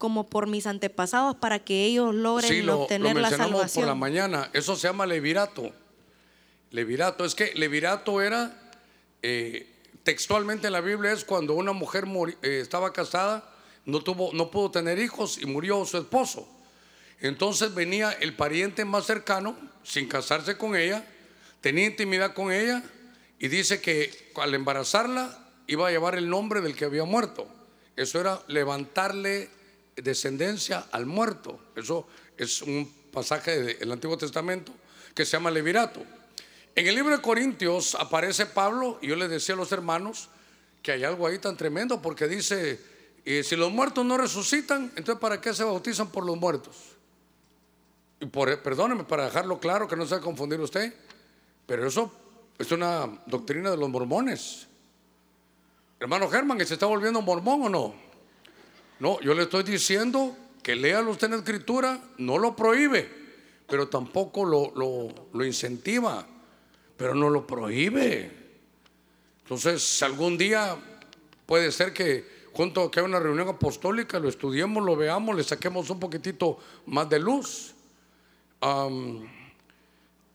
[0.01, 3.63] como por mis antepasados para que ellos logren Sí, lo, lo obtener la mencionamos por
[3.63, 3.99] la salvación.
[3.99, 4.51] mañana.
[4.55, 5.71] Eso se llama levirato.
[6.71, 8.73] Levirato, es que levirato era,
[9.21, 9.69] eh,
[10.03, 12.07] textualmente en la Biblia es cuando una mujer
[12.41, 13.45] eh, estaba casada,
[13.85, 16.49] no, tuvo, no pudo tener hijos y murió su esposo.
[17.21, 21.05] Entonces venía el pariente más cercano, sin casarse con ella,
[21.61, 22.83] tenía intimidad con ella
[23.39, 27.47] y dice que al embarazarla iba a llevar el nombre del que había muerto.
[27.97, 29.51] Eso era levantarle
[30.03, 31.61] descendencia al muerto.
[31.77, 32.07] Eso
[32.37, 34.73] es un pasaje del Antiguo Testamento
[35.15, 36.03] que se llama Levirato.
[36.75, 40.29] En el libro de Corintios aparece Pablo y yo le decía a los hermanos
[40.83, 42.81] que hay algo ahí tan tremendo porque dice,
[43.25, 46.77] eh, si los muertos no resucitan, entonces ¿para qué se bautizan por los muertos?
[48.21, 50.95] Y por, perdóneme para dejarlo claro que no se va a confundir usted,
[51.67, 52.13] pero eso
[52.59, 54.67] es una doctrina de los mormones.
[55.99, 58.10] Hermano Germán, ¿que se está volviendo mormón o no?
[59.01, 63.11] No, yo le estoy diciendo que léalo usted en la escritura, no lo prohíbe,
[63.67, 66.27] pero tampoco lo, lo, lo incentiva,
[66.99, 68.31] pero no lo prohíbe.
[69.43, 70.77] Entonces, algún día
[71.47, 75.45] puede ser que junto a que haya una reunión apostólica lo estudiemos, lo veamos, le
[75.45, 77.75] saquemos un poquitito más de luz.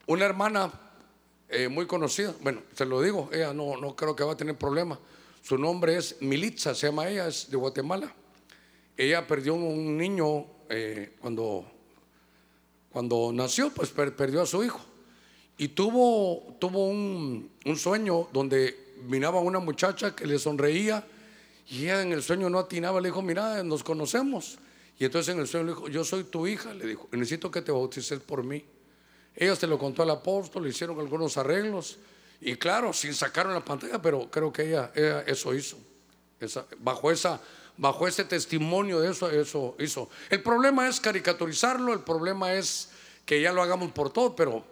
[0.08, 0.72] Una hermana
[1.50, 4.58] eh, muy conocida, bueno, se lo digo, ella no, no creo que va a tener
[4.58, 5.00] problema.
[5.44, 8.12] Su nombre es Militza, se llama ella, es de Guatemala.
[8.98, 11.66] Ella perdió un niño eh, cuando,
[12.92, 14.80] cuando nació, pues per- perdió a su hijo.
[15.58, 21.06] Y tuvo, tuvo un, sueño donde miraba a una muchacha que le sonreía
[21.70, 24.58] y ella en el sueño no atinaba, le dijo, mira, nos conocemos.
[25.00, 27.62] Y entonces en el sueño le dijo, yo soy tu hija, le dijo, necesito que
[27.62, 28.66] te bautices por mí.
[29.36, 31.98] Ella se lo contó al apóstol, le hicieron algunos arreglos
[32.42, 34.92] y claro, sin sacar en la pantalla, pero creo que ella,
[35.26, 35.78] eso hizo.
[36.80, 37.42] Bajo, esa,
[37.78, 40.10] bajo ese testimonio de eso, eso hizo.
[40.30, 42.90] El problema es caricaturizarlo, el problema es
[43.26, 44.64] que ya lo hagamos por todo, pero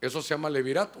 [0.00, 1.00] eso se llama levirato.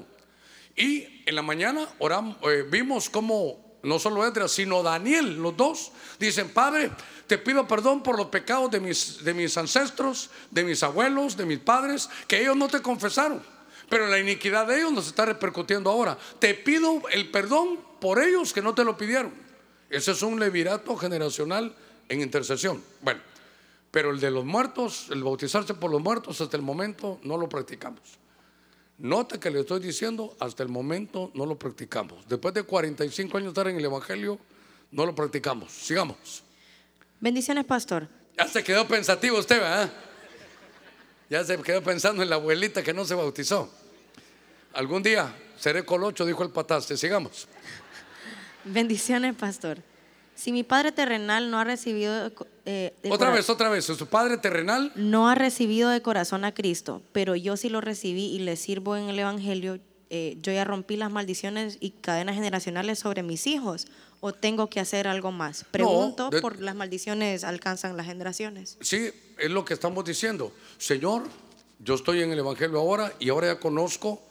[0.76, 5.92] Y en la mañana oramos, eh, vimos cómo no solo Edras, sino Daniel, los dos,
[6.18, 6.90] dicen, Padre,
[7.26, 11.46] te pido perdón por los pecados de mis, de mis ancestros, de mis abuelos, de
[11.46, 13.42] mis padres, que ellos no te confesaron.
[13.88, 16.16] Pero la iniquidad de ellos nos está repercutiendo ahora.
[16.38, 19.32] Te pido el perdón por ellos que no te lo pidieron.
[19.90, 21.74] Ese es un levirato generacional
[22.08, 22.82] en intercesión.
[23.02, 23.20] Bueno,
[23.90, 27.48] pero el de los muertos, el bautizarse por los muertos, hasta el momento no lo
[27.48, 28.18] practicamos.
[28.98, 32.28] Nota que le estoy diciendo, hasta el momento no lo practicamos.
[32.28, 34.38] Después de 45 años de estar en el Evangelio,
[34.92, 35.72] no lo practicamos.
[35.72, 36.44] Sigamos.
[37.18, 38.08] Bendiciones, pastor.
[38.38, 39.92] Ya se quedó pensativo usted, ¿verdad?
[41.28, 43.70] Ya se quedó pensando en la abuelita que no se bautizó.
[44.72, 46.96] Algún día seré colocho, dijo el pataste.
[46.96, 47.48] Sigamos.
[48.64, 49.78] Bendiciones, pastor.
[50.34, 52.32] Si mi padre terrenal no ha recibido
[52.64, 53.84] eh, Otra vez, otra vez.
[53.84, 58.26] Su padre terrenal, no ha recibido de corazón a Cristo, pero yo sí lo recibí
[58.26, 59.78] y le sirvo en el Evangelio,
[60.08, 63.86] eh, yo ya rompí las maldiciones y cadenas generacionales sobre mis hijos
[64.20, 65.64] o tengo que hacer algo más?
[65.70, 68.78] Pregunto de- por las maldiciones alcanzan las generaciones.
[68.80, 70.52] Sí, es lo que estamos diciendo.
[70.78, 71.24] Señor,
[71.80, 74.22] yo estoy en el Evangelio ahora y ahora ya conozco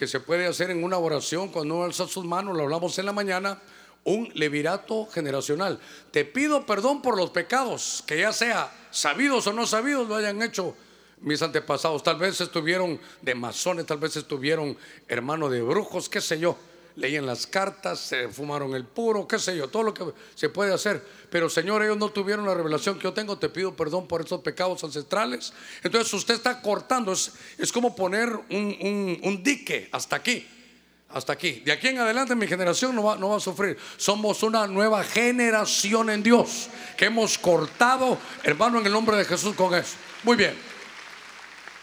[0.00, 3.04] que se puede hacer en una oración cuando uno alza sus manos, lo hablamos en
[3.04, 3.60] la mañana,
[4.04, 5.78] un levirato generacional.
[6.10, 10.40] Te pido perdón por los pecados, que ya sea sabidos o no sabidos lo hayan
[10.40, 10.74] hecho
[11.20, 12.02] mis antepasados.
[12.02, 14.74] Tal vez estuvieron de masones, tal vez estuvieron
[15.06, 16.56] hermanos de brujos, qué sé yo.
[17.00, 20.04] Leían las cartas, se fumaron el puro, qué sé yo, todo lo que
[20.34, 21.02] se puede hacer.
[21.30, 23.38] Pero Señor, ellos no tuvieron la revelación que yo tengo.
[23.38, 25.54] Te pido perdón por esos pecados ancestrales.
[25.82, 27.10] Entonces usted está cortando.
[27.12, 30.46] Es, es como poner un, un- dique hasta aquí.
[31.08, 31.62] Hasta aquí.
[31.64, 33.78] De aquí en adelante mi generación no va, no va a sufrir.
[33.96, 36.68] Somos una nueva generación en Dios.
[36.98, 39.94] Que hemos cortado, hermano, en el nombre de Jesús con eso.
[40.22, 40.54] Muy bien.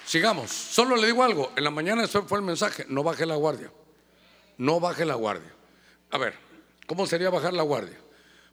[0.05, 0.51] Sigamos.
[0.51, 1.51] Solo le digo algo.
[1.55, 2.85] En la mañana ese fue el mensaje.
[2.87, 3.71] No baje la guardia.
[4.57, 5.53] No baje la guardia.
[6.11, 6.35] A ver,
[6.85, 7.97] ¿cómo sería bajar la guardia?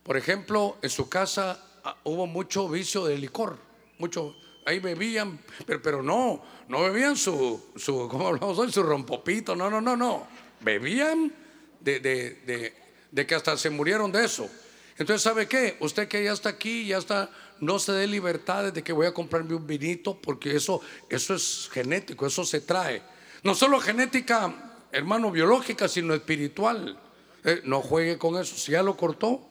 [0.02, 3.59] Por ejemplo, en su casa ah, hubo mucho vicio de licor.
[3.98, 4.36] Mucho.
[4.66, 8.72] Ahí bebían, pero, no, no bebían su, su, ¿cómo hablamos hoy?
[8.72, 9.56] Su rompopito.
[9.56, 10.26] No, no, no, no.
[10.60, 11.32] Bebían
[11.81, 12.74] de, de, de,
[13.10, 14.48] de que hasta se murieron de eso.
[14.97, 15.76] Entonces, ¿sabe qué?
[15.81, 19.14] Usted que ya está aquí, ya está, no se dé libertades de que voy a
[19.14, 23.02] comprarme un vinito, porque eso, eso es genético, eso se trae.
[23.43, 26.99] No solo genética, hermano, biológica, sino espiritual.
[27.45, 28.57] Eh, no juegue con eso.
[28.57, 29.47] Si ya lo cortó,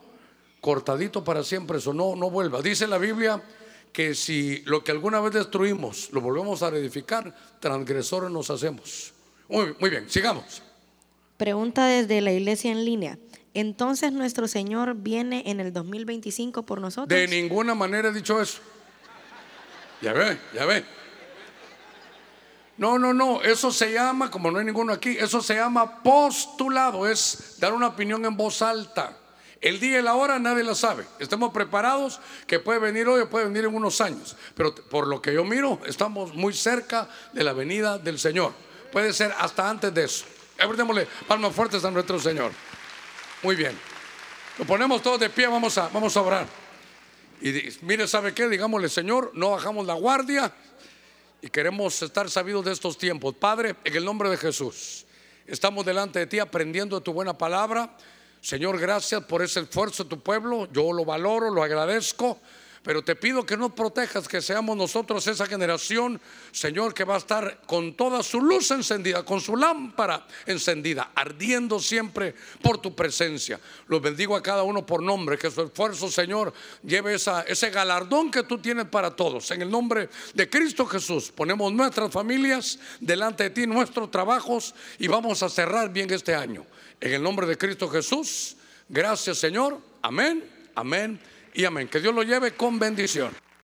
[0.60, 2.62] cortadito para siempre, eso no, no vuelva.
[2.62, 3.42] Dice la Biblia
[3.92, 9.12] que si lo que alguna vez destruimos lo volvemos a reedificar, transgresores nos hacemos.
[9.48, 10.62] Muy, muy bien, sigamos.
[11.36, 13.18] Pregunta desde la iglesia en línea.
[13.54, 17.08] Entonces nuestro Señor viene en el 2025 por nosotros.
[17.08, 18.58] De ninguna manera he dicho eso.
[20.02, 20.84] Ya ve, ya ve.
[22.76, 27.06] No, no, no, eso se llama, como no hay ninguno aquí, eso se llama postulado,
[27.06, 29.16] es dar una opinión en voz alta.
[29.60, 31.06] El día y la hora nadie la sabe.
[31.18, 34.36] Estamos preparados que puede venir hoy o puede venir en unos años.
[34.54, 38.52] Pero por lo que yo miro, estamos muy cerca de la venida del Señor.
[38.92, 40.26] Puede ser hasta antes de eso.
[40.76, 42.52] Démosle palmas fuertes a nuestro Señor.
[43.42, 43.78] Muy bien.
[44.58, 46.46] Lo ponemos todos de pie, vamos a, vamos a orar.
[47.40, 47.52] Y
[47.82, 48.48] mire, ¿sabe qué?
[48.48, 50.52] Digámosle, Señor, no bajamos la guardia
[51.44, 53.34] y queremos estar sabidos de estos tiempos.
[53.34, 55.04] Padre, en el nombre de Jesús,
[55.46, 57.94] estamos delante de ti aprendiendo de tu buena palabra.
[58.40, 60.66] Señor, gracias por ese esfuerzo de tu pueblo.
[60.72, 62.38] Yo lo valoro, lo agradezco.
[62.84, 66.20] Pero te pido que nos protejas, que seamos nosotros esa generación,
[66.52, 71.80] Señor, que va a estar con toda su luz encendida, con su lámpara encendida, ardiendo
[71.80, 73.58] siempre por tu presencia.
[73.86, 76.52] Los bendigo a cada uno por nombre, que su esfuerzo, Señor,
[76.82, 79.50] lleve ese galardón que tú tienes para todos.
[79.50, 85.08] En el nombre de Cristo Jesús, ponemos nuestras familias delante de ti, nuestros trabajos, y
[85.08, 86.66] vamos a cerrar bien este año.
[87.00, 88.58] En el nombre de Cristo Jesús,
[88.90, 89.80] gracias, Señor.
[90.02, 90.44] Amén,
[90.74, 91.18] amén
[91.54, 91.88] y amén.
[91.88, 93.30] Que Dios lo lleve con bendición.